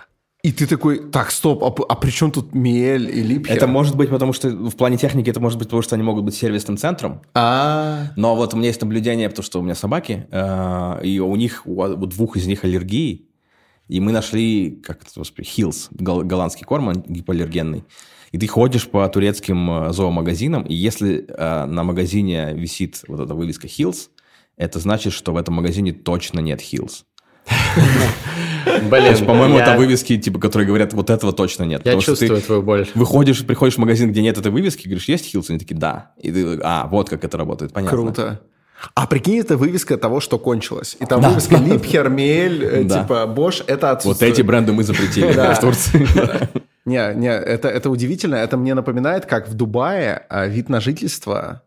[0.45, 3.55] И ты такой, так, стоп, а, а при чем тут Миэль и Липхер?
[3.55, 6.23] Это может быть, потому что в плане техники это может быть, потому что они могут
[6.23, 7.23] быть сервисным центром.
[7.33, 8.11] А.
[8.15, 11.63] Но вот у меня есть наблюдение, потому что у меня собаки, э, и у них,
[11.65, 13.27] у двух из них аллергии.
[13.87, 17.83] И мы нашли, как это, господи, Hills, голландский корм гипоаллергенный.
[18.31, 23.33] И ты ходишь по турецким э, зоомагазинам, и если э, на магазине висит вот эта
[23.33, 24.09] вывеска Hills,
[24.57, 27.03] это значит, что в этом магазине точно нет Hills.
[28.89, 31.85] Блин, по-моему, это вывески, типа, которые говорят, вот этого точно нет.
[31.85, 32.87] Я чувствую твою боль.
[32.95, 35.45] Выходишь, приходишь в магазин, где нет этой вывески, говоришь, есть Hills?
[35.49, 36.11] Они такие, да.
[36.21, 37.97] И ты, а, вот как это работает, понятно.
[37.97, 38.41] Круто.
[38.93, 40.97] А прикинь, это вывеска того, что кончилось.
[40.99, 41.29] И там да.
[41.29, 43.01] вывеска Лип, Хермель, да.
[43.01, 44.31] типа Bosch, это отсутствует.
[44.31, 46.07] Вот эти бренды мы запретили в Турции.
[46.85, 48.35] Не, не, это, это удивительно.
[48.35, 51.63] Это мне напоминает, как в Дубае а, вид на жительство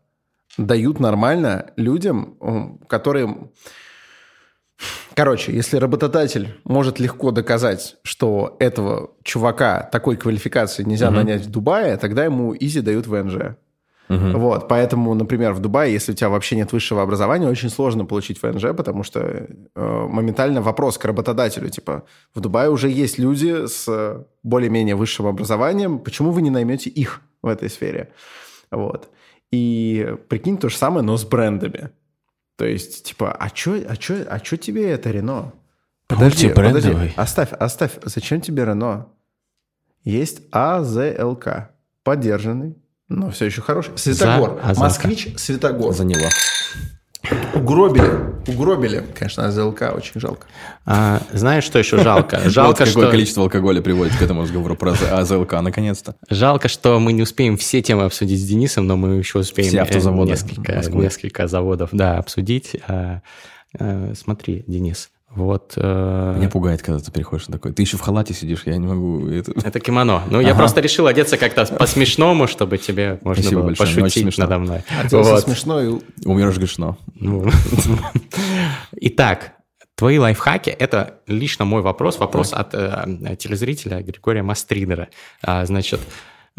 [0.56, 3.50] дают нормально людям, которые...
[5.14, 11.16] Короче, если работодатель может легко доказать, что этого чувака такой квалификации нельзя угу.
[11.16, 13.56] нанять в Дубае, тогда ему изи дают ВНЖ.
[14.08, 14.38] Угу.
[14.38, 18.42] Вот, поэтому, например, в Дубае, если у тебя вообще нет высшего образования, очень сложно получить
[18.42, 24.24] ВНЖ, потому что э, моментально вопрос к работодателю, типа, в Дубае уже есть люди с
[24.42, 28.12] более-менее высшим образованием, почему вы не наймете их в этой сфере?
[28.70, 29.10] Вот.
[29.50, 31.90] И прикинь, то же самое, но с брендами.
[32.58, 35.52] То есть, типа, а чё, а чё, а чё тебе это, Рено?
[36.08, 37.92] Подожди, подожди, оставь, оставь.
[38.02, 39.06] Зачем тебе Рено?
[40.02, 41.70] Есть АЗЛК,
[42.02, 42.76] поддержанный,
[43.08, 43.96] но все еще хороший.
[43.96, 44.60] Светогор.
[44.74, 45.94] За Москвич Светогор.
[45.94, 46.28] За него.
[47.54, 48.10] Угробили.
[48.46, 49.04] Угробили.
[49.14, 50.46] Конечно, АЗЛК очень жалко.
[50.86, 52.40] А, знаешь, что еще жалко?
[52.48, 56.14] Жалко, вот какое количество алкоголя приводит к этому разговору про АЗЛК, наконец-то.
[56.30, 59.82] Жалко, что мы не успеем все темы обсудить с Денисом, но мы еще успеем все
[59.82, 62.76] автозаводы несколько, несколько заводов да, обсудить.
[62.86, 63.20] А,
[63.78, 65.74] а, смотри, Денис, вот.
[65.76, 66.34] Э...
[66.36, 67.72] Меня пугает, когда ты переходишь на такой.
[67.72, 69.28] Ты еще в халате сидишь, я не могу.
[69.28, 70.22] Это, это кимоно.
[70.30, 70.48] Ну, ага.
[70.48, 74.82] я просто решил одеться как-то по-смешному, чтобы тебе можно Спасибо было большое, пошутить надо мной.
[75.02, 75.44] Оделся вот.
[75.44, 76.00] смешно и...
[76.24, 76.96] Умрешь грешно.
[77.14, 77.48] Ну.
[79.00, 79.52] Итак,
[79.98, 85.08] Твои лайфхаки– это лично мой вопрос, вопрос от э, телезрителя Григория Мастридера.
[85.42, 86.00] А, значит,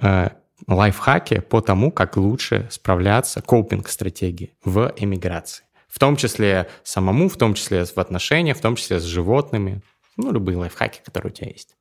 [0.01, 0.31] э,
[0.67, 5.63] лайфхаки по тому, как лучше справляться, копинг-стратегии в эмиграции.
[5.89, 9.81] В том числе самому, в том числе в отношениях, в том числе с животными.
[10.17, 11.75] Ну, любые лайфхаки, которые у тебя есть.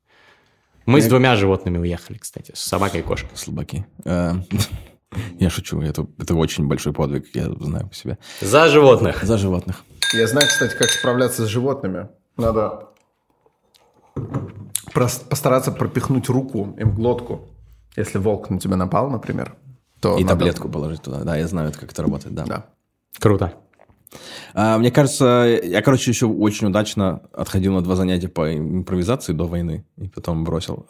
[0.85, 1.05] Мы я...
[1.05, 3.29] с двумя животными уехали, кстати, с собакой и кошкой.
[3.35, 3.85] Слабаки.
[4.05, 4.33] Э,
[5.39, 8.17] я шучу, это, это очень большой подвиг, я знаю по себе.
[8.41, 9.23] За животных.
[9.23, 9.83] За животных.
[10.13, 12.09] Я знаю, кстати, как справляться с животными.
[12.37, 12.87] Надо
[14.93, 17.47] постараться пропихнуть руку им в глотку.
[17.95, 19.55] Если волк на тебя напал, например,
[19.99, 20.39] то И надо...
[20.39, 21.23] таблетку положить туда.
[21.23, 22.45] Да, я знаю, как это работает, да.
[22.45, 22.65] Да.
[23.19, 23.53] Круто.
[24.53, 29.45] А, мне кажется, я, короче, еще очень удачно отходил на два занятия по импровизации до
[29.45, 30.87] войны и потом бросил.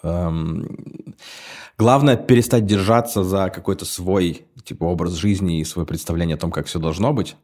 [1.77, 6.67] Главное перестать держаться за какой-то свой типа образ жизни и свое представление о том, как
[6.67, 7.35] все должно быть,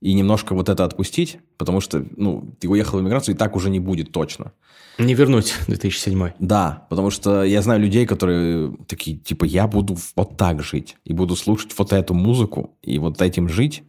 [0.00, 3.68] и немножко вот это отпустить, потому что, ну, ты уехал в эмиграцию, и так уже
[3.70, 4.52] не будет точно.
[4.98, 10.36] Не вернуть 2007 Да, потому что я знаю людей, которые такие, типа, я буду вот
[10.36, 13.82] так жить, и буду слушать вот эту музыку, и вот этим жить,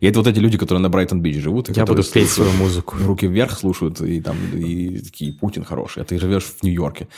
[0.00, 1.74] и это вот эти люди, которые на Брайтон-Бич живут.
[1.74, 2.96] Я буду петь свою музыку.
[3.04, 7.08] Руки вверх слушают, и там и такие, Путин хороший, а ты живешь в Нью-Йорке.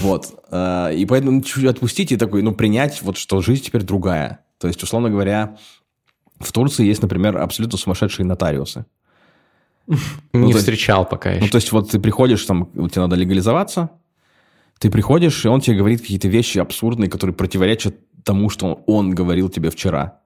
[0.00, 0.44] Вот.
[0.50, 4.40] А, и поэтому чуть-чуть отпустить и такой, ну, принять, вот что жизнь теперь другая.
[4.58, 5.56] То есть, условно говоря,
[6.38, 8.84] в Турции есть, например, абсолютно сумасшедшие нотариусы.
[9.86, 9.94] Не
[10.32, 11.44] ну, встречал пока еще.
[11.44, 13.90] Ну, то есть, вот ты приходишь, там, тебе надо легализоваться,
[14.78, 19.48] ты приходишь, и он тебе говорит какие-то вещи абсурдные, которые противоречат тому, что он говорил
[19.48, 20.20] тебе вчера.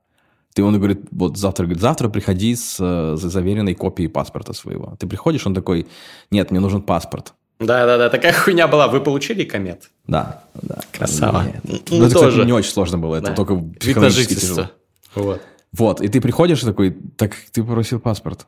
[0.54, 4.96] Ты он говорит, вот завтра, говорит, завтра приходи с, с заверенной копией паспорта своего.
[4.98, 5.86] Ты приходишь, он такой,
[6.30, 7.34] нет, мне нужен паспорт.
[7.60, 8.88] Да-да-да, такая хуйня была.
[8.88, 9.90] Вы получили комет?
[10.06, 10.78] Да, да.
[10.92, 11.44] Красава.
[11.62, 12.30] Ну, ну, это, тоже.
[12.30, 13.34] Кстати, не очень сложно было, это да.
[13.34, 14.70] только психологически тяжело.
[15.14, 15.42] Вот.
[15.72, 18.46] Вот, и ты приходишь такой, так ты попросил паспорт.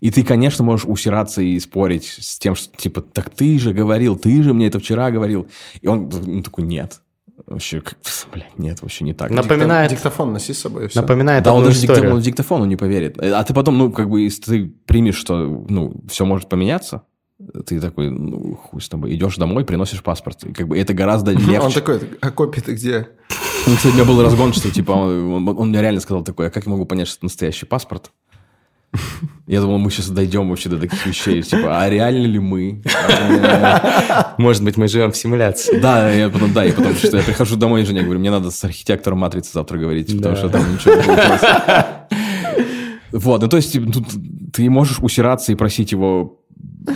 [0.00, 4.16] И ты, конечно, можешь усираться и спорить с тем, что, типа, так ты же говорил,
[4.16, 5.48] ты же мне это вчера говорил.
[5.80, 7.00] И он, он такой, нет,
[7.52, 7.96] Вообще, как,
[8.32, 9.30] блядь, нет, вообще не так.
[9.30, 9.90] Напоминает...
[9.90, 10.88] Диктофон носи с собой.
[10.88, 11.00] Все.
[11.00, 13.18] Напоминает Да, он даже диктофон, диктофону не поверит.
[13.18, 17.02] А ты потом, ну, как бы, если ты примешь, что, ну, все может поменяться,
[17.66, 20.44] ты такой, ну, хуй с тобой, идешь домой, приносишь паспорт.
[20.44, 21.60] И как бы это гораздо легче.
[21.60, 23.08] Он такой, а копия-то где?
[23.66, 26.50] Ну, кстати, у меня был разгон, что, типа, он, он мне реально сказал такое, а
[26.50, 28.12] как я могу понять, что это настоящий паспорт?
[29.46, 31.42] Я думал, мы сейчас дойдем вообще до таких вещей.
[31.42, 32.82] Типа, а реально ли мы?
[34.38, 35.78] Может быть, мы живем в симуляции.
[35.78, 38.50] Да, я потом, да, и потому что я прихожу домой, и жене говорю, мне надо
[38.50, 41.40] с архитектором матрицы завтра говорить, потому что там ничего не получилось.
[43.12, 44.06] Вот, ну то есть тут
[44.54, 46.40] ты можешь усираться и просить его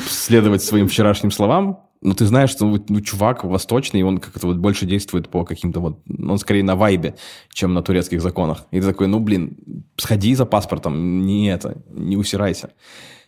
[0.09, 4.87] следовать своим вчерашним словам, но ты знаешь, что ну, чувак восточный, он как-то вот больше
[4.87, 5.99] действует по каким-то вот...
[6.09, 7.17] Он скорее на вайбе,
[7.53, 8.65] чем на турецких законах.
[8.71, 9.59] И ты такой, ну, блин,
[9.97, 12.71] сходи за паспортом, не это, не усирайся.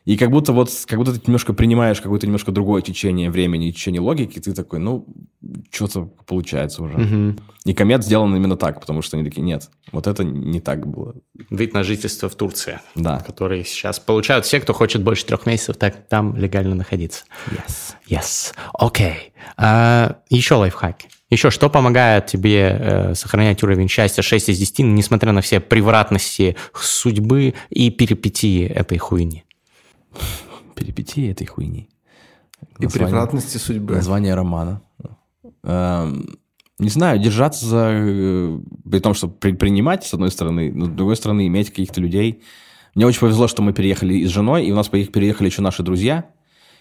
[0.09, 4.01] И как будто вот, как будто ты немножко принимаешь какое-то немножко другое течение времени, течение
[4.01, 5.07] логики, ты такой, ну,
[5.71, 6.95] что-то получается уже.
[6.95, 7.37] Угу.
[7.67, 11.15] И комет сделан именно так, потому что они такие, нет, вот это не так было.
[11.51, 13.19] Вид на жительство в Турции, да.
[13.19, 17.25] который сейчас получают все, кто хочет больше трех месяцев так там легально находиться.
[17.51, 17.95] Yes.
[18.09, 18.55] Yes.
[18.73, 19.09] Окей.
[19.09, 19.17] Okay.
[19.59, 21.09] А, еще лайфхаки.
[21.29, 26.57] Еще что помогает тебе э, сохранять уровень счастья 6 из 10, несмотря на все превратности
[26.73, 29.45] судьбы и перипетии этой хуйни?
[30.75, 31.89] Перипетии этой хуйни.
[32.79, 33.95] И название, превратности судьбы.
[33.95, 34.83] Название романа.
[35.65, 36.39] Эм,
[36.79, 37.89] не знаю, держаться за...
[37.91, 42.43] Э, при том, что предпринимать, с одной стороны, но с другой стороны, иметь каких-то людей.
[42.95, 46.31] Мне очень повезло, что мы переехали с женой, и у нас переехали еще наши друзья.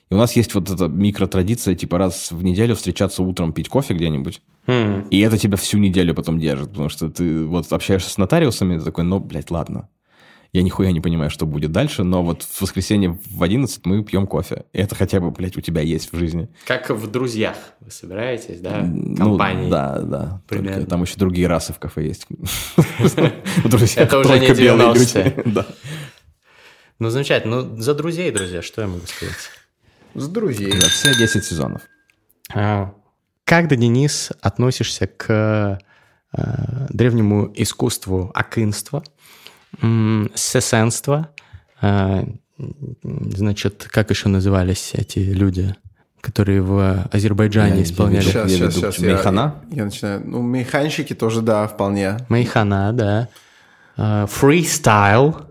[0.10, 3.94] И у нас есть вот эта микротрадиция, типа раз в неделю встречаться утром, пить кофе
[3.94, 4.41] где-нибудь.
[4.68, 5.10] Mm.
[5.10, 9.04] И это тебя всю неделю потом держит, потому что ты вот общаешься с нотариусами, такой,
[9.04, 9.90] ну, блядь, ладно.
[10.53, 14.28] Я нихуя не понимаю, что будет дальше, но вот в воскресенье в 11 мы пьем
[14.28, 14.65] кофе.
[14.74, 16.49] И это хотя бы, блядь, у тебя есть в жизни.
[16.65, 18.80] Как в «Друзьях» вы собираетесь, да?
[19.18, 19.65] Компании.
[19.65, 20.41] Ну, да, да.
[20.48, 20.76] Примерно.
[20.76, 22.28] Только там еще другие расы в кафе есть.
[23.98, 25.65] Это уже не 90
[26.99, 27.64] Ну, замечательно.
[27.64, 29.36] Ну, за друзей, друзья, что я могу сказать?
[30.14, 30.72] За друзей.
[30.72, 31.82] Все 10 сезонов.
[32.53, 32.94] А,
[33.44, 35.80] как ты, Денис, относишься к
[36.32, 39.03] э, древнему искусству акинства–
[40.36, 41.30] сесенство.
[41.82, 42.26] А,
[43.12, 45.76] значит, как еще назывались эти люди,
[46.22, 48.24] которые в Азербайджане я, исполняли?
[48.24, 48.99] Сейчас, сейчас, сейчас.
[48.99, 49.56] Мейхана?
[49.70, 50.22] Я, я начинаю.
[50.26, 52.18] Ну, мейханщики тоже, да, вполне.
[52.30, 53.30] Мейхана, да.
[54.28, 55.41] Фристайл.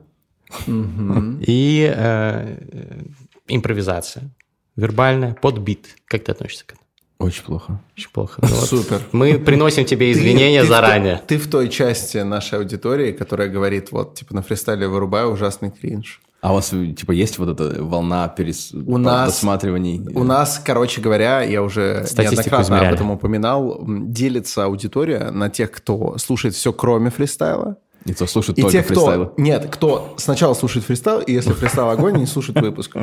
[0.66, 3.12] Э, и э,
[3.48, 4.31] импровизация.
[4.77, 5.89] Вербальная, под бит.
[6.07, 6.86] Как ты относишься к этому?
[7.18, 7.80] Очень плохо.
[7.97, 8.40] Очень плохо.
[8.43, 8.68] Ну, вот.
[8.68, 9.01] Супер.
[9.12, 11.22] Мы приносим тебе извинения ты, заранее.
[11.26, 15.70] Ты, ты в той части нашей аудитории, которая говорит, вот, типа, на фристайле вырубаю ужасный
[15.70, 16.20] кринж.
[16.43, 18.72] А у вас, типа, есть вот эта волна перес...
[18.72, 20.06] у нас, досматриваний?
[20.14, 22.86] У нас, короче говоря, я уже неоднократно измеряли.
[22.86, 28.59] об этом упоминал, делится аудитория на тех, кто слушает все, кроме фристайла, и кто слушает
[28.59, 29.27] и только фристайлы.
[29.27, 32.97] Кто, нет, кто сначала слушает фристайл, и если фристайл огонь, не слушает выпуск.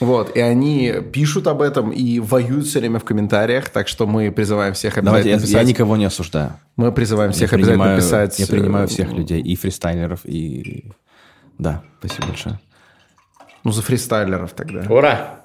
[0.00, 4.32] Вот, и они пишут об этом и воюют все время в комментариях, так что мы
[4.32, 5.62] призываем всех обязательно Давайте, писать.
[5.62, 6.54] Я никого не осуждаю.
[6.76, 8.38] Мы призываем всех я обязательно принимаю, писать.
[8.40, 10.90] Я принимаю всех людей, и фристайлеров, и...
[11.58, 12.60] Да, спасибо большое.
[13.62, 14.84] Ну, за фристайлеров тогда.
[14.92, 15.40] Ура!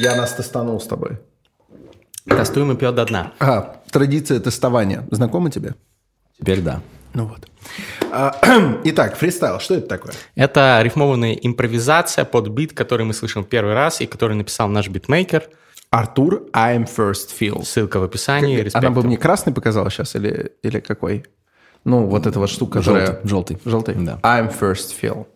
[0.00, 1.20] Я нас тестанул с тобой.
[2.26, 3.32] Тестуем и пьет до дна.
[3.38, 5.06] А, традиция тестования.
[5.10, 5.74] Знакома тебе?
[6.38, 6.80] Теперь да.
[7.14, 7.48] Ну вот.
[8.10, 8.36] А,
[8.84, 10.12] итак, фристайл, что это такое?
[10.34, 15.48] Это рифмованная импровизация под бит, который мы слышим первый раз и который написал наш битмейкер.
[15.90, 17.64] Артур I'm First Feel.
[17.64, 18.62] Ссылка в описании.
[18.62, 21.26] Как, она бы мне красный показала сейчас или, или какой?
[21.84, 23.20] Ну, вот эта вот штука, которая...
[23.24, 23.58] Желтый.
[23.64, 23.94] Желтый?
[23.96, 24.18] Да.
[24.22, 25.26] I'm First Feel.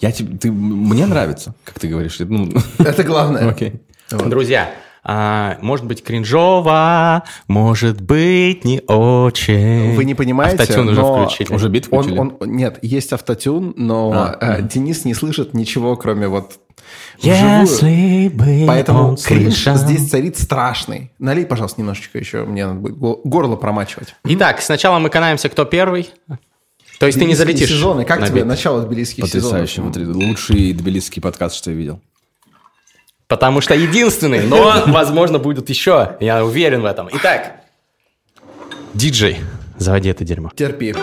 [0.00, 2.18] Я, ты, мне нравится, как ты говоришь.
[2.20, 2.50] Ну...
[2.78, 3.48] Это главное.
[3.50, 3.70] Окей.
[3.70, 3.80] Okay.
[4.12, 4.28] Вот.
[4.28, 4.70] Друзья,
[5.08, 9.94] а, может быть кринжово, может быть не очень.
[9.94, 11.54] Вы не понимаете, автотюн уже включили.
[11.54, 12.18] Уже бит включили?
[12.18, 14.68] Он, он, нет, есть автотюн, но а, mm.
[14.68, 16.58] Денис не слышит ничего, кроме вот
[17.20, 21.12] Если бы Поэтому он кринж здесь царит страшный.
[21.20, 24.16] Налей, пожалуйста, немножечко еще, мне надо будет горло промачивать.
[24.24, 26.10] Итак, сначала мы канаемся, кто первый.
[26.98, 27.68] То есть ты не залетишь.
[27.68, 28.04] сезоны.
[28.04, 29.74] Как тебе начало тбилисских Потрясающе.
[29.74, 29.92] сезонов?
[29.92, 30.26] Потрясающе.
[30.26, 32.00] Лучший тбилисский подкаст, что я видел.
[33.28, 36.16] Потому что единственный, но, возможно, будут еще.
[36.20, 37.08] Я уверен в этом.
[37.12, 37.60] Итак,
[38.94, 39.38] диджей,
[39.78, 40.50] заводи это дерьмо.
[40.54, 40.94] Терпи.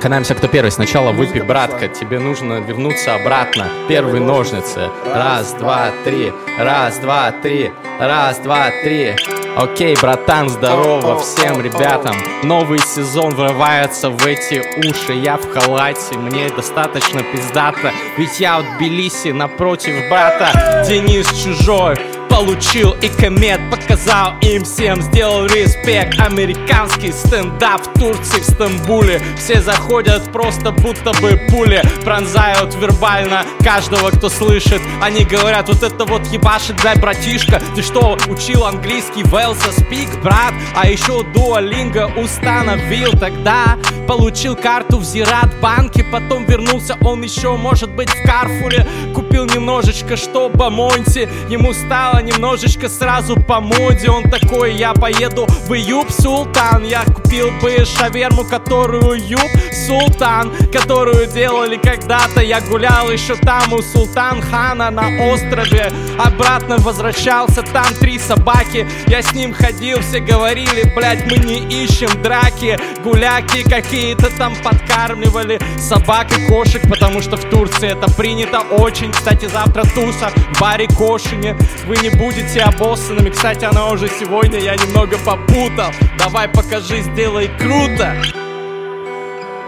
[0.00, 0.70] Канаемся, кто первый.
[0.70, 1.88] Сначала выпей, братка.
[1.88, 3.66] Тебе нужно вернуться обратно.
[3.88, 4.90] Первые ножницы.
[5.12, 6.32] Раз, два, три.
[6.58, 7.72] Раз, два, три.
[7.98, 9.16] Раз, два, три.
[9.56, 12.14] Окей, братан, здорово всем ребятам.
[12.44, 15.14] Новый сезон врывается в эти уши.
[15.14, 17.90] Я в халате, мне достаточно пиздато.
[18.16, 20.84] Ведь я от Тбилиси напротив брата.
[20.88, 21.96] Денис чужой,
[22.38, 26.20] получил и комет Показал им всем, сделал респект.
[26.20, 29.20] Американский стендап в Турции, в Стамбуле.
[29.36, 31.82] Все заходят просто будто бы пули.
[32.04, 34.80] Пронзают вербально каждого, кто слышит.
[35.02, 37.60] Они говорят, вот это вот ебашит, дай, братишка.
[37.74, 40.54] Ты что, учил английский, Велса спик, брат?
[40.76, 43.12] А еще дуалинга установил.
[43.18, 43.76] Тогда
[44.08, 46.02] Получил карту в Зират банке.
[46.02, 46.96] Потом вернулся.
[47.02, 48.86] Он еще, может быть, в Карфуре.
[49.14, 54.10] Купил немножечко, чтобы Монти Ему стало немножечко сразу по моде.
[54.10, 59.50] Он такой, я поеду в Юб Султан Я купил бы шаверму, которую Юб
[59.86, 62.40] Султан Которую делали когда-то.
[62.40, 65.92] Я гулял еще там у Султан Хана на острове.
[66.18, 68.86] Обратно возвращался, там три собаки.
[69.06, 75.58] Я с ним ходил, все говорили, блять, мы не ищем драки Гуляки какие-то там подкармливали
[75.78, 79.12] собак и кошек Потому что в Турции это принято очень.
[79.12, 81.56] Кстати, завтра туса в баре Кошине.
[81.86, 85.92] Вы не будете обоссанными Кстати, она уже сегодня, я немного попутал.
[86.18, 88.14] Давай покажи, сделай круто.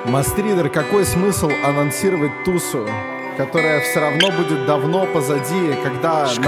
[0.05, 2.87] Мастридер, какой смысл анонсировать тусу?
[3.41, 6.41] Которая все равно будет давно позади, когда наши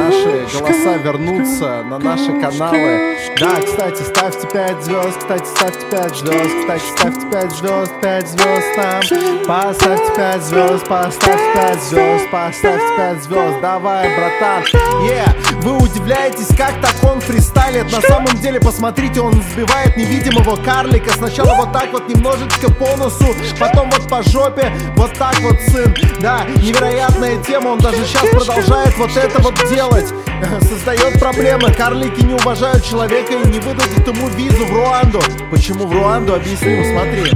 [0.52, 3.16] голоса вернутся на наши каналы.
[3.40, 8.66] Да, кстати, ставьте 5 звезд, кстати, ставьте 5 звезд, кстати, ставьте 5 звезд, 5 звезд
[8.76, 9.00] там.
[9.48, 13.60] Поставьте 5 звезд, поставьте 5 звезд, поставьте 5 звезд.
[13.62, 14.62] Давай, братан.
[15.02, 17.90] Yeah, вы удивляетесь, как так он фристайлит.
[17.90, 21.10] На самом деле, посмотрите, он сбивает невидимого карлика.
[21.12, 25.94] Сначала вот так вот немножечко по носу, потом вот по жопе, вот так вот сын.
[26.20, 30.12] Да, невероятно невероятная тема, он даже сейчас продолжает вот это вот делать.
[30.68, 35.20] Создает проблемы, карлики не уважают человека и не выдадут ему визу в Руанду.
[35.50, 36.34] Почему в Руанду?
[36.34, 37.30] Объясню, смотри.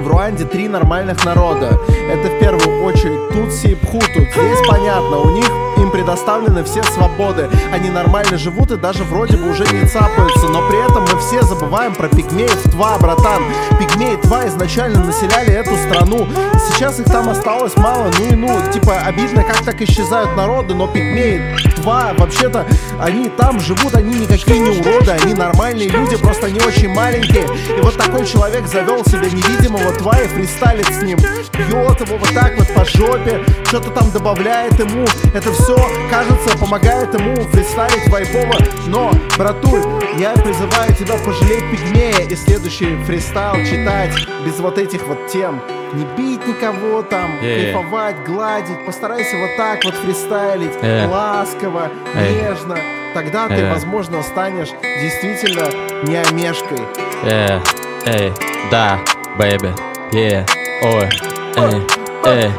[0.00, 1.78] В Руанде три нормальных народа.
[2.10, 4.20] Это в первую очередь Тутси и Пхуту.
[4.20, 7.48] Здесь понятно, у них им предоставлены все свободы.
[7.72, 10.48] Они нормально живут и даже вроде бы уже не цапаются.
[10.48, 13.42] Но при этом мы все забываем про пигмеев Тва, братан.
[13.78, 16.26] Пигмеи Тва изначально населяли эту страну.
[16.68, 18.60] Сейчас их там осталось мало, ну и ну.
[18.72, 22.66] Типа обидно, как так исчезают народы, но пигмеи Тва, вообще-то,
[23.00, 27.46] они там живут, они никакие не уроды, они нормальные люди, просто они очень маленькие.
[27.76, 31.18] И вот такой человек завел себе невидимого Тва и фристайлит с ним.
[31.52, 35.06] Бьет его вот так вот по жопе, что-то там добавляет ему.
[35.34, 35.76] Это все все,
[36.08, 38.56] кажется, помогает ему фристайлить вайпово
[38.86, 39.82] Но, братуль,
[40.16, 44.12] я призываю тебя пожалеть пигмея И следующий фристайл читать
[44.44, 45.60] без вот этих вот тем.
[45.92, 48.86] Не бить никого там, yeah, кайфовать, гладить.
[48.86, 50.72] Постарайся вот так вот фристайлить.
[50.82, 51.08] Yeah.
[51.08, 52.42] Ласково, hey.
[52.42, 52.76] нежно.
[53.14, 53.56] Тогда yeah.
[53.56, 55.68] ты, возможно, станешь действительно
[56.04, 56.78] не омешкой
[57.24, 57.60] Эй,
[58.04, 58.32] эй,
[58.70, 59.00] да,
[59.38, 59.74] бэйби,
[60.12, 60.46] yeah,
[60.82, 61.08] ой,
[61.56, 61.82] эй,
[62.24, 62.50] эй,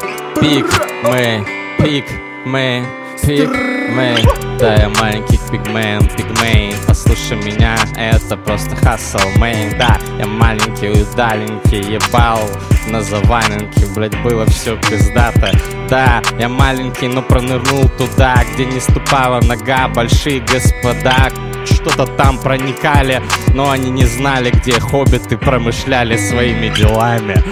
[0.42, 0.66] пик,
[1.04, 1.46] мэй,
[1.78, 2.06] пик,
[2.48, 2.84] мэй
[3.22, 4.26] Пигмей,
[4.58, 9.78] да я маленький пигмен, пигмей Послушай меня, это просто хасл, мейн.
[9.78, 12.40] Да, я маленький, удаленький, ебал.
[12.90, 15.52] На заваленке, блять, было все пиздато.
[15.90, 21.30] Да, я маленький, но пронырнул туда Где не ступала нога, большие господа
[21.66, 23.22] что-то там проникали,
[23.54, 27.44] но они не знали, где хоббиты промышляли своими делами.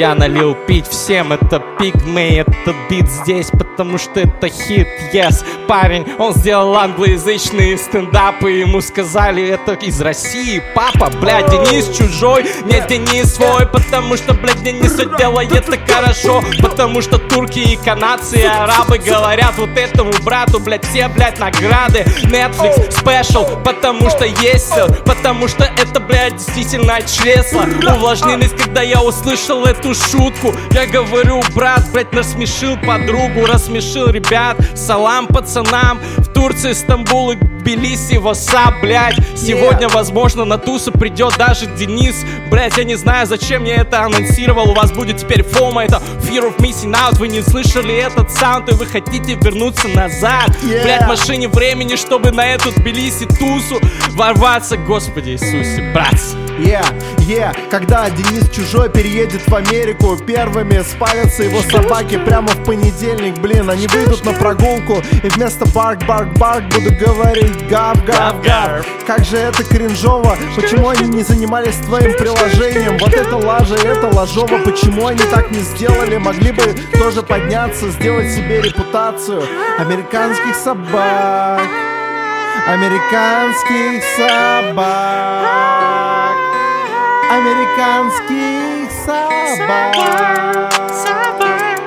[0.00, 6.04] Я налил пить всем, это пигмей, этот бит здесь, потому что это хит, yes Парень,
[6.18, 13.32] он сделал англоязычные стендапы, ему сказали, это из России, папа, блядь, Денис чужой, нет, Денис
[13.36, 18.42] свой, потому что, блядь, Денис все делает это хорошо, потому что турки и канадцы, и
[18.42, 24.72] арабы говорят вот этому брату, блядь, все, блядь, награды, Netflix, special, потому что есть
[25.06, 27.62] потому что это, блядь, действительно чресло,
[27.94, 35.26] увлажнились, когда я услышал эту шутку Я говорю, брат, блять, рассмешил подругу Рассмешил ребят, салам
[35.60, 37.36] пацанам В Турции, Стамбул и
[37.70, 39.16] Тбилиси, васап, блядь.
[39.36, 42.24] Сегодня, возможно, на тусу придет даже Денис.
[42.50, 44.70] Блядь, я не знаю, зачем я это анонсировал.
[44.70, 47.18] У вас будет теперь фома, это Fear of Missing Out.
[47.18, 50.50] Вы не слышали этот саунд, и вы хотите вернуться назад.
[50.64, 50.82] Yeah.
[50.82, 53.80] Блядь, в машине времени, чтобы на эту Тбилиси тусу
[54.10, 54.76] ворваться.
[54.76, 56.36] Господи Иисусе, братцы.
[56.58, 56.84] Yeah,
[57.20, 63.38] yeah, когда Денис Чужой переедет в Америку Первыми спалятся его собаки прямо в понедельник.
[63.38, 68.86] Блин, они выйдут на прогулку И вместо барк, барк, барк буду говорить гав, гав, гав
[69.06, 70.36] Как же это кринжово?
[70.56, 72.98] Почему они не занимались твоим приложением?
[72.98, 76.16] Вот это лажа, это ложово Почему они так не сделали?
[76.16, 79.42] Могли бы тоже подняться, сделать себе репутацию
[79.78, 81.60] Американских собак.
[82.66, 85.50] Американских собак.
[87.30, 89.50] Американских собак.
[89.56, 91.80] Собак, собак,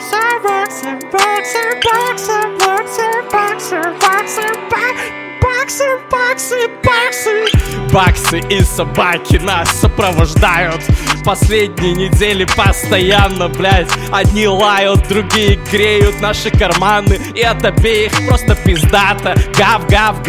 [0.00, 4.96] собак, собак, собак, собак, собак, собак, собак,
[5.42, 7.92] баксы, баксы, баксы.
[7.92, 10.82] Баксы и собаки нас сопровождают.
[11.24, 17.18] Последние недели постоянно, блядь Одни лают, другие греют наши карманы.
[17.34, 20.22] И от обеих просто пиздата Гав, гав,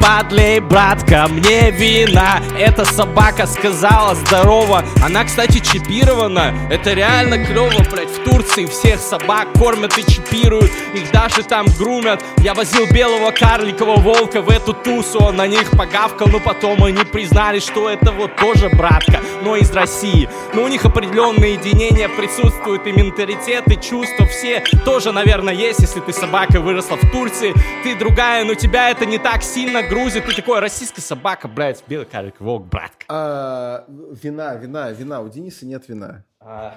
[0.00, 2.40] Подлей, брат, ко мне вина.
[2.58, 4.82] Эта собака сказала здорово.
[5.04, 6.54] Она, кстати, чипирована.
[6.70, 8.10] Это реально клево, блядь.
[8.10, 10.70] В Турции всех собак кормят и чипируют.
[10.94, 12.24] Их даже там грумят.
[12.38, 15.18] Я возил белого карликового волка в эту тусу.
[15.20, 19.20] Он на них погавкал, но потом они признали, что это вот тоже братка.
[19.42, 20.28] Но из России.
[20.54, 22.86] Но у них определенные единения присутствуют.
[22.86, 25.80] И менталитет, и чувства все тоже, наверное, есть.
[25.80, 30.24] Если ты собака выросла в Турции Ты другая, но тебя это не так сильно грузит,
[30.24, 33.04] ты такой российская собака, блядь, белый карлик, волк, братка.
[33.08, 35.20] А, вина, вина, вина.
[35.20, 36.24] У Дениса нет вина.
[36.38, 36.76] А...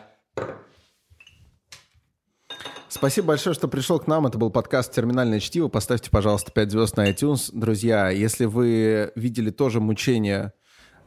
[2.90, 4.26] Спасибо большое, что пришел к нам.
[4.26, 5.68] Это был подкаст «Терминальное чтиво».
[5.68, 7.49] Поставьте, пожалуйста, 5 звезд на iTunes.
[7.52, 10.53] Друзья, если вы видели тоже мучение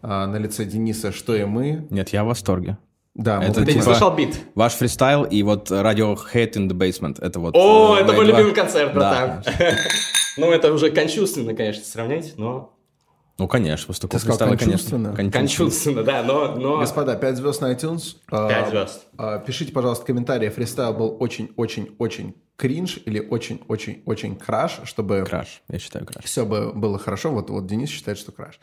[0.02, 1.86] а, на лице Дениса, что и мы...
[1.90, 2.78] Нет, я в восторге.
[3.16, 4.38] Да, это ты не слышал бит?
[4.54, 7.16] Ваш фристайл и вот радио Hate in the Basement.
[7.20, 7.56] Это вот...
[7.56, 9.42] О, э, это мой любимый концерт, братан.
[10.38, 12.76] Ну, это уже кончувственно, конечно, сравнять, но...
[13.38, 15.14] Ну, конечно, после такого Ты сказал кончувственно?
[15.14, 15.38] Конечно.
[15.40, 16.78] Кончувственно, да, но, но...
[16.78, 18.16] Господа, 5 звезд на iTunes.
[18.30, 19.06] 5 звезд.
[19.18, 20.48] А, пишите, пожалуйста, комментарии.
[20.48, 25.24] Фристайл был очень-очень-очень кринж или очень-очень-очень краш, чтобы...
[25.26, 26.24] Краш, я считаю краш.
[26.24, 27.30] Все бы было хорошо.
[27.30, 28.58] Вот, вот Денис считает, что краш.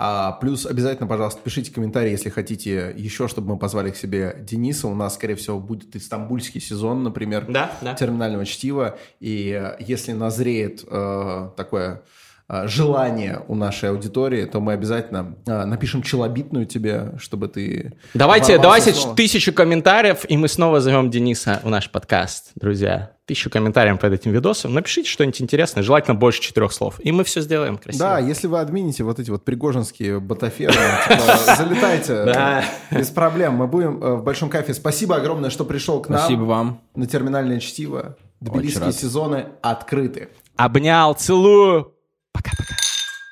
[0.00, 4.86] А, плюс обязательно, пожалуйста, пишите комментарии, если хотите еще, чтобы мы позвали к себе Дениса.
[4.86, 7.94] У нас, скорее всего, будет истамбульский сезон, например, да, да.
[7.94, 8.96] терминального чтива.
[9.18, 12.02] И э, если назреет э, такое
[12.48, 17.92] желание у нашей аудитории, то мы обязательно а, напишем челобитную тебе, чтобы ты...
[18.14, 19.14] Давайте, давайте снова.
[19.14, 23.12] тысячу комментариев, и мы снова зовем Дениса в наш подкаст, друзья.
[23.26, 24.72] Тысячу комментариев под этим видосом.
[24.72, 26.98] Напишите что-нибудь интересное, желательно больше четырех слов.
[27.00, 28.06] И мы все сделаем красиво.
[28.06, 32.64] Да, если вы админите вот эти вот пригожинские ботаферы, типа, залетайте.
[32.90, 33.56] Без проблем.
[33.56, 34.72] Мы будем э, в большом кайфе.
[34.72, 36.20] Спасибо огромное, что пришел к нам.
[36.20, 36.80] Спасибо вам.
[36.94, 38.16] На терминальное чтиво.
[38.40, 40.30] Тбилисские сезоны открыты.
[40.56, 41.97] Обнял, целую.
[42.32, 42.76] Пока-пока.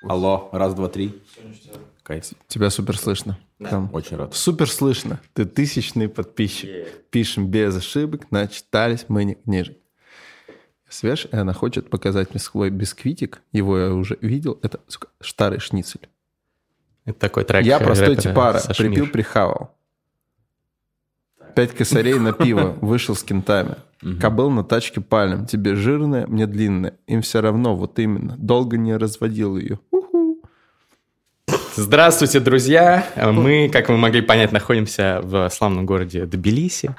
[0.03, 1.21] Алло, раз, два, три.
[2.03, 2.25] Кайф.
[2.47, 3.39] Тебя супер слышно.
[3.59, 3.71] Да.
[3.71, 3.91] Там.
[3.93, 4.35] Очень рад.
[4.35, 5.21] Супер слышно.
[5.35, 6.69] Ты тысячный подписчик.
[6.69, 6.89] Yeah.
[7.11, 9.77] Пишем без ошибок, начитались мы не книжек.
[10.89, 13.43] Свеж, и она хочет показать мне свой бисквитик.
[13.53, 14.59] Его я уже видел.
[14.63, 16.09] Это сука, старый шницель.
[17.05, 17.65] Это такой трек.
[17.65, 18.61] Я простой типара.
[18.77, 19.76] Припил, прихавал.
[21.57, 22.77] Пять косарей на пиво.
[22.83, 23.77] Вышел с кентами.
[24.21, 25.47] Кобыл на тачке палим.
[25.47, 26.99] Тебе жирная, мне длинная.
[27.07, 28.37] Им все равно, вот именно.
[28.37, 29.81] Долго не разводил ее.
[31.75, 33.07] Здравствуйте, друзья!
[33.17, 36.95] Мы, как вы могли понять, находимся в славном городе Тбилиси.